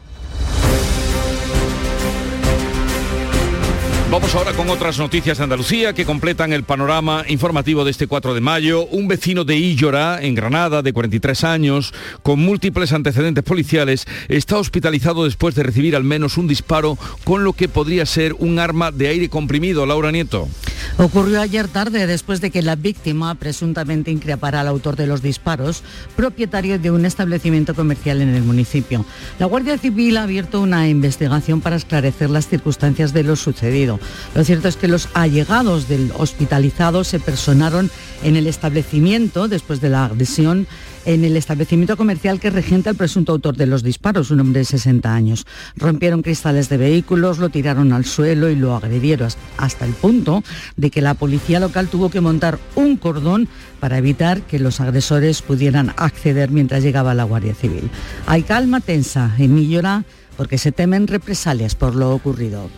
Vamos 4.11 4.35
ahora 4.35 4.51
con 4.51 4.69
otras 4.69 4.99
noticias 4.99 5.37
de 5.37 5.45
Andalucía 5.45 5.93
que 5.93 6.03
completan 6.03 6.51
el 6.51 6.65
panorama 6.65 7.23
informativo 7.29 7.85
de 7.85 7.91
este 7.91 8.07
4 8.07 8.33
de 8.33 8.41
mayo. 8.41 8.85
Un 8.87 9.07
vecino 9.07 9.45
de 9.45 9.55
Illora, 9.55 10.19
en 10.21 10.35
Granada, 10.35 10.81
de 10.81 10.91
43 10.91 11.45
años, 11.45 11.93
con 12.21 12.37
múltiples 12.41 12.91
antecedentes 12.91 13.45
policiales, 13.45 14.05
está 14.27 14.57
hospitalizado 14.57 15.23
después 15.23 15.55
de 15.55 15.63
recibir 15.63 15.95
al 15.95 16.03
menos 16.03 16.37
un 16.37 16.49
disparo 16.49 16.97
con 17.23 17.45
lo 17.45 17.53
que 17.53 17.69
podría 17.69 18.05
ser 18.05 18.33
un 18.33 18.59
arma 18.59 18.91
de 18.91 19.07
aire 19.07 19.29
comprimido. 19.29 19.85
Laura 19.85 20.11
Nieto. 20.11 20.49
Ocurrió 20.97 21.41
ayer 21.41 21.67
tarde 21.67 22.07
después 22.07 22.41
de 22.41 22.51
que 22.51 22.61
la 22.61 22.75
víctima 22.75 23.33
presuntamente 23.35 24.11
increpara 24.11 24.61
al 24.61 24.67
autor 24.67 24.95
de 24.95 25.07
los 25.07 25.21
disparos, 25.21 25.83
propietario 26.15 26.79
de 26.79 26.91
un 26.91 27.05
establecimiento 27.05 27.73
comercial 27.73 28.21
en 28.21 28.29
el 28.29 28.43
municipio. 28.43 29.05
La 29.39 29.45
Guardia 29.45 29.77
Civil 29.77 30.17
ha 30.17 30.23
abierto 30.23 30.61
una 30.61 30.87
investigación 30.87 31.61
para 31.61 31.75
esclarecer 31.75 32.29
las 32.29 32.47
circunstancias 32.47 33.13
de 33.13 33.23
lo 33.23 33.35
sucedido. 33.35 33.99
Lo 34.35 34.43
cierto 34.43 34.67
es 34.67 34.75
que 34.75 34.87
los 34.87 35.09
allegados 35.13 35.87
del 35.87 36.11
hospitalizado 36.17 37.03
se 37.03 37.19
personaron 37.19 37.89
en 38.23 38.35
el 38.35 38.47
establecimiento 38.47 39.47
después 39.47 39.81
de 39.81 39.89
la 39.89 40.05
agresión 40.05 40.67
en 41.05 41.23
el 41.23 41.37
establecimiento 41.37 41.97
comercial 41.97 42.39
que 42.39 42.49
regenta 42.49 42.89
el 42.89 42.95
presunto 42.95 43.31
autor 43.31 43.55
de 43.55 43.67
los 43.67 43.83
disparos, 43.83 44.31
un 44.31 44.39
hombre 44.39 44.59
de 44.59 44.65
60 44.65 45.13
años. 45.13 45.45
Rompieron 45.75 46.21
cristales 46.21 46.69
de 46.69 46.77
vehículos, 46.77 47.37
lo 47.37 47.49
tiraron 47.49 47.93
al 47.93 48.05
suelo 48.05 48.49
y 48.49 48.55
lo 48.55 48.75
agredieron 48.75 49.11
hasta 49.57 49.85
el 49.85 49.93
punto 49.93 50.43
de 50.77 50.89
que 50.89 51.01
la 51.01 51.13
policía 51.13 51.59
local 51.59 51.87
tuvo 51.87 52.09
que 52.09 52.21
montar 52.21 52.59
un 52.75 52.97
cordón 52.97 53.47
para 53.79 53.97
evitar 53.97 54.41
que 54.41 54.59
los 54.59 54.79
agresores 54.79 55.41
pudieran 55.41 55.93
acceder 55.97 56.51
mientras 56.51 56.83
llegaba 56.83 57.13
la 57.13 57.23
Guardia 57.23 57.55
Civil. 57.55 57.89
Hay 58.25 58.43
calma 58.43 58.79
tensa 58.79 59.35
en 59.37 59.53
Millora 59.53 60.05
porque 60.37 60.57
se 60.57 60.71
temen 60.71 61.07
represalias 61.07 61.75
por 61.75 61.95
lo 61.95 62.11
ocurrido. 62.11 62.69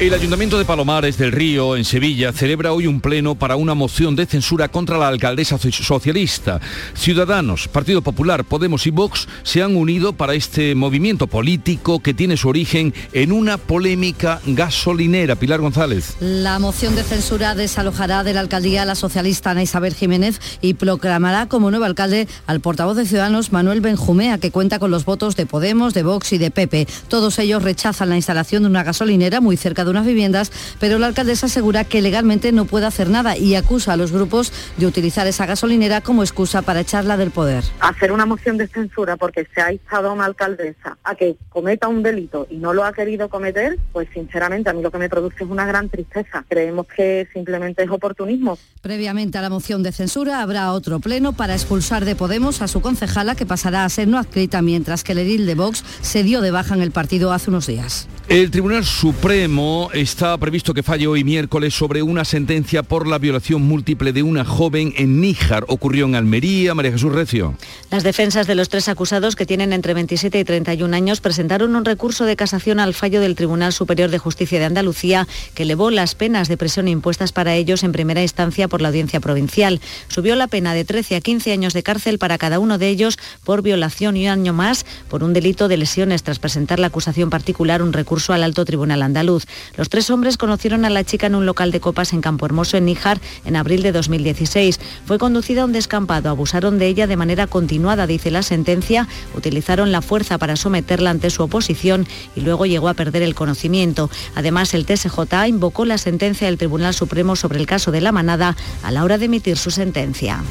El 0.00 0.14
Ayuntamiento 0.14 0.56
de 0.58 0.64
Palomares 0.64 1.18
del 1.18 1.30
Río, 1.30 1.76
en 1.76 1.84
Sevilla, 1.84 2.32
celebra 2.32 2.72
hoy 2.72 2.86
un 2.86 3.02
pleno 3.02 3.34
para 3.34 3.56
una 3.56 3.74
moción 3.74 4.16
de 4.16 4.24
censura 4.24 4.68
contra 4.68 4.96
la 4.96 5.08
alcaldesa 5.08 5.58
so- 5.58 5.70
socialista. 5.70 6.58
Ciudadanos, 6.94 7.68
Partido 7.68 8.00
Popular, 8.00 8.44
Podemos 8.46 8.86
y 8.86 8.90
Vox 8.90 9.28
se 9.42 9.62
han 9.62 9.76
unido 9.76 10.14
para 10.14 10.32
este 10.32 10.74
movimiento 10.74 11.26
político 11.26 12.00
que 12.00 12.14
tiene 12.14 12.38
su 12.38 12.48
origen 12.48 12.94
en 13.12 13.30
una 13.30 13.58
polémica 13.58 14.40
gasolinera. 14.46 15.36
Pilar 15.36 15.60
González. 15.60 16.14
La 16.20 16.58
moción 16.58 16.96
de 16.96 17.02
censura 17.02 17.54
desalojará 17.54 18.24
de 18.24 18.32
la 18.32 18.40
alcaldía 18.40 18.82
a 18.82 18.86
la 18.86 18.94
socialista 18.94 19.50
Ana 19.50 19.64
Isabel 19.64 19.92
Jiménez 19.94 20.40
y 20.62 20.72
proclamará 20.74 21.44
como 21.46 21.70
nuevo 21.70 21.84
alcalde 21.84 22.26
al 22.46 22.60
portavoz 22.60 22.96
de 22.96 23.04
Ciudadanos 23.04 23.52
Manuel 23.52 23.82
Benjumea, 23.82 24.38
que 24.38 24.50
cuenta 24.50 24.78
con 24.78 24.90
los 24.90 25.04
votos 25.04 25.36
de 25.36 25.44
Podemos, 25.44 25.92
de 25.92 26.04
Vox 26.04 26.32
y 26.32 26.38
de 26.38 26.50
Pepe. 26.50 26.88
Todos 27.08 27.38
ellos 27.38 27.62
rechazan 27.62 28.08
la 28.08 28.16
instalación 28.16 28.62
de 28.62 28.70
una 28.70 28.82
gasolinera 28.82 29.42
muy 29.42 29.58
cerca 29.58 29.84
de 29.84 29.89
unas 29.90 30.06
viviendas, 30.06 30.52
pero 30.78 30.98
la 30.98 31.06
alcaldesa 31.06 31.46
asegura 31.46 31.84
que 31.84 32.02
legalmente 32.02 32.52
no 32.52 32.64
puede 32.64 32.86
hacer 32.86 33.08
nada 33.08 33.36
y 33.36 33.54
acusa 33.54 33.92
a 33.92 33.96
los 33.96 34.12
grupos 34.12 34.52
de 34.76 34.86
utilizar 34.86 35.26
esa 35.26 35.46
gasolinera 35.46 36.00
como 36.00 36.22
excusa 36.22 36.62
para 36.62 36.80
echarla 36.80 37.16
del 37.16 37.30
poder. 37.30 37.64
hacer 37.80 38.12
una 38.12 38.26
moción 38.26 38.56
de 38.56 38.66
censura 38.68 39.16
porque 39.16 39.46
se 39.54 39.60
ha 39.60 39.72
instado 39.72 40.10
a 40.10 40.12
una 40.12 40.24
alcaldesa 40.24 40.96
a 41.04 41.14
que 41.14 41.36
cometa 41.48 41.88
un 41.88 42.02
delito 42.02 42.46
y 42.50 42.56
no 42.56 42.72
lo 42.72 42.84
ha 42.84 42.92
querido 42.92 43.28
cometer, 43.28 43.78
pues 43.92 44.08
sinceramente 44.12 44.70
a 44.70 44.72
mí 44.72 44.82
lo 44.82 44.90
que 44.90 44.98
me 44.98 45.08
produce 45.08 45.44
es 45.44 45.50
una 45.50 45.66
gran 45.66 45.88
tristeza. 45.88 46.44
Creemos 46.48 46.86
que 46.86 47.28
simplemente 47.32 47.82
es 47.82 47.90
oportunismo. 47.90 48.58
Previamente 48.80 49.38
a 49.38 49.42
la 49.42 49.50
moción 49.50 49.82
de 49.82 49.92
censura 49.92 50.42
habrá 50.42 50.72
otro 50.72 51.00
pleno 51.00 51.32
para 51.32 51.54
expulsar 51.54 52.04
de 52.04 52.16
Podemos 52.16 52.62
a 52.62 52.68
su 52.68 52.80
concejala 52.80 53.34
que 53.34 53.46
pasará 53.46 53.84
a 53.84 53.88
ser 53.88 54.08
no 54.08 54.18
adscrita 54.18 54.62
mientras 54.62 55.04
que 55.04 55.12
el 55.12 55.18
edil 55.18 55.46
de 55.46 55.54
Vox 55.54 55.84
se 56.02 56.22
dio 56.22 56.40
de 56.40 56.50
baja 56.50 56.74
en 56.74 56.82
el 56.82 56.90
partido 56.90 57.32
hace 57.32 57.50
unos 57.50 57.66
días. 57.66 58.08
El 58.28 58.50
Tribunal 58.50 58.84
Supremo 58.84 59.79
está 59.92 60.36
previsto 60.38 60.74
que 60.74 60.82
falle 60.82 61.06
hoy 61.06 61.24
miércoles 61.24 61.74
sobre 61.74 62.02
una 62.02 62.24
sentencia 62.24 62.82
por 62.82 63.06
la 63.06 63.18
violación 63.18 63.62
múltiple 63.62 64.12
de 64.12 64.22
una 64.22 64.44
joven 64.44 64.92
en 64.96 65.20
Níjar. 65.20 65.64
Ocurrió 65.68 66.06
en 66.06 66.14
Almería. 66.14 66.74
María 66.74 66.92
Jesús 66.92 67.12
Recio. 67.12 67.54
Las 67.90 68.02
defensas 68.02 68.46
de 68.46 68.54
los 68.54 68.68
tres 68.68 68.88
acusados, 68.88 69.36
que 69.36 69.46
tienen 69.46 69.72
entre 69.72 69.94
27 69.94 70.38
y 70.38 70.44
31 70.44 70.94
años, 70.94 71.20
presentaron 71.20 71.74
un 71.74 71.84
recurso 71.84 72.24
de 72.24 72.36
casación 72.36 72.80
al 72.80 72.94
fallo 72.94 73.20
del 73.20 73.34
Tribunal 73.34 73.72
Superior 73.72 74.10
de 74.10 74.18
Justicia 74.18 74.58
de 74.58 74.66
Andalucía, 74.66 75.26
que 75.54 75.62
elevó 75.62 75.90
las 75.90 76.14
penas 76.14 76.48
de 76.48 76.56
prisión 76.56 76.88
impuestas 76.88 77.32
para 77.32 77.54
ellos 77.54 77.82
en 77.82 77.92
primera 77.92 78.22
instancia 78.22 78.68
por 78.68 78.82
la 78.82 78.88
Audiencia 78.88 79.20
Provincial. 79.20 79.80
Subió 80.08 80.36
la 80.36 80.48
pena 80.48 80.74
de 80.74 80.84
13 80.84 81.16
a 81.16 81.20
15 81.20 81.52
años 81.52 81.72
de 81.72 81.82
cárcel 81.82 82.18
para 82.18 82.38
cada 82.38 82.58
uno 82.58 82.78
de 82.78 82.88
ellos 82.88 83.18
por 83.44 83.62
violación 83.62 84.16
y 84.16 84.26
un 84.26 84.32
año 84.32 84.52
más 84.52 84.84
por 85.08 85.24
un 85.24 85.32
delito 85.32 85.68
de 85.68 85.76
lesiones 85.76 86.22
tras 86.22 86.38
presentar 86.38 86.78
la 86.78 86.88
acusación 86.88 87.30
particular 87.30 87.82
un 87.82 87.92
recurso 87.92 88.32
al 88.32 88.42
Alto 88.42 88.64
Tribunal 88.64 89.02
Andaluz. 89.02 89.46
Los 89.76 89.88
tres 89.88 90.10
hombres 90.10 90.36
conocieron 90.36 90.84
a 90.84 90.90
la 90.90 91.04
chica 91.04 91.26
en 91.26 91.34
un 91.34 91.46
local 91.46 91.70
de 91.70 91.80
copas 91.80 92.12
en 92.12 92.20
Campo 92.20 92.46
Hermoso, 92.46 92.76
en 92.76 92.84
Níjar, 92.86 93.20
en 93.44 93.56
abril 93.56 93.82
de 93.82 93.92
2016. 93.92 94.80
Fue 95.06 95.18
conducida 95.18 95.62
a 95.62 95.64
un 95.64 95.72
descampado, 95.72 96.30
abusaron 96.30 96.78
de 96.78 96.86
ella 96.86 97.06
de 97.06 97.16
manera 97.16 97.46
continuada, 97.46 98.06
dice 98.06 98.30
la 98.30 98.42
sentencia, 98.42 99.08
utilizaron 99.36 99.92
la 99.92 100.02
fuerza 100.02 100.38
para 100.38 100.56
someterla 100.56 101.10
ante 101.10 101.30
su 101.30 101.42
oposición 101.42 102.06
y 102.36 102.40
luego 102.40 102.66
llegó 102.66 102.88
a 102.88 102.94
perder 102.94 103.22
el 103.22 103.34
conocimiento. 103.34 104.10
Además, 104.34 104.74
el 104.74 104.86
TSJ 104.86 105.46
invocó 105.48 105.84
la 105.84 105.98
sentencia 105.98 106.46
del 106.46 106.58
Tribunal 106.58 106.94
Supremo 106.94 107.36
sobre 107.36 107.58
el 107.58 107.66
caso 107.66 107.90
de 107.90 108.00
la 108.00 108.12
manada 108.12 108.56
a 108.82 108.90
la 108.90 109.04
hora 109.04 109.18
de 109.18 109.26
emitir 109.26 109.56
su 109.56 109.70
sentencia. 109.70 110.42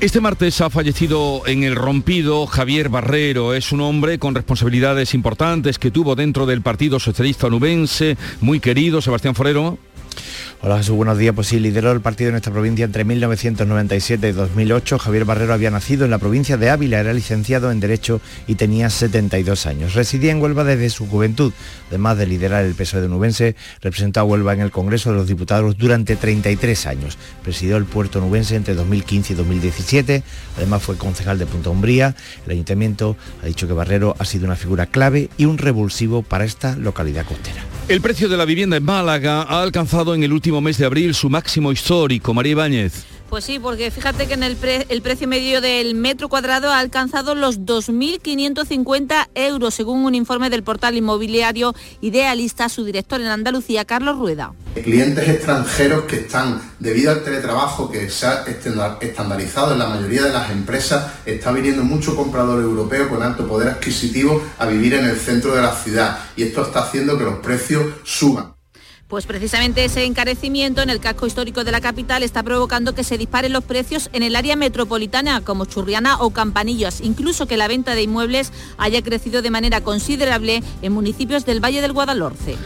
Este 0.00 0.20
martes 0.20 0.60
ha 0.60 0.70
fallecido 0.70 1.42
en 1.46 1.64
el 1.64 1.74
rompido 1.74 2.46
Javier 2.46 2.88
Barrero. 2.88 3.52
Es 3.52 3.72
un 3.72 3.80
hombre 3.80 4.20
con 4.20 4.36
responsabilidades 4.36 5.12
importantes 5.12 5.80
que 5.80 5.90
tuvo 5.90 6.14
dentro 6.14 6.46
del 6.46 6.62
Partido 6.62 7.00
Socialista 7.00 7.48
Onubense, 7.48 8.16
muy 8.40 8.60
querido, 8.60 9.02
Sebastián 9.02 9.34
Forero. 9.34 9.76
Hola 10.60 10.78
Jesús, 10.78 10.96
buenos 10.96 11.16
días. 11.16 11.36
Pues 11.36 11.46
sí, 11.46 11.60
lideró 11.60 11.92
el 11.92 12.00
partido 12.00 12.30
en 12.30 12.36
esta 12.36 12.50
provincia 12.50 12.84
entre 12.84 13.04
1997 13.04 14.28
y 14.28 14.32
2008. 14.32 14.98
Javier 14.98 15.24
Barrero 15.24 15.54
había 15.54 15.70
nacido 15.70 16.04
en 16.04 16.10
la 16.10 16.18
provincia 16.18 16.56
de 16.56 16.68
Ávila, 16.68 16.98
era 16.98 17.12
licenciado 17.12 17.70
en 17.70 17.78
Derecho 17.78 18.20
y 18.48 18.56
tenía 18.56 18.90
72 18.90 19.66
años. 19.66 19.94
Residía 19.94 20.32
en 20.32 20.42
Huelva 20.42 20.64
desde 20.64 20.90
su 20.90 21.06
juventud. 21.06 21.52
Además 21.90 22.18
de 22.18 22.26
liderar 22.26 22.64
el 22.64 22.74
PSOE 22.74 23.02
de 23.02 23.08
Nubense, 23.08 23.54
representó 23.80 24.18
a 24.18 24.24
Huelva 24.24 24.52
en 24.52 24.60
el 24.60 24.72
Congreso 24.72 25.12
de 25.12 25.16
los 25.18 25.28
Diputados 25.28 25.78
durante 25.78 26.16
33 26.16 26.86
años. 26.86 27.18
Presidió 27.44 27.76
el 27.76 27.84
puerto 27.84 28.20
nubense 28.20 28.56
entre 28.56 28.74
2015 28.74 29.34
y 29.34 29.36
2017. 29.36 30.24
Además 30.56 30.82
fue 30.82 30.96
concejal 30.96 31.38
de 31.38 31.46
Punta 31.46 31.70
Umbría. 31.70 32.16
El 32.46 32.52
ayuntamiento 32.52 33.16
ha 33.44 33.46
dicho 33.46 33.68
que 33.68 33.74
Barrero 33.74 34.16
ha 34.18 34.24
sido 34.24 34.46
una 34.46 34.56
figura 34.56 34.86
clave 34.86 35.30
y 35.36 35.44
un 35.44 35.56
revulsivo 35.56 36.22
para 36.22 36.44
esta 36.44 36.74
localidad 36.74 37.26
costera. 37.26 37.67
El 37.88 38.02
precio 38.02 38.28
de 38.28 38.36
la 38.36 38.44
vivienda 38.44 38.76
en 38.76 38.84
Málaga 38.84 39.44
ha 39.44 39.62
alcanzado 39.62 40.14
en 40.14 40.22
el 40.22 40.34
último 40.34 40.60
mes 40.60 40.76
de 40.76 40.84
abril 40.84 41.14
su 41.14 41.30
máximo 41.30 41.72
histórico. 41.72 42.34
María 42.34 42.52
Ibáñez. 42.52 43.06
Pues 43.28 43.44
sí, 43.44 43.58
porque 43.58 43.90
fíjate 43.90 44.26
que 44.26 44.34
en 44.34 44.42
el, 44.42 44.56
el 44.88 45.02
precio 45.02 45.28
medio 45.28 45.60
del 45.60 45.94
metro 45.94 46.30
cuadrado 46.30 46.70
ha 46.70 46.78
alcanzado 46.78 47.34
los 47.34 47.60
2.550 47.60 49.28
euros, 49.34 49.74
según 49.74 50.04
un 50.06 50.14
informe 50.14 50.48
del 50.48 50.62
portal 50.62 50.96
inmobiliario 50.96 51.74
Idealista, 52.00 52.70
su 52.70 52.84
director 52.84 53.20
en 53.20 53.26
Andalucía, 53.26 53.84
Carlos 53.84 54.18
Rueda. 54.18 54.54
Clientes 54.82 55.28
extranjeros 55.28 56.04
que 56.04 56.16
están, 56.16 56.62
debido 56.78 57.10
al 57.10 57.22
teletrabajo 57.22 57.90
que 57.90 58.08
se 58.08 58.26
ha 58.26 58.44
estandarizado 59.00 59.72
en 59.72 59.80
la 59.80 59.88
mayoría 59.88 60.22
de 60.22 60.32
las 60.32 60.50
empresas, 60.50 61.12
está 61.26 61.52
viniendo 61.52 61.84
mucho 61.84 62.16
comprador 62.16 62.62
europeo 62.62 63.10
con 63.10 63.22
alto 63.22 63.46
poder 63.46 63.68
adquisitivo 63.68 64.42
a 64.58 64.66
vivir 64.66 64.94
en 64.94 65.04
el 65.04 65.16
centro 65.18 65.54
de 65.54 65.60
la 65.60 65.74
ciudad 65.74 66.18
y 66.34 66.44
esto 66.44 66.62
está 66.62 66.80
haciendo 66.80 67.18
que 67.18 67.24
los 67.24 67.40
precios 67.40 67.84
suban. 68.04 68.57
Pues 69.08 69.24
precisamente 69.24 69.86
ese 69.86 70.04
encarecimiento 70.04 70.82
en 70.82 70.90
el 70.90 71.00
casco 71.00 71.26
histórico 71.26 71.64
de 71.64 71.72
la 71.72 71.80
capital 71.80 72.22
está 72.22 72.42
provocando 72.42 72.94
que 72.94 73.04
se 73.04 73.16
disparen 73.16 73.54
los 73.54 73.64
precios 73.64 74.10
en 74.12 74.22
el 74.22 74.36
área 74.36 74.54
metropolitana 74.54 75.40
como 75.40 75.64
Churriana 75.64 76.20
o 76.20 76.28
Campanillas, 76.28 77.00
incluso 77.00 77.46
que 77.46 77.56
la 77.56 77.68
venta 77.68 77.94
de 77.94 78.02
inmuebles 78.02 78.52
haya 78.76 79.00
crecido 79.00 79.40
de 79.40 79.50
manera 79.50 79.80
considerable 79.80 80.62
en 80.82 80.92
municipios 80.92 81.46
del 81.46 81.64
Valle 81.64 81.80
del 81.80 81.94
Guadalhorce. 81.94 82.58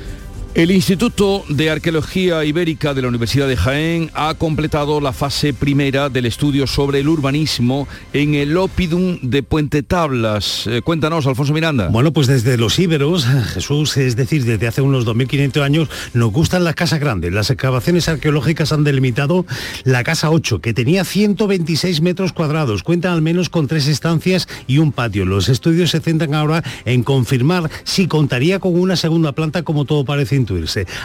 El 0.55 0.71
Instituto 0.71 1.45
de 1.49 1.71
Arqueología 1.71 2.45
Ibérica 2.45 2.93
de 2.93 3.01
la 3.01 3.09
Universidad 3.09 3.49
de 3.49 3.57
Jaén 3.57 4.11
ha 4.13 4.35
completado 4.35 5.01
la 5.01 5.15
fase 5.15 5.55
primera 5.55 6.11
del 6.11 6.27
estudio 6.27 6.67
sobre 6.67 7.01
el 7.01 7.09
urbanismo 7.09 7.89
en 8.13 8.35
el 8.35 8.55
Opidum 8.59 9.19
de 9.23 9.43
Puente 9.43 9.83
Tablas. 9.83 10.67
Eh, 10.67 10.83
cuéntanos, 10.83 11.27
Alfonso 11.27 11.55
Miranda. 11.55 11.89
Bueno, 11.89 12.13
pues 12.13 12.27
desde 12.27 12.59
los 12.59 12.79
íberos, 12.79 13.25
Jesús, 13.55 13.97
es 13.97 14.15
decir, 14.15 14.45
desde 14.45 14.67
hace 14.67 14.83
unos 14.83 15.07
2.500 15.07 15.63
años, 15.63 15.89
nos 16.13 16.31
gustan 16.31 16.65
las 16.65 16.75
casas 16.75 17.01
grandes. 17.01 17.33
Las 17.33 17.49
excavaciones 17.49 18.11
arqueológicas 18.11 18.73
han 18.73 18.85
delimitado 18.85 19.47
la 19.85 20.05
casa 20.05 20.31
8, 20.31 20.61
que 20.61 20.75
tenía 20.75 21.07
126 21.07 22.03
metros 22.03 22.35
cuadrados. 22.35 22.83
Cuenta 22.83 23.11
al 23.15 23.23
menos 23.23 23.49
con 23.49 23.69
tres 23.69 23.87
estancias 23.87 24.47
y 24.67 24.77
un 24.77 24.93
patio. 24.93 25.25
Los 25.25 25.49
estudios 25.49 25.93
se 25.93 26.01
centran 26.01 26.35
ahora 26.35 26.63
en 26.85 27.05
confirmar 27.05 27.71
si 27.85 28.07
contaría 28.07 28.59
con 28.59 28.79
una 28.79 28.97
segunda 28.97 29.33
planta 29.33 29.63
como 29.63 29.87
todo 29.87 30.05
parece 30.05 30.42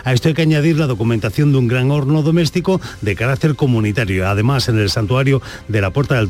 a 0.03 0.13
esto 0.13 0.27
hay 0.27 0.33
que 0.33 0.41
añadir 0.41 0.77
la 0.77 0.87
documentación 0.87 1.51
de 1.51 1.57
un 1.57 1.67
gran 1.67 1.91
horno 1.91 2.21
doméstico 2.21 2.81
de 3.01 3.15
carácter 3.15 3.55
comunitario. 3.55 4.27
Además, 4.27 4.69
en 4.69 4.79
el 4.79 4.89
santuario 4.89 5.41
de 5.67 5.81
la 5.81 5.91
Puerta 5.91 6.15
del, 6.15 6.29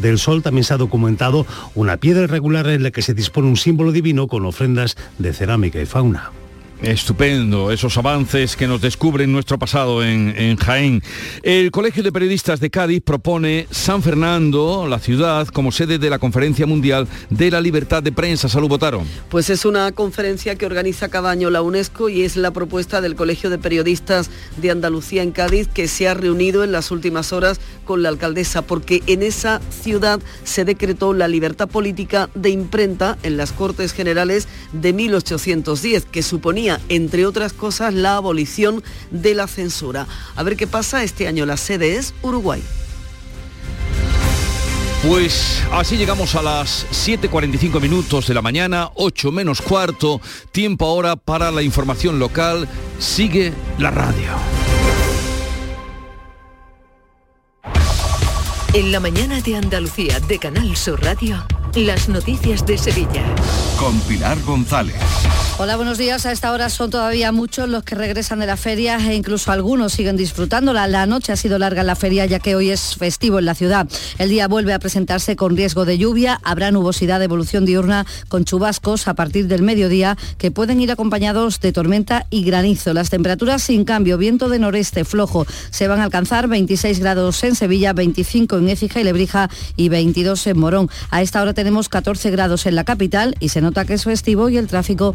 del 0.00 0.18
Sol 0.18 0.42
también 0.42 0.64
se 0.64 0.74
ha 0.74 0.78
documentado 0.78 1.46
una 1.74 1.96
piedra 1.96 2.24
irregular 2.24 2.68
en 2.68 2.82
la 2.82 2.90
que 2.90 3.02
se 3.02 3.14
dispone 3.14 3.48
un 3.48 3.56
símbolo 3.56 3.92
divino 3.92 4.26
con 4.26 4.46
ofrendas 4.46 4.96
de 5.18 5.32
cerámica 5.32 5.80
y 5.80 5.86
fauna. 5.86 6.30
Estupendo, 6.82 7.72
esos 7.72 7.96
avances 7.96 8.54
que 8.54 8.66
nos 8.66 8.82
descubren 8.82 9.32
nuestro 9.32 9.58
pasado 9.58 10.04
en, 10.04 10.56
Jaén. 10.58 11.02
El 11.42 11.70
Colegio 11.70 12.02
de 12.02 12.12
Periodistas 12.12 12.60
de 12.60 12.68
Cádiz 12.68 13.00
propone 13.02 13.66
San 13.70 14.02
Fernando, 14.02 14.86
la 14.86 14.98
ciudad, 14.98 15.48
como 15.48 15.72
sede 15.72 15.98
de 15.98 16.10
la 16.10 16.18
Conferencia 16.18 16.66
Mundial 16.66 17.08
de 17.30 17.50
la 17.50 17.62
Libertad 17.62 18.02
de 18.02 18.12
Prensa. 18.12 18.50
Salud, 18.50 18.68
Botaro. 18.68 19.02
Pues 19.30 19.48
es 19.48 19.64
una 19.64 19.90
conferencia 19.92 20.56
que 20.56 20.66
organiza 20.66 21.08
cada 21.08 21.30
año 21.30 21.48
la 21.48 21.62
UNESCO 21.62 22.10
y 22.10 22.22
es 22.22 22.36
la 22.36 22.50
propuesta 22.50 23.00
del 23.00 23.16
Colegio 23.16 23.48
de 23.48 23.58
Periodistas 23.58 24.30
de 24.58 24.70
Andalucía 24.70 25.22
en 25.22 25.32
Cádiz 25.32 25.68
que 25.68 25.88
se 25.88 26.08
ha 26.08 26.14
reunido 26.14 26.62
en 26.62 26.72
las 26.72 26.90
últimas 26.90 27.32
horas 27.32 27.58
con 27.86 28.02
la 28.02 28.10
alcaldesa 28.10 28.62
porque 28.62 29.02
en 29.06 29.22
esa 29.22 29.62
ciudad 29.70 30.20
se 30.44 30.66
decretó 30.66 31.14
la 31.14 31.26
libertad 31.26 31.68
política 31.68 32.28
de 32.34 32.50
imprenta 32.50 33.16
en 33.22 33.38
las 33.38 33.52
Cortes 33.52 33.92
Generales 33.92 34.46
de 34.72 34.92
1810, 34.92 36.04
que 36.04 36.22
suponía 36.22 36.65
entre 36.88 37.26
otras 37.26 37.52
cosas, 37.52 37.94
la 37.94 38.16
abolición 38.16 38.82
de 39.10 39.34
la 39.34 39.46
censura. 39.46 40.06
A 40.34 40.42
ver 40.42 40.56
qué 40.56 40.66
pasa 40.66 41.02
este 41.02 41.26
año. 41.26 41.46
La 41.46 41.56
sede 41.56 41.96
es 41.96 42.14
Uruguay. 42.22 42.62
Pues 45.06 45.62
así 45.72 45.96
llegamos 45.96 46.34
a 46.34 46.42
las 46.42 46.86
7.45 46.90 47.80
minutos 47.80 48.26
de 48.26 48.34
la 48.34 48.42
mañana, 48.42 48.90
8 48.94 49.30
menos 49.30 49.62
cuarto, 49.62 50.20
tiempo 50.50 50.86
ahora 50.86 51.14
para 51.14 51.50
la 51.52 51.62
información 51.62 52.18
local. 52.18 52.68
Sigue 52.98 53.52
la 53.78 53.90
radio. 53.90 54.30
En 58.72 58.90
la 58.92 59.00
mañana 59.00 59.40
de 59.40 59.56
Andalucía 59.56 60.18
de 60.20 60.38
Canal 60.38 60.76
Sur 60.76 61.02
Radio, 61.02 61.46
las 61.74 62.08
noticias 62.08 62.66
de 62.66 62.76
Sevilla. 62.76 63.24
Con 63.78 63.98
Pilar 64.00 64.38
González. 64.42 64.96
Hola, 65.58 65.76
buenos 65.76 65.96
días. 65.96 66.26
A 66.26 66.32
esta 66.32 66.52
hora 66.52 66.68
son 66.68 66.90
todavía 66.90 67.32
muchos 67.32 67.66
los 67.66 67.82
que 67.82 67.94
regresan 67.94 68.40
de 68.40 68.46
la 68.46 68.58
feria 68.58 68.98
e 68.98 69.14
incluso 69.14 69.50
algunos 69.50 69.94
siguen 69.94 70.14
disfrutándola. 70.14 70.86
La 70.86 71.06
noche 71.06 71.32
ha 71.32 71.36
sido 71.36 71.58
larga 71.58 71.80
en 71.80 71.86
la 71.86 71.96
feria 71.96 72.26
ya 72.26 72.40
que 72.40 72.54
hoy 72.54 72.68
es 72.68 72.94
festivo 72.96 73.38
en 73.38 73.46
la 73.46 73.54
ciudad. 73.54 73.88
El 74.18 74.28
día 74.28 74.48
vuelve 74.48 74.74
a 74.74 74.78
presentarse 74.78 75.34
con 75.34 75.56
riesgo 75.56 75.86
de 75.86 75.96
lluvia. 75.96 76.38
Habrá 76.44 76.72
nubosidad 76.72 77.20
de 77.20 77.24
evolución 77.24 77.64
diurna 77.64 78.04
con 78.28 78.44
chubascos 78.44 79.08
a 79.08 79.14
partir 79.14 79.46
del 79.46 79.62
mediodía 79.62 80.18
que 80.36 80.50
pueden 80.50 80.78
ir 80.78 80.90
acompañados 80.90 81.58
de 81.60 81.72
tormenta 81.72 82.26
y 82.28 82.44
granizo. 82.44 82.92
Las 82.92 83.08
temperaturas 83.08 83.62
sin 83.62 83.86
cambio, 83.86 84.18
viento 84.18 84.50
de 84.50 84.58
noreste 84.58 85.06
flojo. 85.06 85.46
Se 85.70 85.88
van 85.88 86.00
a 86.00 86.04
alcanzar 86.04 86.48
26 86.48 87.00
grados 87.00 87.42
en 87.44 87.54
Sevilla, 87.54 87.94
25 87.94 88.58
en 88.58 88.68
Écija 88.68 89.00
y 89.00 89.04
Lebrija 89.04 89.48
y 89.74 89.88
22 89.88 90.48
en 90.48 90.58
Morón. 90.58 90.90
A 91.08 91.22
esta 91.22 91.40
hora 91.40 91.54
tenemos 91.54 91.88
14 91.88 92.30
grados 92.30 92.66
en 92.66 92.74
la 92.74 92.84
capital 92.84 93.34
y 93.40 93.48
se 93.48 93.62
nota 93.62 93.86
que 93.86 93.94
es 93.94 94.04
festivo 94.04 94.50
y 94.50 94.58
el 94.58 94.66
tráfico 94.66 95.14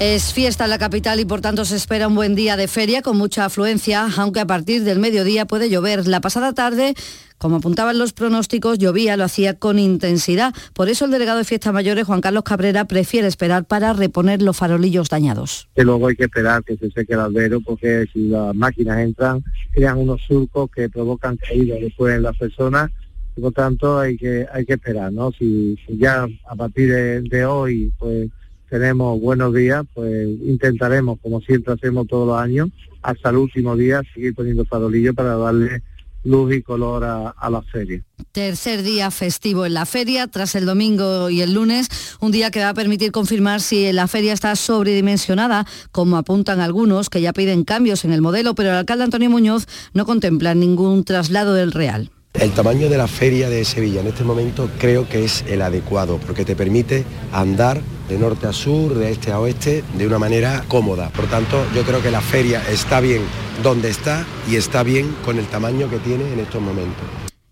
Es 0.00 0.32
fiesta 0.32 0.64
en 0.64 0.70
la 0.70 0.78
capital 0.78 1.20
y 1.20 1.26
por 1.26 1.42
tanto 1.42 1.66
se 1.66 1.76
espera 1.76 2.08
un 2.08 2.14
buen 2.14 2.34
día 2.34 2.56
de 2.56 2.68
feria 2.68 3.02
con 3.02 3.18
mucha 3.18 3.44
afluencia, 3.44 4.08
aunque 4.16 4.40
a 4.40 4.46
partir 4.46 4.82
del 4.82 4.98
mediodía 4.98 5.44
puede 5.44 5.68
llover. 5.68 6.08
La 6.08 6.22
pasada 6.22 6.54
tarde 6.54 6.94
como 7.36 7.56
apuntaban 7.56 7.98
los 7.98 8.14
pronósticos, 8.14 8.78
llovía, 8.78 9.18
lo 9.18 9.24
hacía 9.24 9.58
con 9.58 9.78
intensidad. 9.78 10.54
Por 10.72 10.88
eso 10.88 11.04
el 11.04 11.10
delegado 11.10 11.36
de 11.36 11.44
Fiestas 11.44 11.74
Mayores, 11.74 12.06
Juan 12.06 12.22
Carlos 12.22 12.44
Cabrera, 12.44 12.86
prefiere 12.86 13.28
esperar 13.28 13.66
para 13.66 13.92
reponer 13.92 14.40
los 14.40 14.56
farolillos 14.56 15.10
dañados. 15.10 15.68
Que 15.76 15.84
luego 15.84 16.08
hay 16.08 16.16
que 16.16 16.24
esperar 16.24 16.64
que 16.64 16.78
se 16.78 16.90
seque 16.90 17.12
el 17.12 17.20
albero 17.20 17.60
porque 17.60 18.06
si 18.10 18.28
las 18.28 18.54
máquinas 18.54 19.00
entran, 19.00 19.44
crean 19.70 19.98
unos 19.98 20.22
surcos 20.26 20.70
que 20.70 20.88
provocan 20.88 21.36
caídas 21.36 21.78
después 21.78 22.16
en 22.16 22.22
las 22.22 22.38
personas 22.38 22.90
por 23.34 23.44
lo 23.44 23.50
tanto 23.52 23.98
hay 23.98 24.16
que 24.16 24.46
hay 24.52 24.64
que 24.64 24.72
esperar, 24.72 25.12
¿no? 25.12 25.30
Si, 25.30 25.78
ya 25.88 26.26
a 26.48 26.56
partir 26.56 26.90
de, 26.92 27.20
de 27.22 27.44
hoy 27.44 27.92
pues 27.98 28.28
tenemos 28.70 29.20
buenos 29.20 29.52
días, 29.52 29.84
pues 29.92 30.28
intentaremos, 30.44 31.18
como 31.20 31.40
siempre 31.40 31.74
hacemos 31.74 32.06
todos 32.06 32.28
los 32.28 32.38
años, 32.38 32.70
hasta 33.02 33.30
el 33.30 33.36
último 33.36 33.76
día 33.76 34.00
seguir 34.14 34.34
poniendo 34.34 34.64
farolillo 34.64 35.12
para 35.12 35.36
darle 35.36 35.82
luz 36.22 36.54
y 36.54 36.62
color 36.62 37.02
a, 37.02 37.50
la 37.50 37.62
feria. 37.62 38.02
Tercer 38.30 38.82
día 38.82 39.10
festivo 39.10 39.66
en 39.66 39.74
la 39.74 39.86
feria, 39.86 40.28
tras 40.28 40.54
el 40.54 40.66
domingo 40.66 41.30
y 41.30 41.40
el 41.40 41.54
lunes, 41.54 41.88
un 42.20 42.30
día 42.30 42.50
que 42.50 42.60
va 42.60 42.68
a 42.68 42.74
permitir 42.74 43.10
confirmar 43.10 43.60
si 43.60 43.90
la 43.92 44.06
feria 44.06 44.32
está 44.32 44.54
sobredimensionada, 44.54 45.66
como 45.90 46.16
apuntan 46.16 46.60
algunos 46.60 47.10
que 47.10 47.22
ya 47.22 47.32
piden 47.32 47.64
cambios 47.64 48.04
en 48.04 48.12
el 48.12 48.22
modelo, 48.22 48.54
pero 48.54 48.70
el 48.70 48.76
alcalde 48.76 49.04
Antonio 49.04 49.30
Muñoz 49.30 49.66
no 49.94 50.04
contempla 50.04 50.54
ningún 50.54 51.04
traslado 51.04 51.54
del 51.54 51.72
Real. 51.72 52.10
El 52.34 52.52
tamaño 52.52 52.88
de 52.88 52.96
la 52.96 53.08
feria 53.08 53.50
de 53.50 53.64
Sevilla 53.64 54.00
en 54.00 54.06
este 54.06 54.22
momento 54.22 54.70
creo 54.78 55.08
que 55.08 55.24
es 55.24 55.44
el 55.48 55.62
adecuado, 55.62 56.18
porque 56.18 56.44
te 56.44 56.54
permite 56.54 57.04
andar 57.32 57.82
de 58.08 58.18
norte 58.18 58.46
a 58.46 58.52
sur, 58.52 58.94
de 58.94 59.10
este 59.10 59.32
a 59.32 59.40
oeste, 59.40 59.84
de 59.98 60.06
una 60.06 60.18
manera 60.18 60.64
cómoda. 60.68 61.10
Por 61.10 61.26
tanto, 61.26 61.62
yo 61.74 61.82
creo 61.82 62.00
que 62.00 62.10
la 62.10 62.20
feria 62.20 62.62
está 62.70 63.00
bien 63.00 63.22
donde 63.62 63.90
está 63.90 64.24
y 64.48 64.56
está 64.56 64.82
bien 64.84 65.14
con 65.24 65.38
el 65.38 65.46
tamaño 65.46 65.90
que 65.90 65.98
tiene 65.98 66.32
en 66.32 66.38
estos 66.38 66.62
momentos. 66.62 67.04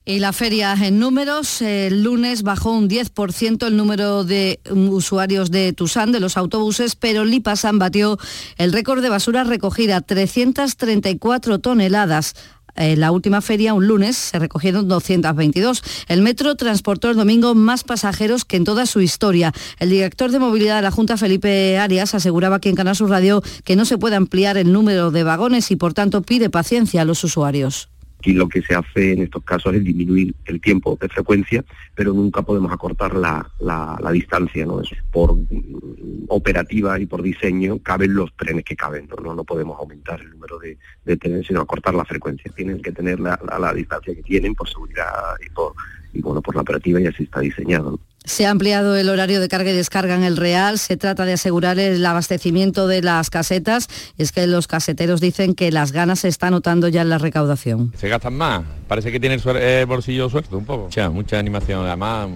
Y 0.05 0.21
la 0.21 0.33
feria 0.33 0.73
en 0.73 0.99
números, 0.99 1.61
el 1.61 2.03
lunes 2.03 2.43
bajó 2.43 2.73
un 2.73 2.89
10% 2.89 3.67
el 3.67 3.77
número 3.77 4.25
de 4.25 4.59
usuarios 4.71 5.51
de 5.51 5.75
Tusán, 5.75 6.13
de 6.13 6.21
los 6.21 6.39
autobuses, 6.39 6.97
pero 6.97 7.27
Lipasan 7.27 7.79
batió 7.79 8.17
el 8.57 8.73
récord 8.73 9.03
de 9.03 9.11
basura 9.11 9.45
recogida, 9.45 10.01
334 10.01 11.59
toneladas 11.59 12.35
en 12.79 13.01
la 13.01 13.11
última 13.11 13.41
feria, 13.41 13.75
un 13.75 13.87
lunes, 13.87 14.17
se 14.17 14.39
recogieron 14.39 14.89
222. 14.89 15.83
El 16.09 16.23
metro 16.23 16.55
transportó 16.55 17.11
el 17.11 17.17
domingo 17.17 17.55
más 17.55 17.85
pasajeros 17.85 18.45
que 18.45 18.57
en 18.57 18.65
toda 18.65 18.87
su 18.87 19.01
historia. 19.01 19.53
El 19.79 19.91
director 19.91 20.31
de 20.31 20.39
movilidad 20.39 20.77
de 20.77 20.83
la 20.83 20.91
Junta, 20.91 21.17
Felipe 21.17 21.79
Arias, 21.79 22.15
aseguraba 22.15 22.57
aquí 22.57 22.69
en 22.69 22.77
Canal 22.77 22.97
Sur 22.97 23.11
Radio 23.11 23.43
que 23.65 23.77
no 23.77 23.85
se 23.85 23.99
puede 23.99 24.17
ampliar 24.17 24.57
el 24.57 24.73
número 24.73 25.11
de 25.11 25.25
vagones 25.25 25.71
y 25.71 25.77
por 25.77 25.95
tanto 25.95 26.23
pide 26.23 26.51
paciencia 26.51 27.03
a 27.03 27.05
los 27.05 27.25
usuarios. 27.25 27.89
Y 28.23 28.33
lo 28.33 28.49
que 28.49 28.63
se 28.63 28.75
hace 28.75 29.13
en 29.13 29.23
estos 29.23 29.45
casos 29.45 29.75
es 29.75 29.85
disminuir 29.85 30.35
el 30.47 30.61
tiempo 30.61 30.99
de 31.01 31.09
frecuencia, 31.09 31.65
pero 31.95 32.13
nunca 32.13 32.43
podemos 32.43 32.73
acortar 32.73 33.15
la, 33.15 33.49
la, 33.61 34.11
distancia, 34.11 34.67
¿no? 34.67 34.83
por 35.13 35.37
mm, 35.37 36.27
operativa 36.29 36.99
y 36.99 37.07
por 37.07 37.23
diseño 37.23 37.79
caben 37.79 38.15
los 38.15 38.35
trenes 38.37 38.65
que 38.65 38.75
caben, 38.77 39.09
¿no? 39.09 39.35
No, 39.35 39.45
podemos 39.45 39.79
aumentar 39.79 40.21
el 40.21 40.31
número 40.31 40.59
de, 40.59 41.17
trenes, 41.17 41.47
sino 41.47 41.61
acortar 41.61 41.95
la 41.95 42.05
frecuencia. 42.05 42.51
Tienen 42.55 42.83
que 42.83 42.93
tener 42.93 43.21
la, 43.21 43.39
la, 43.59 43.73
distancia 43.73 44.15
que 44.15 44.23
tienen 44.23 44.55
por 44.55 44.69
seguridad 44.69 45.35
y 45.45 45.51
por 45.51 45.75
y 46.13 46.21
bueno 46.21 46.41
por 46.41 46.55
la 46.55 46.63
operativa 46.63 47.01
y 47.01 47.07
así 47.07 47.25
está 47.25 47.41
diseñado. 47.41 48.01
Se 48.29 48.45
ha 48.45 48.51
ampliado 48.51 48.95
el 48.95 49.09
horario 49.09 49.41
de 49.41 49.49
carga 49.49 49.71
y 49.71 49.75
descarga 49.75 50.15
en 50.15 50.23
el 50.23 50.37
Real. 50.37 50.79
Se 50.79 50.99
trata 50.99 51.25
de 51.25 51.33
asegurar 51.33 51.79
el 51.79 52.05
abastecimiento 52.05 52.87
de 52.87 53.01
las 53.01 53.31
casetas. 53.31 53.89
Es 54.19 54.33
que 54.33 54.47
los 54.47 54.67
caseteros 54.67 55.23
dicen 55.23 55.55
que 55.55 55.73
las 55.73 55.93
ganas 55.93 56.21
se 56.21 56.29
está 56.29 56.51
notando 56.51 56.89
ya 56.89 57.01
en 57.01 57.09
la 57.09 57.17
recaudación. 57.17 57.91
Se 57.97 58.07
gastan 58.07 58.35
más. 58.35 58.65
Parece 58.87 59.11
que 59.11 59.19
tiene 59.19 59.37
el, 59.37 59.87
bolsillo 59.87 60.29
suelto 60.29 60.59
un 60.59 60.67
poco. 60.67 60.85
Mucha, 60.85 61.09
mucha 61.09 61.39
animación. 61.39 61.87
Además, 61.87 62.29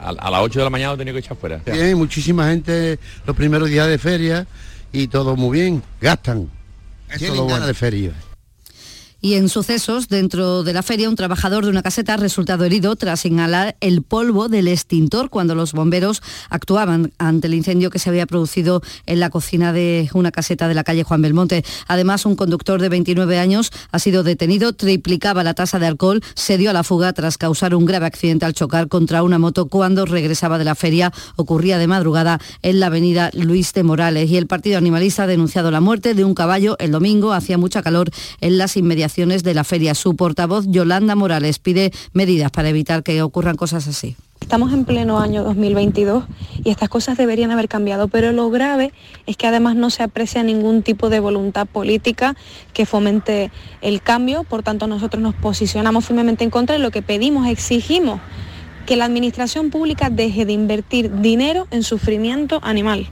a, 0.00 0.30
las 0.30 0.40
8 0.40 0.58
de 0.58 0.64
la 0.64 0.70
mañana 0.70 0.88
lo 0.90 0.94
he 0.96 0.98
tenido 0.98 1.14
que 1.14 1.20
echar 1.20 1.36
fuera. 1.36 1.60
Hay 1.64 1.94
muchísima 1.94 2.48
gente 2.48 2.98
los 3.24 3.36
primeros 3.36 3.68
días 3.68 3.86
de 3.86 3.98
feria 3.98 4.48
y 4.90 5.06
todo 5.06 5.36
muy 5.36 5.60
bien. 5.60 5.80
Gastan. 6.00 6.50
Tienen 7.18 7.46
ganas 7.46 7.68
de 7.68 7.74
feria. 7.74 8.12
Y 9.26 9.34
en 9.34 9.48
sucesos, 9.48 10.06
dentro 10.08 10.62
de 10.62 10.72
la 10.72 10.84
feria, 10.84 11.08
un 11.08 11.16
trabajador 11.16 11.64
de 11.64 11.70
una 11.72 11.82
caseta 11.82 12.14
ha 12.14 12.16
resultado 12.16 12.64
herido 12.64 12.94
tras 12.94 13.26
inhalar 13.26 13.76
el 13.80 14.02
polvo 14.02 14.48
del 14.48 14.68
extintor 14.68 15.30
cuando 15.30 15.56
los 15.56 15.72
bomberos 15.72 16.22
actuaban 16.48 17.12
ante 17.18 17.48
el 17.48 17.54
incendio 17.54 17.90
que 17.90 17.98
se 17.98 18.08
había 18.08 18.26
producido 18.26 18.82
en 19.04 19.18
la 19.18 19.28
cocina 19.28 19.72
de 19.72 20.08
una 20.14 20.30
caseta 20.30 20.68
de 20.68 20.74
la 20.74 20.84
calle 20.84 21.02
Juan 21.02 21.22
Belmonte. 21.22 21.64
Además, 21.88 22.24
un 22.24 22.36
conductor 22.36 22.80
de 22.80 22.88
29 22.88 23.40
años 23.40 23.72
ha 23.90 23.98
sido 23.98 24.22
detenido, 24.22 24.74
triplicaba 24.74 25.42
la 25.42 25.54
tasa 25.54 25.80
de 25.80 25.88
alcohol, 25.88 26.22
se 26.36 26.56
dio 26.56 26.70
a 26.70 26.72
la 26.72 26.84
fuga 26.84 27.12
tras 27.12 27.36
causar 27.36 27.74
un 27.74 27.84
grave 27.84 28.06
accidente 28.06 28.46
al 28.46 28.54
chocar 28.54 28.86
contra 28.86 29.24
una 29.24 29.40
moto 29.40 29.66
cuando 29.66 30.06
regresaba 30.06 30.56
de 30.56 30.66
la 30.66 30.76
feria. 30.76 31.12
Ocurría 31.34 31.78
de 31.78 31.88
madrugada 31.88 32.40
en 32.62 32.78
la 32.78 32.86
avenida 32.86 33.32
Luis 33.32 33.72
de 33.72 33.82
Morales. 33.82 34.30
Y 34.30 34.36
el 34.36 34.46
Partido 34.46 34.78
Animalista 34.78 35.24
ha 35.24 35.26
denunciado 35.26 35.72
la 35.72 35.80
muerte 35.80 36.14
de 36.14 36.24
un 36.24 36.34
caballo 36.34 36.76
el 36.78 36.92
domingo. 36.92 37.32
Hacía 37.32 37.58
mucha 37.58 37.82
calor 37.82 38.08
en 38.40 38.56
las 38.56 38.76
inmediaciones 38.76 39.15
de 39.16 39.54
la 39.54 39.64
feria. 39.64 39.94
Su 39.94 40.14
portavoz, 40.14 40.66
Yolanda 40.68 41.14
Morales, 41.14 41.58
pide 41.58 41.90
medidas 42.12 42.50
para 42.50 42.68
evitar 42.68 43.02
que 43.02 43.22
ocurran 43.22 43.56
cosas 43.56 43.88
así. 43.88 44.14
Estamos 44.42 44.74
en 44.74 44.84
pleno 44.84 45.18
año 45.18 45.42
2022 45.42 46.24
y 46.62 46.68
estas 46.68 46.90
cosas 46.90 47.16
deberían 47.16 47.50
haber 47.50 47.66
cambiado, 47.66 48.08
pero 48.08 48.32
lo 48.32 48.50
grave 48.50 48.92
es 49.24 49.38
que 49.38 49.46
además 49.46 49.74
no 49.74 49.88
se 49.88 50.02
aprecia 50.02 50.42
ningún 50.42 50.82
tipo 50.82 51.08
de 51.08 51.18
voluntad 51.18 51.66
política 51.66 52.36
que 52.74 52.84
fomente 52.84 53.50
el 53.80 54.02
cambio, 54.02 54.44
por 54.44 54.62
tanto 54.62 54.86
nosotros 54.86 55.22
nos 55.22 55.34
posicionamos 55.34 56.04
firmemente 56.04 56.44
en 56.44 56.50
contra 56.50 56.76
y 56.76 56.78
lo 56.78 56.90
que 56.90 57.00
pedimos, 57.00 57.48
exigimos 57.48 58.20
que 58.84 58.96
la 58.96 59.06
administración 59.06 59.70
pública 59.70 60.10
deje 60.10 60.44
de 60.44 60.52
invertir 60.52 61.10
dinero 61.22 61.66
en 61.70 61.82
sufrimiento 61.82 62.60
animal. 62.62 63.08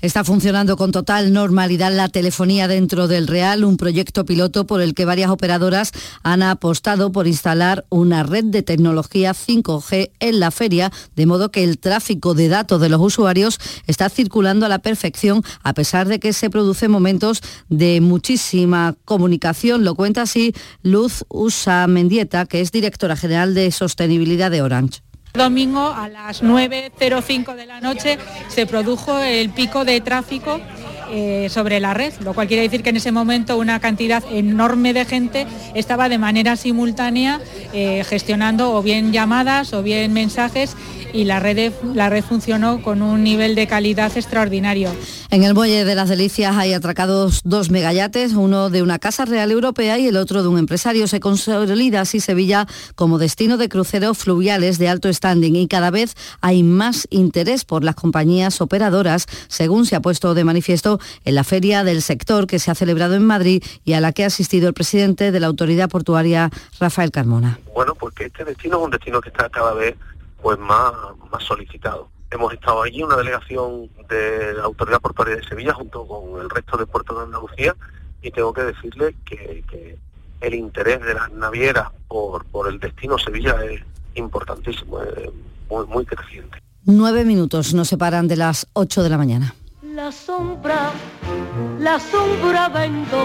Está 0.00 0.24
funcionando 0.24 0.76
con 0.76 0.92
total 0.92 1.32
normalidad 1.32 1.92
la 1.92 2.08
telefonía 2.08 2.68
dentro 2.68 3.08
del 3.08 3.26
Real, 3.26 3.64
un 3.64 3.76
proyecto 3.76 4.24
piloto 4.24 4.66
por 4.66 4.80
el 4.80 4.94
que 4.94 5.04
varias 5.04 5.30
operadoras 5.30 5.92
han 6.22 6.42
apostado 6.42 7.12
por 7.12 7.26
instalar 7.26 7.84
una 7.90 8.22
red 8.22 8.44
de 8.44 8.62
tecnología 8.62 9.32
5G 9.34 10.10
en 10.20 10.40
la 10.40 10.50
feria, 10.50 10.90
de 11.16 11.26
modo 11.26 11.50
que 11.50 11.64
el 11.64 11.78
tráfico 11.78 12.34
de 12.34 12.48
datos 12.48 12.80
de 12.80 12.88
los 12.88 13.00
usuarios 13.00 13.58
está 13.86 14.08
circulando 14.08 14.66
a 14.66 14.68
la 14.68 14.78
perfección, 14.78 15.42
a 15.62 15.74
pesar 15.74 16.08
de 16.08 16.18
que 16.18 16.32
se 16.32 16.50
producen 16.50 16.90
momentos 16.90 17.42
de 17.68 18.00
muchísima 18.00 18.96
comunicación. 19.04 19.84
Lo 19.84 19.94
cuenta 19.94 20.22
así 20.22 20.54
Luz 20.82 21.24
Usa 21.28 21.86
Mendieta, 21.86 22.46
que 22.46 22.60
es 22.60 22.72
directora 22.72 23.16
general 23.16 23.54
de 23.54 23.70
sostenibilidad 23.70 24.50
de 24.50 24.62
Orange. 24.62 25.03
Domingo 25.36 25.88
a 25.88 26.08
las 26.08 26.44
9.05 26.44 27.56
de 27.56 27.66
la 27.66 27.80
noche 27.80 28.18
se 28.46 28.66
produjo 28.66 29.18
el 29.18 29.50
pico 29.50 29.84
de 29.84 30.00
tráfico 30.00 30.60
eh, 31.10 31.48
sobre 31.50 31.80
la 31.80 31.92
red, 31.92 32.12
lo 32.20 32.34
cual 32.34 32.46
quiere 32.46 32.62
decir 32.62 32.84
que 32.84 32.90
en 32.90 32.98
ese 32.98 33.10
momento 33.10 33.58
una 33.58 33.80
cantidad 33.80 34.22
enorme 34.30 34.92
de 34.92 35.04
gente 35.04 35.48
estaba 35.74 36.08
de 36.08 36.18
manera 36.18 36.54
simultánea 36.54 37.40
eh, 37.72 38.04
gestionando 38.04 38.74
o 38.74 38.82
bien 38.84 39.12
llamadas 39.12 39.72
o 39.72 39.82
bien 39.82 40.12
mensajes 40.12 40.76
y 41.14 41.24
la 41.24 41.38
red, 41.38 41.72
la 41.94 42.10
red 42.10 42.24
funcionó 42.24 42.82
con 42.82 43.00
un 43.00 43.22
nivel 43.22 43.54
de 43.54 43.68
calidad 43.68 44.10
extraordinario. 44.16 44.90
En 45.30 45.44
el 45.44 45.54
Muelle 45.54 45.84
de 45.84 45.94
las 45.94 46.08
Delicias 46.08 46.56
hay 46.56 46.72
atracados 46.72 47.42
dos 47.44 47.70
megayates, 47.70 48.32
uno 48.32 48.68
de 48.68 48.82
una 48.82 48.98
casa 48.98 49.24
real 49.24 49.52
europea 49.52 49.96
y 49.96 50.08
el 50.08 50.16
otro 50.16 50.42
de 50.42 50.48
un 50.48 50.58
empresario. 50.58 51.06
Se 51.06 51.20
consolida 51.20 52.00
así 52.00 52.18
Sevilla 52.18 52.66
como 52.96 53.18
destino 53.18 53.56
de 53.56 53.68
cruceros 53.68 54.18
fluviales 54.18 54.78
de 54.78 54.88
alto 54.88 55.10
standing 55.12 55.54
y 55.54 55.68
cada 55.68 55.92
vez 55.92 56.16
hay 56.40 56.64
más 56.64 57.06
interés 57.10 57.64
por 57.64 57.84
las 57.84 57.94
compañías 57.94 58.60
operadoras, 58.60 59.26
según 59.46 59.86
se 59.86 59.94
ha 59.94 60.00
puesto 60.00 60.34
de 60.34 60.42
manifiesto 60.42 60.98
en 61.24 61.36
la 61.36 61.44
feria 61.44 61.84
del 61.84 62.02
sector 62.02 62.48
que 62.48 62.58
se 62.58 62.72
ha 62.72 62.74
celebrado 62.74 63.14
en 63.14 63.24
Madrid 63.24 63.62
y 63.84 63.92
a 63.92 64.00
la 64.00 64.12
que 64.12 64.24
ha 64.24 64.26
asistido 64.26 64.66
el 64.66 64.74
presidente 64.74 65.30
de 65.30 65.38
la 65.38 65.46
autoridad 65.46 65.88
portuaria, 65.88 66.50
Rafael 66.80 67.12
Carmona. 67.12 67.60
Bueno, 67.72 67.94
porque 67.94 68.24
este 68.26 68.44
destino 68.44 68.78
es 68.78 68.84
un 68.84 68.90
destino 68.90 69.20
que 69.20 69.28
está 69.28 69.48
cada 69.48 69.74
vez 69.74 69.94
pues 70.44 70.58
más, 70.58 70.92
más 71.32 71.42
solicitado. 71.42 72.10
Hemos 72.30 72.52
estado 72.52 72.82
allí, 72.82 73.02
una 73.02 73.16
delegación 73.16 73.88
de 74.10 74.52
la 74.52 74.64
Autoridad 74.64 75.00
Portuaria 75.00 75.36
de 75.36 75.44
Sevilla 75.44 75.72
junto 75.72 76.06
con 76.06 76.38
el 76.38 76.50
resto 76.50 76.76
de 76.76 76.84
puertos 76.84 77.16
de 77.16 77.24
Andalucía 77.24 77.74
y 78.20 78.30
tengo 78.30 78.52
que 78.52 78.62
decirle 78.62 79.16
que, 79.24 79.96
el 80.42 80.54
interés 80.54 81.00
de 81.00 81.14
las 81.14 81.32
navieras 81.32 81.88
por, 82.06 82.44
por 82.44 82.68
el 82.68 82.78
destino 82.78 83.16
Sevilla 83.16 83.56
es 83.64 83.80
importantísimo, 84.16 85.00
es 85.00 85.30
muy, 85.70 85.86
muy 85.86 86.04
creciente. 86.04 86.58
Nueve 86.84 87.24
minutos 87.24 87.72
nos 87.72 87.88
separan 87.88 88.28
de 88.28 88.36
las 88.36 88.66
ocho 88.74 89.02
de 89.02 89.08
la 89.08 89.16
mañana. 89.16 89.54
La 89.82 90.12
sombra, 90.12 90.90
la 91.78 91.98
sombra 91.98 92.68
vento 92.68 93.24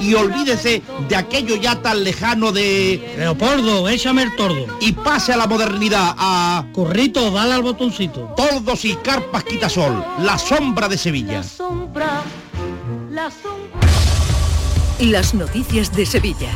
y 0.00 0.14
olvídese 0.14 0.82
de 1.08 1.16
aquello 1.16 1.56
ya 1.56 1.80
tan 1.82 2.04
lejano 2.04 2.52
de... 2.52 3.14
Leopoldo, 3.16 3.88
échame 3.88 4.22
el 4.22 4.36
tordo. 4.36 4.66
Y 4.80 4.92
pase 4.92 5.32
a 5.32 5.36
la 5.36 5.46
modernidad, 5.46 6.14
a... 6.16 6.66
Currito, 6.72 7.30
dale 7.30 7.54
al 7.54 7.62
botoncito. 7.62 8.34
Tordos 8.36 8.84
y 8.84 8.94
carpas 8.96 9.44
quitasol, 9.44 10.04
la 10.20 10.38
sombra 10.38 10.88
de 10.88 10.98
Sevilla. 10.98 11.38
La 11.38 11.42
sombra, 11.42 12.22
la 13.10 13.30
sombra. 13.30 13.88
Las 15.00 15.34
noticias 15.34 15.94
de 15.94 16.06
Sevilla. 16.06 16.50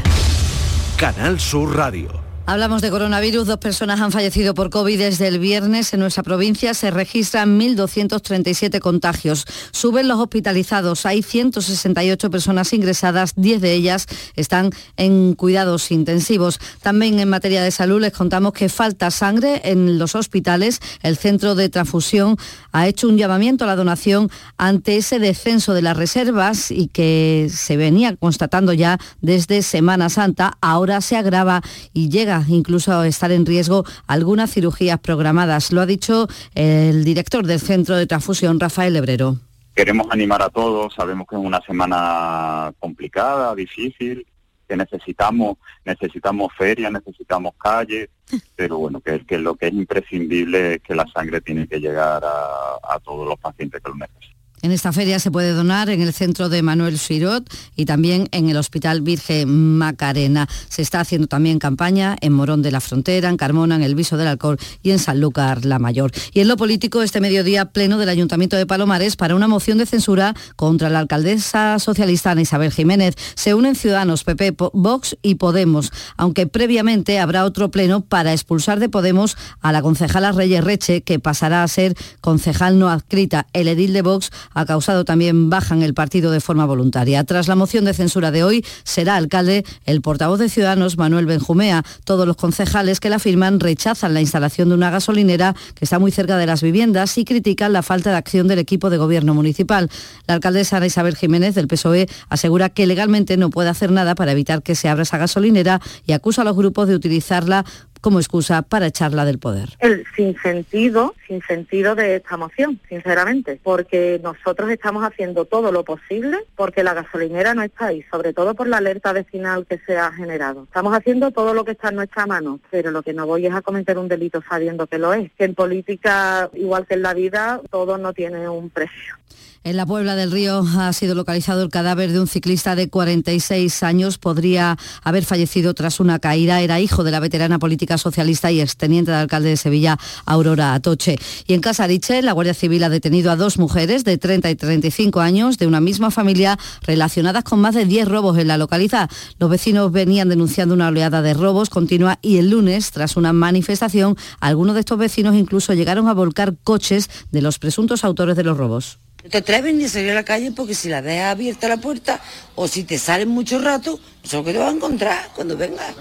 Canal 0.97 1.41
Sur 1.41 1.77
Radio. 1.77 2.30
Hablamos 2.51 2.83
de 2.83 2.91
coronavirus. 2.91 3.47
Dos 3.47 3.59
personas 3.59 4.01
han 4.01 4.11
fallecido 4.11 4.55
por 4.55 4.71
COVID 4.71 4.99
desde 4.99 5.29
el 5.29 5.39
viernes. 5.39 5.95
En 5.95 6.01
nuestra 6.01 6.25
provincia 6.25 6.75
se 6.75 6.91
registran 6.91 7.61
1.237 7.61 8.81
contagios. 8.81 9.45
Suben 9.71 10.09
los 10.09 10.19
hospitalizados. 10.19 11.07
Hay 11.07 11.23
168 11.23 12.29
personas 12.29 12.73
ingresadas. 12.73 13.35
10 13.37 13.61
de 13.61 13.73
ellas 13.75 14.09
están 14.35 14.73
en 14.97 15.35
cuidados 15.35 15.93
intensivos. 15.93 16.59
También 16.83 17.21
en 17.21 17.29
materia 17.29 17.63
de 17.63 17.71
salud 17.71 18.01
les 18.01 18.13
contamos 18.13 18.53
que 18.53 18.69
falta 18.69 19.13
sangre 19.13 19.61
en 19.63 20.01
los 20.01 20.17
hospitales. 20.17 20.81
El 21.05 21.17
centro 21.17 21.55
de 21.55 21.69
transfusión 21.69 22.37
ha 22.73 22.89
hecho 22.89 23.09
un 23.09 23.17
llamamiento 23.17 23.63
a 23.63 23.69
la 23.69 23.77
donación 23.77 24.29
ante 24.57 24.97
ese 24.97 25.21
descenso 25.21 25.73
de 25.73 25.83
las 25.83 25.97
reservas 25.97 26.73
y 26.73 26.89
que 26.89 27.49
se 27.49 27.77
venía 27.77 28.17
constatando 28.17 28.73
ya 28.73 28.99
desde 29.21 29.63
Semana 29.63 30.09
Santa. 30.09 30.59
Ahora 30.61 31.01
se 31.01 31.17
agrava 31.17 31.63
y 31.95 32.09
llega 32.09 32.40
incluso 32.49 33.03
estar 33.05 33.31
en 33.33 33.47
riesgo 33.47 33.85
algunas 34.07 34.53
cirugías 34.53 34.99
programadas. 35.01 35.73
Lo 35.73 35.81
ha 35.81 35.87
dicho 35.87 36.29
el 36.55 37.05
director 37.05 37.47
del 37.47 37.61
Centro 37.61 37.97
de 37.97 38.07
Transfusión, 38.07 38.61
Rafael 38.61 38.93
Lebrero. 38.93 39.37
Queremos 39.75 40.09
animar 40.11 40.43
a 40.43 40.51
todos, 40.51 40.95
sabemos 40.95 41.27
que 41.29 41.37
es 41.37 41.43
una 41.43 41.61
semana 41.63 42.73
complicada, 42.79 43.55
difícil, 43.55 44.27
que 44.69 44.77
necesitamos, 44.77 45.59
necesitamos 45.85 46.53
ferias, 46.57 46.93
necesitamos 46.93 47.55
calles, 47.59 48.09
pero 48.57 48.79
bueno, 48.79 49.01
que, 49.01 49.25
que 49.27 49.39
lo 49.39 49.55
que 49.55 49.69
es 49.69 49.73
imprescindible 49.73 50.75
es 50.75 50.83
que 50.83 50.95
la 50.95 51.07
sangre 51.13 51.41
tiene 51.41 51.67
que 51.67 51.81
llegar 51.81 52.23
a, 52.25 52.95
a 52.95 52.99
todos 53.01 53.27
los 53.29 53.39
pacientes 53.39 53.81
que 53.83 53.89
lo 53.89 53.97
necesitan. 53.97 54.40
En 54.63 54.73
esta 54.73 54.93
feria 54.93 55.19
se 55.19 55.31
puede 55.31 55.55
donar 55.55 55.89
en 55.89 56.03
el 56.03 56.13
centro 56.13 56.51
de 56.51 56.61
Manuel 56.61 56.99
Sirot 56.99 57.51
y 57.77 57.87
también 57.87 58.29
en 58.31 58.51
el 58.51 58.59
Hospital 58.59 59.01
Virgen 59.01 59.79
Macarena. 59.79 60.47
Se 60.69 60.83
está 60.83 61.01
haciendo 61.01 61.29
también 61.29 61.59
campaña 61.59 62.15
en 62.21 62.35
Morón 62.35 62.61
de 62.61 62.71
la 62.71 62.83
Frontera, 62.83 63.31
en 63.31 63.39
Carmona, 63.39 63.77
en 63.77 63.83
el 63.83 63.95
Viso 63.95 64.19
del 64.19 64.29
Alcor 64.29 64.59
y 64.83 64.91
en 64.91 64.99
Sanlúcar 64.99 65.65
la 65.65 65.79
Mayor. 65.79 66.13
Y 66.35 66.41
en 66.41 66.49
lo 66.49 66.59
político, 66.59 67.01
este 67.01 67.23
mediodía 67.23 67.65
pleno 67.67 67.97
del 67.97 68.11
Ayuntamiento 68.11 68.57
de 68.57 68.67
Palomares 68.67 69.17
para 69.17 69.35
una 69.35 69.49
moción 69.49 69.79
de 69.79 69.87
censura 69.87 70.35
contra 70.57 70.91
la 70.91 70.99
alcaldesa 70.99 71.79
socialista 71.79 72.33
Ana 72.33 72.43
Isabel 72.43 72.71
Jiménez. 72.71 73.15
Se 73.37 73.55
unen 73.55 73.75
Ciudadanos, 73.75 74.25
PP, 74.25 74.57
Vox 74.75 75.17
y 75.23 75.37
Podemos, 75.37 75.91
aunque 76.19 76.47
previamente 76.47 77.19
habrá 77.19 77.47
otro 77.47 77.71
pleno 77.71 78.03
para 78.03 78.35
expulsar 78.35 78.79
de 78.79 78.91
Podemos 78.91 79.39
a 79.63 79.73
la 79.73 79.81
concejala 79.81 80.33
Reyes 80.33 80.63
Reche, 80.63 81.01
que 81.01 81.19
pasará 81.19 81.63
a 81.63 81.69
ser 81.69 81.95
concejal 82.21 82.79
no 82.79 82.91
adscrita. 82.91 83.47
El 83.55 83.67
edil 83.67 83.95
de 83.95 84.03
Vox 84.03 84.31
ha 84.55 84.65
causado 84.65 85.05
también 85.05 85.51
baja 85.51 85.75
en 85.75 85.83
el 85.83 85.95
partido 85.95 86.31
de 86.31 86.41
forma 86.41 86.67
voluntaria. 86.67 87.25
Tras 87.25 87.49
la 87.49 87.57
moción 87.57 87.85
de 87.85 87.95
censura 87.95 88.31
de 88.31 88.45
hoy, 88.45 88.65
será 88.85 89.17
alcalde 89.17 89.65
el 89.85 90.01
portavoz 90.01 90.39
de 90.39 90.49
Ciudadanos, 90.49 90.99
Manuel 90.99 91.27
Benjumea. 91.27 91.85
Todos 92.05 92.27
los 92.27 92.37
concejales 92.37 93.01
que 93.01 93.11
la 93.11 93.19
firman 93.19 93.61
rechazan 93.61 94.15
la 94.15 94.21
instalación 94.21 94.69
de 94.69 94.75
una 94.75 94.91
gasolinera 94.91 95.55
que 95.75 95.85
está 95.85 95.99
muy 95.99 96.11
cerca 96.11 96.37
de 96.37 96.47
las 96.47 96.63
viviendas 96.63 97.17
y 97.19 97.25
critican 97.25 97.73
la 97.73 97.83
falta 97.83 98.11
de 98.11 98.17
acción 98.17 98.49
del 98.49 98.59
equipo 98.59 98.91
de 98.91 98.99
gobierno 98.99 99.35
municipal. 99.35 99.89
La 100.27 100.35
alcaldesa 100.35 100.77
Ana 100.77 100.87
Isabel 100.87 101.17
Jiménez 101.17 101.55
del 101.55 101.69
PSOE 101.69 102.09
asegura 102.29 102.69
que 102.69 102.87
legalmente 102.87 103.37
no 103.37 103.51
puede 103.51 103.69
hacer 103.69 103.93
nada 103.93 104.15
para 104.15 104.33
evitar 104.33 104.63
que 104.63 104.75
se 104.75 104.89
abra 104.89 105.03
esa 105.03 105.19
gasolinera 105.19 105.81
y 106.07 106.13
acusa 106.13 106.43
a 106.43 106.45
los 106.45 106.57
grupos 106.57 106.89
de 106.89 106.95
utilizarla 106.95 107.65
como 108.01 108.19
excusa 108.19 108.63
para 108.63 108.87
echarla 108.87 109.25
del 109.25 109.39
poder. 109.39 109.71
El 109.79 110.05
sinsentido, 110.17 111.15
sin 111.27 111.43
sentido 111.43 111.95
de 111.95 112.17
esta 112.17 112.37
moción, 112.37 112.81
sinceramente, 112.89 113.61
porque 113.63 114.21
nosotros 114.23 114.71
estamos 114.71 115.05
haciendo 115.05 115.45
todo 115.45 115.73
lo 115.73 115.85
posible 115.85 116.39
porque 116.57 116.83
la 116.83 116.95
gasolinera 116.95 117.55
no 117.55 117.63
está 117.63 117.87
ahí, 117.87 118.05
sobre 118.11 118.33
todo 118.33 118.55
por 118.55 118.69
la 118.69 118.79
alerta 118.79 119.13
vecinal 119.13 119.67
que 119.67 119.79
se 119.87 119.97
ha 119.97 120.13
generado. 120.13 120.65
Estamos 120.65 120.97
haciendo 120.97 121.31
todo 121.31 121.55
lo 121.55 121.65
que 121.65 121.73
está 121.73 121.91
en 121.91 121.97
nuestra 121.97 122.27
mano, 122.27 122.61
pero 122.71 122.91
lo 122.91 123.03
que 123.03 123.13
no 123.13 123.27
voy 123.27 123.47
es 123.47 123.55
a 123.55 123.63
cometer 123.63 123.99
un 123.99 124.09
delito 124.09 124.43
sabiendo 124.49 124.87
que 124.87 124.99
lo 124.99 125.13
es, 125.15 125.31
que 125.33 125.45
en 125.45 125.55
política, 125.55 126.51
igual 126.55 126.87
que 126.87 126.95
en 126.95 127.03
la 127.03 127.15
vida, 127.15 127.61
todo 127.71 127.99
no 127.99 128.13
tiene 128.13 128.49
un 128.49 128.71
precio. 128.71 129.17
En 129.63 129.77
la 129.77 129.85
Puebla 129.85 130.17
del 130.17 130.31
Río 130.31 130.65
ha 130.79 130.91
sido 130.95 131.15
localizado 131.15 131.63
el 131.63 131.69
cadáver 131.69 132.13
de 132.13 132.19
un 132.19 132.27
ciclista 132.27 132.75
de 132.75 132.89
46 132.89 133.83
años. 133.83 134.17
Podría 134.17 134.79
haber 135.03 135.27
fallecido 135.27 135.75
tras 135.75 136.01
una 136.01 136.19
caída. 136.19 136.63
Era 136.63 136.81
hijo 136.81 137.05
de 137.05 137.11
la 137.11 137.21
veterana 137.21 137.59
política 137.59 137.99
socialista 137.99 138.51
y 138.51 138.63
exteniente 138.63 139.11
del 139.11 139.21
alcalde 139.21 139.51
de 139.51 139.59
Sevilla, 139.59 139.99
Aurora 140.25 140.73
Atoche. 140.73 141.19
Y 141.47 141.53
en 141.53 141.61
Casariche, 141.61 142.23
la 142.23 142.33
Guardia 142.33 142.55
Civil 142.55 142.83
ha 142.85 142.89
detenido 142.89 143.31
a 143.31 143.37
dos 143.37 143.59
mujeres 143.59 144.03
de 144.05 144.17
30 144.17 144.51
y 144.51 144.57
35 144.57 145.21
años 145.21 145.59
de 145.59 145.67
una 145.67 145.83
misma 145.83 146.11
familia 146.11 146.59
relacionadas 146.81 147.45
con 147.45 147.61
más 147.61 147.75
de 147.75 147.85
10 147.85 148.09
robos 148.09 148.39
en 148.39 148.49
la 148.49 148.57
localidad. 148.57 149.11
Los 149.39 149.51
vecinos 149.51 149.93
venían 149.93 150.31
denunciando 150.31 150.73
una 150.73 150.89
oleada 150.89 151.21
de 151.21 151.35
robos 151.35 151.69
continua 151.69 152.19
y 152.23 152.39
el 152.39 152.49
lunes, 152.49 152.93
tras 152.93 153.19
una 153.19 153.35
manifestación, 153.35 154.17
algunos 154.41 154.73
de 154.73 154.81
estos 154.81 154.97
vecinos 154.97 155.35
incluso 155.35 155.75
llegaron 155.75 156.09
a 156.09 156.15
volcar 156.15 156.57
coches 156.65 157.11
de 157.31 157.43
los 157.43 157.59
presuntos 157.59 158.05
autores 158.05 158.37
de 158.37 158.45
los 158.45 158.57
robos. 158.57 158.99
No 159.23 159.31
te 159.31 159.39
atreves 159.39 159.75
ni 159.75 159.85
a 159.85 159.89
salir 159.89 160.11
a 160.11 160.15
la 160.15 160.25
calle 160.25 160.51
porque 160.53 160.75
si 160.75 160.89
la 160.89 161.03
dejas 161.03 161.33
abierta 161.33 161.69
la 161.69 161.77
puerta 161.77 162.21
o 162.55 162.67
si 162.69 162.85
te 162.85 162.99
salen 162.99 163.29
mucho 163.29 163.59
rato, 163.59 163.99
no 164.23 164.31
sé 164.31 164.37
lo 164.37 164.45
que 164.45 164.53
te 164.53 164.59
vas 164.59 164.73
a 164.73 164.77
encontrar 164.77 165.31
cuando 165.35 165.57
vengas. 165.57 165.95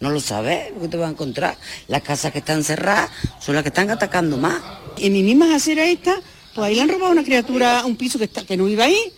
No 0.00 0.10
lo 0.10 0.20
sabes 0.20 0.72
lo 0.74 0.82
que 0.82 0.88
te 0.88 0.96
vas 0.96 1.08
a 1.08 1.12
encontrar. 1.12 1.56
Las 1.88 2.02
casas 2.02 2.32
que 2.32 2.38
están 2.38 2.64
cerradas 2.64 3.10
son 3.40 3.54
las 3.54 3.62
que 3.62 3.68
están 3.68 3.90
atacando 3.90 4.36
más. 4.38 4.62
En 4.98 5.12
mi 5.12 5.22
misma 5.22 5.54
acera 5.54 5.84
esta, 5.84 6.20
pues 6.54 6.66
ahí 6.66 6.74
le 6.74 6.82
han 6.82 6.88
robado 6.88 7.12
una 7.12 7.24
criatura 7.24 7.84
un 7.84 7.96
piso 7.96 8.18
que, 8.18 8.24
está, 8.24 8.44
que 8.44 8.56
no 8.56 8.66
iba 8.68 8.84
ahí, 8.84 9.12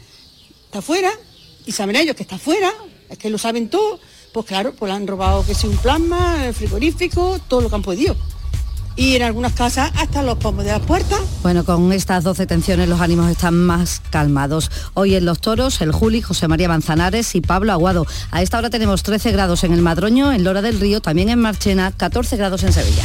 está 0.64 0.80
afuera, 0.80 1.11
y 1.66 1.72
saben 1.72 1.96
ellos 1.96 2.16
que 2.16 2.22
está 2.22 2.36
afuera, 2.36 2.72
es 3.09 3.18
que 3.18 3.30
lo 3.30 3.38
saben 3.38 3.68
todo, 3.68 4.01
pues 4.32 4.46
claro, 4.46 4.74
pues 4.74 4.90
le 4.90 4.96
han 4.96 5.07
robado 5.07 5.46
que 5.46 5.55
sea 5.55 5.70
un 5.70 5.76
plasma, 5.76 6.46
el 6.46 6.55
frigorífico, 6.55 7.40
todo 7.49 7.61
lo 7.61 7.68
que 7.68 7.76
han 7.76 7.82
podido 7.82 8.16
y 8.99 9.14
en 9.14 9.22
algunas 9.22 9.53
casas 9.53 9.92
hasta 9.96 10.22
los 10.22 10.36
pomos 10.38 10.64
de 10.64 10.72
las 10.72 10.80
puertas. 10.80 11.20
Bueno, 11.42 11.64
con 11.64 11.92
estas 11.92 12.24
dos 12.24 12.36
detenciones 12.36 12.88
los 12.88 13.01
ánimos 13.01 13.30
están 13.30 13.55
más 13.55 14.03
calmados. 14.11 14.70
Hoy 14.92 15.14
en 15.14 15.24
Los 15.24 15.40
Toros, 15.40 15.80
el 15.80 15.92
Juli, 15.92 16.20
José 16.20 16.49
María 16.49 16.68
Manzanares 16.68 17.34
y 17.36 17.40
Pablo 17.40 17.72
Aguado. 17.72 18.07
A 18.32 18.42
esta 18.42 18.59
hora 18.59 18.70
tenemos 18.70 19.05
13 19.05 19.30
grados 19.30 19.62
en 19.62 19.72
el 19.72 19.80
Madroño, 19.80 20.32
en 20.32 20.42
Lora 20.42 20.62
del 20.62 20.80
Río, 20.80 21.01
también 21.01 21.28
en 21.28 21.38
Marchena, 21.38 21.92
14 21.92 22.36
grados 22.36 22.64
en 22.64 22.72
Sevilla. 22.72 23.05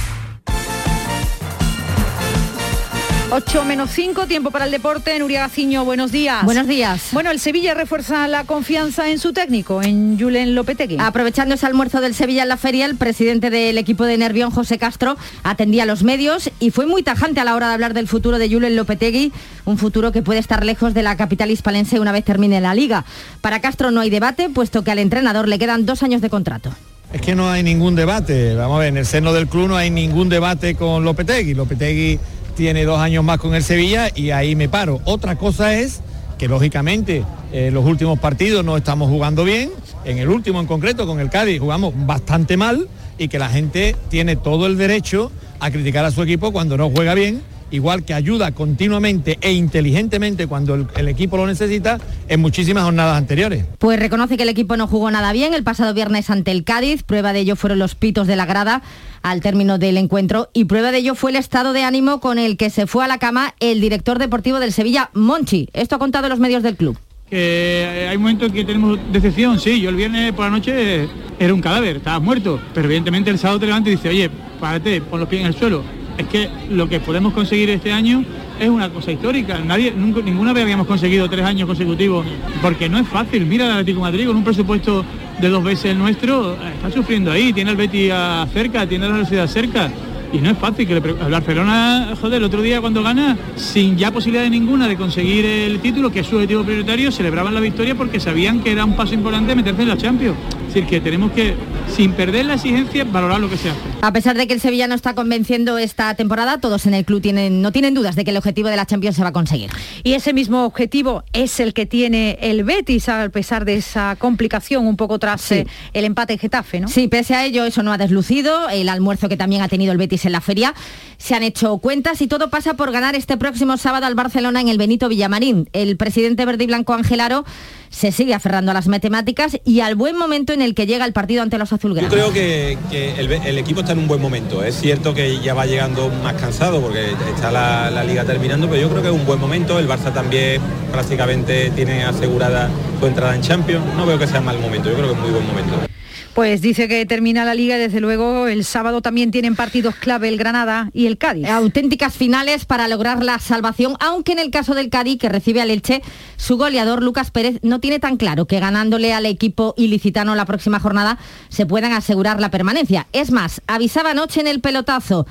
8 3.33 3.63
menos 3.63 3.91
5, 3.91 4.27
tiempo 4.27 4.51
para 4.51 4.65
el 4.65 4.71
deporte. 4.71 5.17
Nuria 5.17 5.39
Gaciño, 5.39 5.85
buenos 5.85 6.11
días. 6.11 6.43
Buenos 6.43 6.67
días. 6.67 7.11
Bueno, 7.13 7.31
el 7.31 7.39
Sevilla 7.39 7.73
refuerza 7.73 8.27
la 8.27 8.43
confianza 8.43 9.09
en 9.09 9.19
su 9.19 9.31
técnico, 9.31 9.81
en 9.81 10.19
Julen 10.19 10.53
Lopetegui. 10.53 10.97
Aprovechando 10.99 11.55
ese 11.55 11.65
almuerzo 11.65 12.01
del 12.01 12.13
Sevilla 12.13 12.43
en 12.43 12.49
la 12.49 12.57
feria, 12.57 12.85
el 12.85 12.97
presidente 12.97 13.49
del 13.49 13.77
equipo 13.77 14.03
de 14.03 14.17
Nervión, 14.17 14.51
José 14.51 14.77
Castro, 14.77 15.15
atendía 15.43 15.83
a 15.83 15.85
los 15.85 16.03
medios 16.03 16.51
y 16.59 16.71
fue 16.71 16.87
muy 16.87 17.03
tajante 17.03 17.39
a 17.39 17.45
la 17.45 17.55
hora 17.55 17.69
de 17.69 17.73
hablar 17.75 17.93
del 17.93 18.09
futuro 18.09 18.37
de 18.37 18.49
Julen 18.49 18.75
Lopetegui, 18.75 19.31
un 19.63 19.77
futuro 19.77 20.11
que 20.11 20.21
puede 20.21 20.41
estar 20.41 20.65
lejos 20.65 20.93
de 20.93 21.01
la 21.01 21.15
capital 21.15 21.51
hispalense 21.51 22.01
una 22.01 22.11
vez 22.11 22.25
termine 22.25 22.59
la 22.59 22.75
liga. 22.75 23.05
Para 23.39 23.61
Castro 23.61 23.91
no 23.91 24.01
hay 24.01 24.09
debate, 24.09 24.49
puesto 24.49 24.83
que 24.83 24.91
al 24.91 24.99
entrenador 24.99 25.47
le 25.47 25.57
quedan 25.57 25.85
dos 25.85 26.03
años 26.03 26.19
de 26.19 26.29
contrato. 26.29 26.75
Es 27.13 27.21
que 27.21 27.35
no 27.35 27.49
hay 27.49 27.63
ningún 27.63 27.95
debate, 27.95 28.55
vamos 28.55 28.75
a 28.75 28.79
ver, 28.79 28.89
en 28.89 28.97
el 28.97 29.05
seno 29.05 29.31
del 29.31 29.47
club 29.47 29.69
no 29.69 29.77
hay 29.77 29.89
ningún 29.89 30.27
debate 30.27 30.75
con 30.75 31.05
Lopetegui. 31.05 31.53
Lopetegui 31.53 32.19
tiene 32.61 32.85
dos 32.85 32.99
años 32.99 33.23
más 33.23 33.39
con 33.39 33.55
el 33.55 33.63
Sevilla 33.63 34.11
y 34.13 34.29
ahí 34.29 34.55
me 34.55 34.69
paro. 34.69 35.01
Otra 35.05 35.35
cosa 35.35 35.73
es 35.73 36.01
que 36.37 36.47
lógicamente 36.47 37.25
eh, 37.51 37.71
los 37.73 37.83
últimos 37.83 38.19
partidos 38.19 38.63
no 38.63 38.77
estamos 38.77 39.09
jugando 39.09 39.43
bien, 39.43 39.71
en 40.05 40.19
el 40.19 40.29
último 40.29 40.59
en 40.59 40.67
concreto 40.67 41.07
con 41.07 41.19
el 41.19 41.31
Cádiz 41.31 41.59
jugamos 41.59 41.91
bastante 42.05 42.57
mal 42.57 42.87
y 43.17 43.29
que 43.29 43.39
la 43.39 43.49
gente 43.49 43.95
tiene 44.09 44.35
todo 44.35 44.67
el 44.67 44.77
derecho 44.77 45.31
a 45.59 45.71
criticar 45.71 46.05
a 46.05 46.11
su 46.11 46.21
equipo 46.21 46.51
cuando 46.51 46.77
no 46.77 46.91
juega 46.91 47.15
bien 47.15 47.41
igual 47.71 48.03
que 48.03 48.13
ayuda 48.13 48.51
continuamente 48.51 49.37
e 49.41 49.53
inteligentemente 49.53 50.47
cuando 50.47 50.75
el, 50.75 50.87
el, 50.95 51.07
equipo 51.07 51.37
lo 51.37 51.47
necesita 51.47 51.99
en 52.27 52.39
muchísimas 52.39 52.83
jornadas 52.83 53.17
anteriores. 53.17 53.65
Pues 53.79 53.99
reconoce 53.99 54.37
que 54.37 54.43
el 54.43 54.49
equipo 54.49 54.77
no 54.77 54.87
jugó 54.87 55.09
nada 55.09 55.31
bien 55.33 55.53
el 55.53 55.63
pasado 55.63 55.93
viernes 55.93 56.29
ante 56.29 56.51
el 56.51 56.63
Cádiz, 56.63 57.03
prueba 57.03 57.33
de 57.33 57.39
ello 57.39 57.55
fueron 57.55 57.79
los 57.79 57.95
pitos 57.95 58.27
de 58.27 58.35
la 58.35 58.45
grada 58.45 58.81
al 59.23 59.41
término 59.41 59.77
del 59.77 59.97
encuentro. 59.97 60.49
Y 60.53 60.65
prueba 60.65 60.91
de 60.91 60.99
ello 60.99 61.15
fue 61.15 61.31
el 61.31 61.37
estado 61.37 61.73
de 61.73 61.83
ánimo 61.83 62.19
con 62.19 62.39
el 62.39 62.57
que 62.57 62.69
se 62.69 62.87
fue 62.87 63.05
a 63.05 63.07
la 63.07 63.17
cama 63.17 63.55
el 63.59 63.81
director 63.81 64.19
deportivo 64.19 64.59
del 64.59 64.73
Sevilla, 64.73 65.09
Monchi. 65.13 65.69
Esto 65.73 65.95
ha 65.95 65.99
contado 65.99 66.25
en 66.25 66.31
los 66.31 66.39
medios 66.39 66.63
del 66.63 66.75
club. 66.75 66.97
Que 67.29 68.07
hay 68.09 68.17
momentos 68.17 68.49
en 68.49 68.53
que 68.53 68.65
tenemos 68.65 68.99
decepción, 69.11 69.57
sí, 69.57 69.79
yo 69.79 69.89
el 69.89 69.95
viernes 69.95 70.33
por 70.33 70.45
la 70.45 70.51
noche 70.51 71.07
era 71.39 71.53
un 71.53 71.61
cadáver, 71.61 71.97
estaba 71.97 72.19
muerto, 72.19 72.59
pero 72.73 72.87
evidentemente 72.87 73.29
el 73.29 73.39
sábado 73.39 73.61
te 73.61 73.67
levantas 73.67 73.93
y 73.93 73.95
dice, 73.95 74.09
oye, 74.09 74.29
párate, 74.59 74.99
pon 74.99 75.21
los 75.21 75.29
pies 75.29 75.41
en 75.41 75.47
el 75.47 75.55
suelo, 75.55 75.81
es 76.21 76.27
que 76.27 76.49
lo 76.69 76.87
que 76.87 76.99
podemos 76.99 77.33
conseguir 77.33 77.69
este 77.69 77.91
año 77.91 78.23
es 78.59 78.69
una 78.69 78.89
cosa 78.89 79.11
histórica. 79.11 79.59
Nadie, 79.59 79.93
nunca, 79.95 80.21
ninguna 80.21 80.53
vez 80.53 80.63
habíamos 80.63 80.87
conseguido 80.87 81.29
tres 81.29 81.45
años 81.45 81.67
consecutivos, 81.67 82.25
porque 82.61 82.89
no 82.89 82.97
es 82.97 83.07
fácil. 83.07 83.45
Mira 83.45 83.65
el 83.65 83.71
Atlético 83.71 84.01
Madrid 84.01 84.27
con 84.27 84.35
un 84.35 84.43
presupuesto 84.43 85.03
de 85.39 85.49
dos 85.49 85.63
veces 85.63 85.85
el 85.91 85.97
nuestro, 85.97 86.55
está 86.75 86.91
sufriendo 86.91 87.31
ahí, 87.31 87.51
tiene 87.51 87.71
el 87.71 87.77
Betis 87.77 88.13
cerca, 88.53 88.87
tiene 88.87 89.05
la 89.05 89.11
Universidad 89.11 89.47
cerca. 89.47 89.91
Y 90.33 90.37
no 90.37 90.49
es 90.49 90.57
fácil 90.57 90.87
que 90.87 90.93
el 90.93 91.01
Barcelona, 91.01 92.13
joder, 92.19 92.37
el 92.37 92.45
otro 92.45 92.61
día 92.61 92.79
cuando 92.79 93.03
gana, 93.03 93.37
sin 93.55 93.97
ya 93.97 94.11
posibilidad 94.11 94.43
de 94.43 94.49
ninguna 94.49 94.87
de 94.87 94.95
conseguir 94.95 95.45
el 95.45 95.79
título, 95.79 96.09
que 96.09 96.21
es 96.21 96.27
su 96.27 96.35
objetivo 96.35 96.63
prioritario, 96.63 97.11
celebraban 97.11 97.53
la 97.53 97.59
victoria 97.59 97.95
porque 97.95 98.19
sabían 98.19 98.61
que 98.61 98.71
era 98.71 98.85
un 98.85 98.95
paso 98.95 99.13
importante 99.13 99.55
meterse 99.55 99.81
en 99.81 99.87
la 99.89 99.97
Champions. 99.97 100.37
Es 100.71 100.75
decir, 100.75 100.89
que 100.89 101.01
tenemos 101.01 101.33
que, 101.33 101.53
sin 101.93 102.13
perder 102.13 102.45
la 102.45 102.53
exigencia, 102.53 103.03
valorar 103.03 103.41
lo 103.41 103.49
que 103.49 103.57
se 103.57 103.71
hace. 103.71 103.79
A 104.01 104.13
pesar 104.13 104.37
de 104.37 104.47
que 104.47 104.53
el 104.53 104.61
Sevilla 104.61 104.87
no 104.87 104.95
está 104.95 105.13
convenciendo 105.15 105.77
esta 105.77 106.15
temporada, 106.15 106.59
todos 106.61 106.85
en 106.85 106.93
el 106.93 107.03
club 107.03 107.21
tienen, 107.21 107.61
no 107.61 107.73
tienen 107.73 107.93
dudas 107.93 108.15
de 108.15 108.23
que 108.23 108.31
el 108.31 108.37
objetivo 108.37 108.69
de 108.69 108.77
la 108.77 108.85
Champions 108.85 109.17
se 109.17 109.21
va 109.21 109.27
a 109.27 109.33
conseguir. 109.33 109.69
Y 110.05 110.13
ese 110.13 110.31
mismo 110.31 110.63
objetivo 110.63 111.25
es 111.33 111.59
el 111.59 111.73
que 111.73 111.85
tiene 111.85 112.37
el 112.39 112.63
Betis, 112.63 113.09
a 113.09 113.27
pesar 113.27 113.65
de 113.65 113.75
esa 113.75 114.15
complicación 114.15 114.87
un 114.87 114.95
poco 114.95 115.19
tras 115.19 115.51
eh, 115.51 115.67
el 115.91 116.05
empate 116.05 116.31
en 116.31 116.39
Getafe, 116.39 116.79
¿no? 116.79 116.87
Sí, 116.87 117.09
pese 117.09 117.35
a 117.35 117.43
ello, 117.43 117.65
eso 117.65 117.83
no 117.83 117.91
ha 117.91 117.97
deslucido. 117.97 118.69
El 118.69 118.87
almuerzo 118.87 119.27
que 119.27 119.35
también 119.35 119.63
ha 119.63 119.67
tenido 119.67 119.91
el 119.91 119.97
Betis 119.97 120.23
en 120.23 120.31
la 120.31 120.39
feria. 120.39 120.73
Se 121.17 121.35
han 121.35 121.43
hecho 121.43 121.79
cuentas 121.79 122.21
y 122.21 122.27
todo 122.27 122.49
pasa 122.49 122.75
por 122.75 122.93
ganar 122.93 123.15
este 123.15 123.35
próximo 123.35 123.75
sábado 123.75 124.05
al 124.05 124.15
Barcelona 124.15 124.61
en 124.61 124.69
el 124.69 124.77
Benito 124.77 125.09
Villamarín. 125.09 125.69
El 125.73 125.97
presidente 125.97 126.45
verde 126.45 126.63
y 126.63 126.67
blanco 126.67 126.93
Angelaro 126.93 127.43
se 127.91 128.11
sigue 128.11 128.33
aferrando 128.33 128.71
a 128.71 128.73
las 128.73 128.87
matemáticas 128.87 129.59
y 129.65 129.81
al 129.81 129.95
buen 129.95 130.17
momento 130.17 130.53
en 130.53 130.60
el 130.61 130.75
que 130.75 130.85
llega 130.85 131.05
el 131.05 131.13
partido 131.13 131.41
ante 131.41 131.57
los 131.57 131.71
azulgranas. 131.73 132.11
Yo 132.11 132.15
creo 132.15 132.33
que, 132.33 132.77
el, 133.19 133.57
equipo 133.57 133.81
está 133.81 133.93
en 133.93 133.99
un 133.99 134.07
buen 134.07 134.21
momento. 134.21 134.63
Es 134.63 134.79
cierto 134.79 135.13
que 135.13 135.39
ya 135.39 135.53
va 135.53 135.65
llegando 135.65 136.09
más 136.23 136.33
cansado 136.33 136.81
porque 136.81 137.11
está 137.33 137.51
la, 137.51 137.89
la, 137.91 138.03
liga 138.03 138.23
terminando, 138.23 138.67
pero 138.67 138.81
yo 138.81 138.89
creo 138.89 139.01
que 139.01 139.07
es 139.09 139.13
un 139.13 139.25
buen 139.25 139.39
momento. 139.39 139.79
El 139.79 139.87
Barça 139.87 140.13
también 140.13 140.61
prácticamente 140.91 141.71
tiene 141.71 142.03
asegurada 142.03 142.69
su 142.99 143.07
entrada 143.07 143.35
en 143.35 143.41
Champions. 143.41 143.85
No 143.95 144.05
veo 144.05 144.17
que 144.17 144.27
sea 144.27 144.41
mal 144.41 144.59
momento, 144.59 144.89
yo 144.89 144.95
creo 144.95 145.07
que 145.07 145.15
es 145.15 145.19
muy 145.19 145.31
buen 145.31 145.47
momento. 145.47 145.91
Pues 146.33 146.61
dice 146.61 146.87
que 146.87 147.05
termina 147.05 147.43
la 147.43 147.53
liga 147.53 147.75
y 147.75 147.79
desde 147.79 147.99
luego 147.99 148.47
el 148.47 148.63
sábado 148.63 149.01
también 149.01 149.31
tienen 149.31 149.57
partidos 149.57 149.95
clave 149.95 150.29
el 150.29 150.37
Granada 150.37 150.89
y 150.93 151.07
el 151.07 151.17
Cádiz. 151.17 151.49
Auténticas 151.49 152.15
finales 152.15 152.63
para 152.63 152.87
lograr 152.87 153.21
la 153.21 153.37
salvación, 153.39 153.97
aunque 153.99 154.31
en 154.31 154.39
el 154.39 154.49
caso 154.49 154.73
del 154.73 154.89
Cádiz, 154.89 155.19
que 155.19 155.27
recibe 155.27 155.61
al 155.61 155.69
Elche, 155.69 156.01
su 156.37 156.55
goleador 156.55 157.03
Lucas 157.03 157.31
Pérez 157.31 157.59
no 157.63 157.79
tiene 157.81 157.99
tan 157.99 158.15
claro 158.15 158.45
que 158.45 158.61
ganándole 158.61 159.13
al 159.13 159.25
equipo 159.25 159.73
ilicitano 159.75 160.33
la 160.35 160.45
próxima 160.45 160.79
jornada 160.79 161.17
se 161.49 161.65
puedan 161.65 161.91
asegurar 161.91 162.39
la 162.39 162.49
permanencia. 162.49 163.07
Es 163.11 163.31
más, 163.31 163.61
avisaba 163.67 164.11
anoche 164.11 164.39
en 164.39 164.47
el 164.47 164.61
pelotazo 164.61 165.27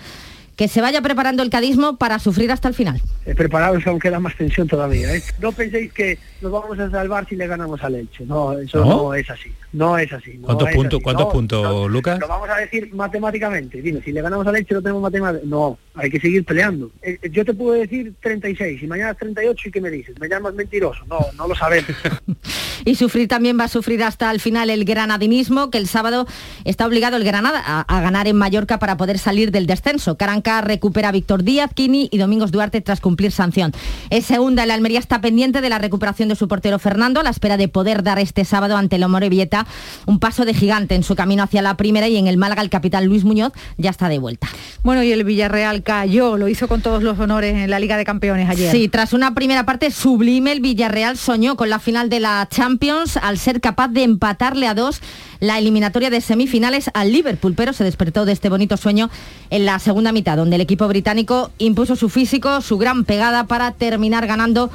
que 0.60 0.68
se 0.68 0.82
vaya 0.82 1.00
preparando 1.00 1.42
el 1.42 1.48
cadismo 1.48 1.96
para 1.96 2.18
sufrir 2.18 2.52
hasta 2.52 2.68
el 2.68 2.74
final. 2.74 3.00
Eh, 3.24 3.34
preparados 3.34 3.86
aún 3.86 3.98
queda 3.98 4.20
más 4.20 4.36
tensión 4.36 4.68
todavía. 4.68 5.16
¿eh? 5.16 5.22
No 5.38 5.52
penséis 5.52 5.90
que 5.90 6.18
nos 6.42 6.52
vamos 6.52 6.78
a 6.78 6.90
salvar 6.90 7.26
si 7.26 7.34
le 7.34 7.46
ganamos 7.46 7.82
al 7.82 7.94
Elche. 7.94 8.26
No, 8.26 8.52
eso 8.52 8.84
no, 8.84 9.14
es 9.14 9.30
así. 9.30 9.50
No 9.72 9.96
es 9.96 10.12
así. 10.12 10.36
¿Cuántos 10.36 10.68
puntos, 10.68 11.00
¿cuántos 11.02 11.32
puntos 11.32 11.90
Lucas? 11.90 12.20
Lo 12.20 12.28
vamos 12.28 12.50
a 12.50 12.56
decir 12.56 12.92
matemáticamente. 12.92 13.80
Dime, 13.80 14.02
si 14.02 14.12
le 14.12 14.20
ganamos 14.20 14.46
al 14.46 14.54
Elche 14.54 14.74
no 14.74 14.82
tenemos 14.82 15.00
matemáticas. 15.00 15.48
No, 15.48 15.78
hay 16.00 16.10
que 16.10 16.20
seguir 16.20 16.44
peleando. 16.44 16.90
Eh, 17.02 17.18
eh, 17.22 17.30
yo 17.30 17.44
te 17.44 17.54
puedo 17.54 17.72
decir 17.72 18.14
36 18.20 18.82
y 18.82 18.86
mañana 18.86 19.14
38 19.14 19.68
y 19.68 19.70
¿qué 19.70 19.80
me 19.80 19.90
dices? 19.90 20.18
¿Me 20.18 20.28
llamas 20.28 20.54
mentiroso? 20.54 21.04
No, 21.06 21.18
no 21.36 21.48
lo 21.48 21.54
sabemos. 21.54 21.90
y 22.84 22.94
sufrir 22.94 23.28
también 23.28 23.58
va 23.58 23.64
a 23.64 23.68
sufrir 23.68 24.02
hasta 24.02 24.30
el 24.30 24.40
final 24.40 24.70
el 24.70 24.84
granadinismo, 24.84 25.70
que 25.70 25.78
el 25.78 25.86
sábado 25.86 26.26
está 26.64 26.86
obligado 26.86 27.16
el 27.16 27.24
Granada 27.24 27.62
a, 27.86 28.00
ganar 28.00 28.28
en 28.28 28.36
Mallorca 28.36 28.78
para 28.78 28.96
poder 28.96 29.18
salir 29.18 29.50
del 29.50 29.66
descenso. 29.66 30.16
Caranca 30.16 30.60
recupera 30.62 31.10
a 31.10 31.12
Víctor 31.12 31.42
Díaz, 31.42 31.70
Kini 31.74 32.08
y 32.10 32.18
Domingos 32.18 32.50
Duarte 32.50 32.80
tras 32.80 33.00
cumplir 33.00 33.32
sanción. 33.32 33.72
Es 34.08 34.24
segunda, 34.26 34.64
el 34.64 34.70
Almería 34.70 34.98
está 34.98 35.20
pendiente 35.20 35.60
de 35.60 35.68
la 35.68 35.78
recuperación 35.78 36.28
de 36.28 36.36
su 36.36 36.48
portero 36.48 36.78
Fernando 36.78 37.20
a 37.20 37.22
la 37.22 37.30
espera 37.30 37.56
de 37.56 37.68
poder 37.68 38.02
dar 38.02 38.18
este 38.18 38.44
sábado 38.44 38.76
ante 38.76 38.96
el 38.96 39.10
Vieta 39.28 39.66
un 40.06 40.18
paso 40.18 40.44
de 40.44 40.54
gigante 40.54 40.94
en 40.94 41.02
su 41.02 41.14
camino 41.14 41.42
hacia 41.42 41.62
la 41.62 41.76
primera 41.76 42.08
y 42.08 42.16
en 42.16 42.26
el 42.26 42.36
Málaga 42.36 42.62
el 42.62 42.70
capitán 42.70 43.06
Luis 43.06 43.24
Muñoz 43.24 43.52
ya 43.76 43.90
está 43.90 44.08
de 44.08 44.18
vuelta. 44.18 44.48
Bueno, 44.82 45.02
y 45.02 45.12
el 45.12 45.24
Villarreal 45.24 45.82
cayó, 45.90 46.36
lo 46.36 46.46
hizo 46.46 46.68
con 46.68 46.82
todos 46.82 47.02
los 47.02 47.18
honores 47.18 47.52
en 47.56 47.68
la 47.68 47.80
Liga 47.80 47.96
de 47.96 48.04
Campeones 48.04 48.48
ayer. 48.48 48.70
Sí, 48.70 48.88
tras 48.88 49.12
una 49.12 49.34
primera 49.34 49.66
parte 49.66 49.90
sublime, 49.90 50.52
el 50.52 50.60
Villarreal 50.60 51.16
soñó 51.16 51.56
con 51.56 51.68
la 51.68 51.80
final 51.80 52.08
de 52.08 52.20
la 52.20 52.46
Champions 52.48 53.16
al 53.16 53.38
ser 53.38 53.60
capaz 53.60 53.88
de 53.88 54.04
empatarle 54.04 54.68
a 54.68 54.74
dos 54.74 55.00
la 55.40 55.58
eliminatoria 55.58 56.08
de 56.08 56.20
semifinales 56.20 56.92
al 56.94 57.10
Liverpool, 57.10 57.54
pero 57.56 57.72
se 57.72 57.82
despertó 57.82 58.24
de 58.24 58.30
este 58.30 58.48
bonito 58.48 58.76
sueño 58.76 59.10
en 59.50 59.66
la 59.66 59.80
segunda 59.80 60.12
mitad, 60.12 60.36
donde 60.36 60.54
el 60.54 60.62
equipo 60.62 60.86
británico 60.86 61.50
impuso 61.58 61.96
su 61.96 62.08
físico, 62.08 62.60
su 62.60 62.78
gran 62.78 63.02
pegada 63.02 63.48
para 63.48 63.72
terminar 63.72 64.28
ganando 64.28 64.70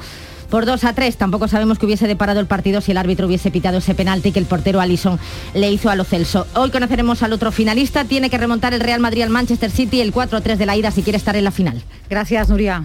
por 0.50 0.66
2 0.66 0.84
a 0.84 0.92
3. 0.92 1.16
Tampoco 1.16 1.48
sabemos 1.48 1.78
que 1.78 1.86
hubiese 1.86 2.06
deparado 2.06 2.40
el 2.40 2.46
partido 2.46 2.80
si 2.80 2.92
el 2.92 2.98
árbitro 2.98 3.26
hubiese 3.26 3.50
pitado 3.50 3.78
ese 3.78 3.94
penalti 3.94 4.32
que 4.32 4.38
el 4.38 4.46
portero 4.46 4.80
Alison 4.80 5.18
le 5.54 5.70
hizo 5.70 5.90
a 5.90 5.96
lo 5.96 6.04
Celso. 6.04 6.46
Hoy 6.54 6.70
conoceremos 6.70 7.22
al 7.22 7.32
otro 7.32 7.52
finalista. 7.52 8.04
Tiene 8.04 8.30
que 8.30 8.38
remontar 8.38 8.74
el 8.74 8.80
Real 8.80 9.00
Madrid 9.00 9.22
al 9.22 9.30
Manchester 9.30 9.70
City 9.70 10.00
el 10.00 10.12
4 10.12 10.38
a 10.38 10.40
3 10.40 10.58
de 10.58 10.66
la 10.66 10.76
ida 10.76 10.90
si 10.90 11.02
quiere 11.02 11.18
estar 11.18 11.36
en 11.36 11.44
la 11.44 11.50
final. 11.50 11.82
Gracias, 12.08 12.48
Nuria. 12.48 12.84